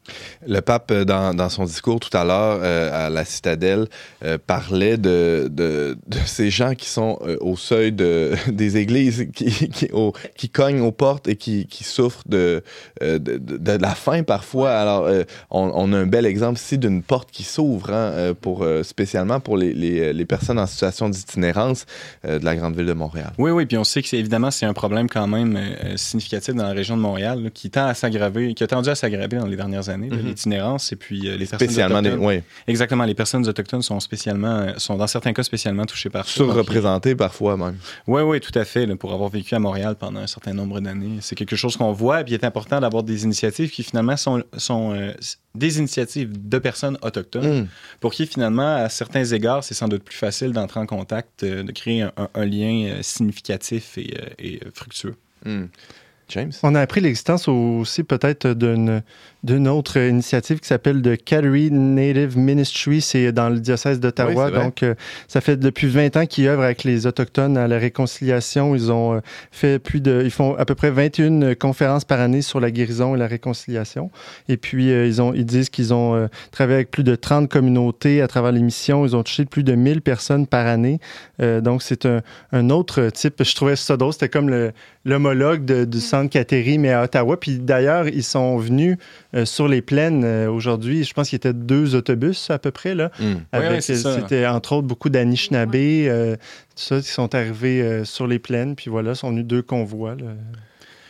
Le 0.45 0.61
pape, 0.61 0.91
euh, 0.91 1.05
dans, 1.05 1.33
dans 1.33 1.49
son 1.49 1.65
discours 1.65 1.99
tout 1.99 2.15
à 2.15 2.23
l'heure 2.23 2.59
euh, 2.61 3.07
à 3.07 3.09
la 3.09 3.25
citadelle, 3.25 3.87
euh, 4.23 4.37
parlait 4.37 4.97
de, 4.97 5.49
de, 5.51 5.97
de, 6.07 6.17
ces 6.25 6.49
gens 6.49 6.75
qui 6.75 6.89
sont 6.89 7.19
au 7.41 7.55
seuil 7.55 7.91
de, 7.91 8.33
des 8.51 8.77
églises, 8.77 9.27
qui, 9.33 9.69
qui, 9.69 9.89
qui, 10.35 10.49
cognent 10.49 10.81
aux 10.81 10.91
portes 10.91 11.27
et 11.27 11.35
qui, 11.35 11.65
qui 11.67 11.83
souffrent 11.83 12.23
de, 12.27 12.63
la 13.01 13.95
faim 13.95 14.23
parfois. 14.23 14.71
Alors, 14.71 15.09
on, 15.49 15.71
on, 15.73 15.93
a 15.93 15.97
un 15.97 16.05
bel 16.05 16.25
exemple 16.25 16.59
ici 16.59 16.77
d'une 16.77 17.01
porte 17.01 17.31
qui 17.31 17.43
s'ouvre, 17.43 17.91
hein, 17.91 18.33
pour, 18.39 18.65
spécialement 18.83 19.39
pour 19.39 19.57
les, 19.57 19.73
les, 19.73 20.13
les, 20.13 20.25
personnes 20.25 20.59
en 20.59 20.67
situation 20.67 21.09
d'itinérance 21.09 21.85
de 22.23 22.43
la 22.43 22.55
grande 22.55 22.75
ville 22.75 22.85
de 22.85 22.93
Montréal. 22.93 23.31
Oui, 23.37 23.51
oui, 23.51 23.65
puis 23.65 23.77
on 23.77 23.83
sait 23.83 24.01
que 24.01 24.07
c'est 24.07 24.17
évidemment 24.17 24.51
c'est 24.51 24.65
un 24.65 24.73
problème 24.73 25.09
quand 25.09 25.27
même 25.27 25.59
significatif 25.95 26.55
dans 26.55 26.63
la 26.63 26.73
région 26.73 26.97
de 26.97 27.01
Montréal 27.01 27.51
qui 27.53 27.69
tend 27.69 27.87
à 27.87 27.93
s'aggraver, 27.93 28.53
qui 28.53 28.63
a 28.63 28.67
tendu 28.67 28.89
à 28.89 28.95
s'aggraver 28.95 29.37
dans 29.37 29.47
les 29.47 29.55
dernières 29.55 29.89
années. 29.89 30.09
L'itinérance 30.27 30.91
et 30.91 30.95
puis 30.95 31.27
euh, 31.27 31.37
les 31.37 31.45
personnes 31.45 31.67
spécialement 31.69 31.99
autochtones. 31.99 32.41
Exactement, 32.67 33.03
les 33.05 33.15
personnes 33.15 33.47
autochtones 33.47 33.81
sont 33.81 33.99
spécialement, 33.99 34.59
euh, 34.59 34.73
sont 34.77 34.97
dans 34.97 35.07
certains 35.07 35.33
cas 35.33 35.43
spécialement 35.43 35.85
touchées 35.85 36.09
par 36.09 36.25
ça. 36.25 36.33
Surreprésentées 36.33 37.15
parfois 37.15 37.57
même. 37.57 37.77
Oui, 38.07 38.21
oui, 38.21 38.39
tout 38.39 38.57
à 38.57 38.65
fait. 38.65 38.87
pour 38.95 39.13
avoir 39.13 39.29
vécu 39.29 39.55
à 39.55 39.59
Montréal 39.59 39.95
pendant 39.99 40.19
un 40.19 40.27
certain 40.27 40.53
nombre 40.53 40.79
d'années, 40.79 41.17
c'est 41.21 41.35
quelque 41.35 41.55
chose 41.55 41.77
qu'on 41.77 41.91
voit. 41.91 42.21
Et 42.21 42.23
puis 42.23 42.33
il 42.33 42.35
est 42.35 42.45
important 42.45 42.79
d'avoir 42.79 43.03
des 43.03 43.23
initiatives 43.23 43.69
qui 43.69 43.83
finalement 43.83 44.17
sont, 44.17 44.43
sont 44.57 45.13
des 45.55 45.79
initiatives 45.79 46.47
de 46.47 46.59
personnes 46.59 46.97
autochtones 47.01 47.61
mm. 47.61 47.67
pour 47.99 48.13
qui 48.13 48.27
finalement, 48.27 48.75
à 48.75 48.89
certains 48.89 49.25
égards, 49.25 49.63
c'est 49.63 49.73
sans 49.73 49.87
doute 49.87 50.03
plus 50.03 50.17
facile 50.17 50.51
d'entrer 50.51 50.79
en 50.79 50.85
contact, 50.85 51.43
de 51.43 51.71
créer 51.71 52.03
un, 52.03 52.45
lien 52.45 52.97
significatif 53.01 53.97
et, 53.97 54.13
et 54.39 54.59
fructueux. 54.73 55.15
Mm. 55.45 55.65
James? 56.29 56.51
On 56.63 56.75
a 56.75 56.81
appris 56.81 57.01
l'existence 57.01 57.47
aussi 57.47 58.03
peut-être 58.03 58.49
d'une 58.53 59.01
d'une 59.43 59.67
autre 59.67 59.97
initiative 59.97 60.59
qui 60.59 60.67
s'appelle 60.67 61.01
The 61.01 61.15
Cattery 61.23 61.69
Native 61.71 62.37
Ministry. 62.37 63.01
C'est 63.01 63.31
dans 63.31 63.49
le 63.49 63.59
diocèse 63.59 63.99
d'Ottawa. 63.99 64.51
donc, 64.51 64.83
euh, 64.83 64.95
ça 65.27 65.41
fait 65.41 65.57
depuis 65.57 65.87
20 65.87 66.17
ans 66.17 66.25
qu'ils 66.25 66.47
œuvrent 66.47 66.63
avec 66.63 66.83
les 66.83 67.05
Autochtones 67.05 67.57
à 67.57 67.67
la 67.67 67.77
réconciliation. 67.77 68.75
Ils 68.75 68.91
ont 68.91 69.15
euh, 69.15 69.19
fait 69.51 69.79
plus 69.79 70.01
de. 70.01 70.21
Ils 70.23 70.31
font 70.31 70.55
à 70.55 70.65
peu 70.65 70.75
près 70.75 70.89
21 70.89 71.55
conférences 71.55 72.03
par 72.03 72.19
année 72.19 72.41
sur 72.41 72.59
la 72.59 72.71
guérison 72.71 73.15
et 73.15 73.19
la 73.19 73.27
réconciliation. 73.27 74.09
Et 74.49 74.57
puis, 74.57 74.91
euh, 74.91 75.05
ils, 75.05 75.21
ont, 75.21 75.33
ils 75.33 75.45
disent 75.45 75.69
qu'ils 75.69 75.93
ont 75.93 76.27
travaillé 76.51 76.75
avec 76.75 76.91
plus 76.91 77.03
de 77.03 77.15
30 77.15 77.49
communautés 77.49 78.21
à 78.21 78.27
travers 78.27 78.51
l'émission. 78.51 79.05
Ils 79.05 79.15
ont 79.15 79.23
touché 79.23 79.45
plus 79.45 79.63
de 79.63 79.75
1000 79.75 80.01
personnes 80.01 80.47
par 80.47 80.65
année. 80.65 80.99
donc, 81.39 81.83
c'est 81.83 82.05
un, 82.05 82.21
un, 82.51 82.69
autre 82.69 83.09
type. 83.09 83.43
Je 83.43 83.55
trouvais 83.55 83.75
ça 83.75 83.97
drôle. 83.97 84.13
C'était 84.13 84.29
comme 84.29 84.71
l'homologue 85.05 85.65
du 85.65 85.99
centre 85.99 86.29
Cattery, 86.29 86.77
mais 86.77 86.91
à 86.91 87.03
Ottawa. 87.03 87.39
Puis 87.39 87.59
d'ailleurs, 87.59 88.07
ils 88.07 88.23
sont 88.23 88.57
venus 88.57 88.97
euh, 89.33 89.45
sur 89.45 89.67
les 89.67 89.81
plaines 89.81 90.23
euh, 90.23 90.49
aujourd'hui. 90.49 91.03
Je 91.03 91.13
pense 91.13 91.29
qu'il 91.29 91.35
y 91.35 91.37
était 91.37 91.53
deux 91.53 91.95
autobus 91.95 92.49
à 92.49 92.59
peu 92.59 92.71
près. 92.71 92.95
Là, 92.95 93.11
hmm. 93.19 93.35
avec, 93.51 93.81
C'était 93.81 94.47
entre 94.47 94.73
autres 94.73 94.87
beaucoup 94.87 95.09
d'Anishinaabe, 95.09 95.75
euh, 95.75 96.35
tout 96.35 96.41
ça, 96.75 97.01
qui 97.01 97.09
sont 97.09 97.35
arrivés 97.35 98.05
sur 98.05 98.25
les 98.25 98.39
plaines. 98.39 98.75
Puis 98.75 98.89
voilà, 98.89 99.15
sont 99.15 99.31
venus 99.31 99.45
deux 99.45 99.61
convois. 99.61 100.15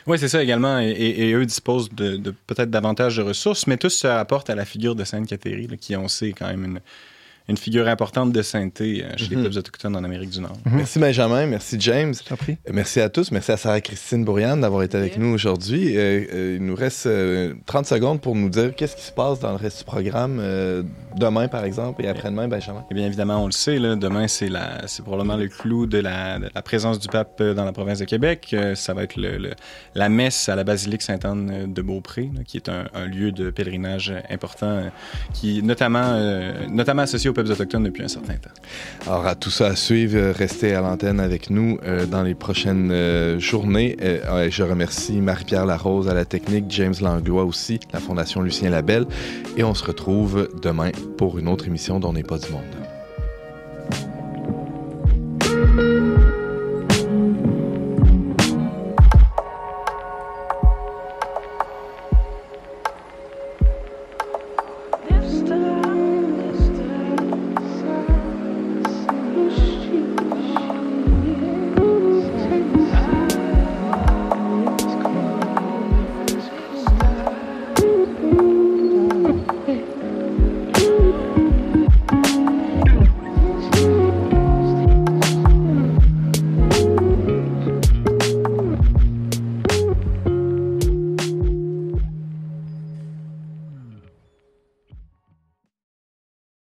Oui, 0.07 0.17
c'est 0.17 0.29
ça 0.29 0.41
également. 0.41 0.79
Et, 0.79 1.31
eux 1.33 1.45
disposent 1.45 1.89
de, 1.91 2.33
peut-être 2.47 2.71
davantage 2.71 3.17
de 3.17 3.21
ressources, 3.21 3.67
mais 3.67 3.77
tous 3.77 3.89
se 3.89 4.07
rapportent 4.07 4.49
à 4.49 4.55
la 4.55 4.65
figure 4.65 4.95
de 4.95 5.03
Sainte-Catherine, 5.03 5.77
qui, 5.77 5.95
on 5.95 6.07
sait, 6.07 6.31
quand 6.31 6.47
même 6.47 6.63
une, 6.63 6.79
une 7.49 7.57
figure 7.57 7.87
importante 7.87 8.33
de 8.33 8.41
sainteté 8.41 9.03
euh, 9.03 9.11
chez 9.15 9.29
les 9.29 9.37
mhm. 9.37 9.43
peuples 9.43 9.57
autochtones 9.59 9.95
en 9.95 10.03
Amérique 10.03 10.31
du 10.31 10.41
Nord. 10.41 10.57
Mhm. 10.65 10.75
Merci 10.75 10.99
Benjamin, 10.99 11.45
merci 11.45 11.77
James. 11.79 12.13
Merci 12.71 12.99
à 12.99 13.09
tous, 13.09 13.31
merci 13.31 13.51
à 13.53 13.57
Sarah-Christine 13.57 14.25
Bourriane 14.25 14.59
d'avoir 14.59 14.83
été 14.83 14.97
avec 14.97 15.17
nous 15.17 15.33
aujourd'hui. 15.33 15.97
Euh, 15.97 16.25
euh, 16.33 16.57
il 16.59 16.65
nous 16.65 16.75
reste 16.75 17.07
30 17.65 17.85
secondes 17.85 18.21
pour 18.21 18.35
nous 18.35 18.49
dire 18.49 18.75
qu'est-ce 18.75 18.95
qui 18.95 19.03
se 19.03 19.11
passe 19.11 19.39
dans 19.39 19.51
le 19.51 19.57
reste 19.57 19.79
du 19.79 19.83
programme 19.85 20.41
demain, 21.15 21.47
par 21.47 21.63
exemple, 21.63 22.03
et 22.03 22.07
après-demain, 22.07 22.47
Benjamin. 22.47 22.83
Eh 22.91 22.93
bien, 22.93 23.05
évidemment, 23.05 23.43
on 23.43 23.45
le 23.45 23.51
sait, 23.51 23.79
là, 23.79 23.95
demain, 23.95 24.27
c'est, 24.27 24.49
la, 24.49 24.87
c'est 24.87 25.03
probablement 25.03 25.37
le 25.37 25.47
clou 25.47 25.85
de 25.85 25.99
la, 25.99 26.39
la, 26.39 26.61
présence 26.61 26.99
du 26.99 27.07
pape 27.07 27.41
dans 27.41 27.65
la 27.65 27.71
province 27.71 27.99
de 27.99 28.05
Québec. 28.05 28.55
ça 28.75 28.93
va 28.93 29.03
être 29.03 29.15
le, 29.15 29.51
la 29.95 30.09
messe 30.09 30.49
à 30.49 30.55
la 30.55 30.63
basilique 30.63 31.01
Sainte-Anne 31.01 31.71
de 31.71 31.81
Beaupré, 31.81 32.29
qui 32.45 32.57
est 32.57 32.69
un, 32.69 32.85
un, 32.93 33.05
lieu 33.05 33.31
de 33.31 33.49
pèlerinage 33.49 34.13
important, 34.29 34.91
qui 35.33 35.61
notamment, 35.63 36.19
notamment 36.69 37.03
associé 37.03 37.29
au 37.29 37.33
peuples 37.43 37.83
depuis 37.83 38.03
un 38.03 38.07
certain 38.07 38.33
temps. 38.33 38.49
Alors, 39.05 39.25
à 39.27 39.35
tout 39.35 39.49
ça 39.49 39.67
à 39.67 39.75
suivre, 39.75 40.31
restez 40.31 40.73
à 40.73 40.81
l'antenne 40.81 41.19
avec 41.19 41.49
nous 41.49 41.77
euh, 41.83 42.05
dans 42.05 42.23
les 42.23 42.35
prochaines 42.35 42.91
euh, 42.91 43.39
journées. 43.39 43.95
Euh, 44.01 44.49
je 44.49 44.63
remercie 44.63 45.21
Marie-Pierre 45.21 45.65
Larose 45.65 46.07
à 46.07 46.13
la 46.13 46.25
technique, 46.25 46.65
James 46.69 46.95
Langlois 47.01 47.45
aussi, 47.45 47.79
la 47.93 47.99
Fondation 47.99 48.41
Lucien 48.41 48.69
Labelle, 48.69 49.05
et 49.55 49.63
on 49.63 49.73
se 49.73 49.83
retrouve 49.83 50.49
demain 50.61 50.91
pour 51.17 51.37
une 51.37 51.47
autre 51.47 51.67
émission 51.67 51.99
dont 51.99 52.13
n'est 52.13 52.23
pas 52.23 52.37
du 52.37 52.51
monde. 52.51 52.86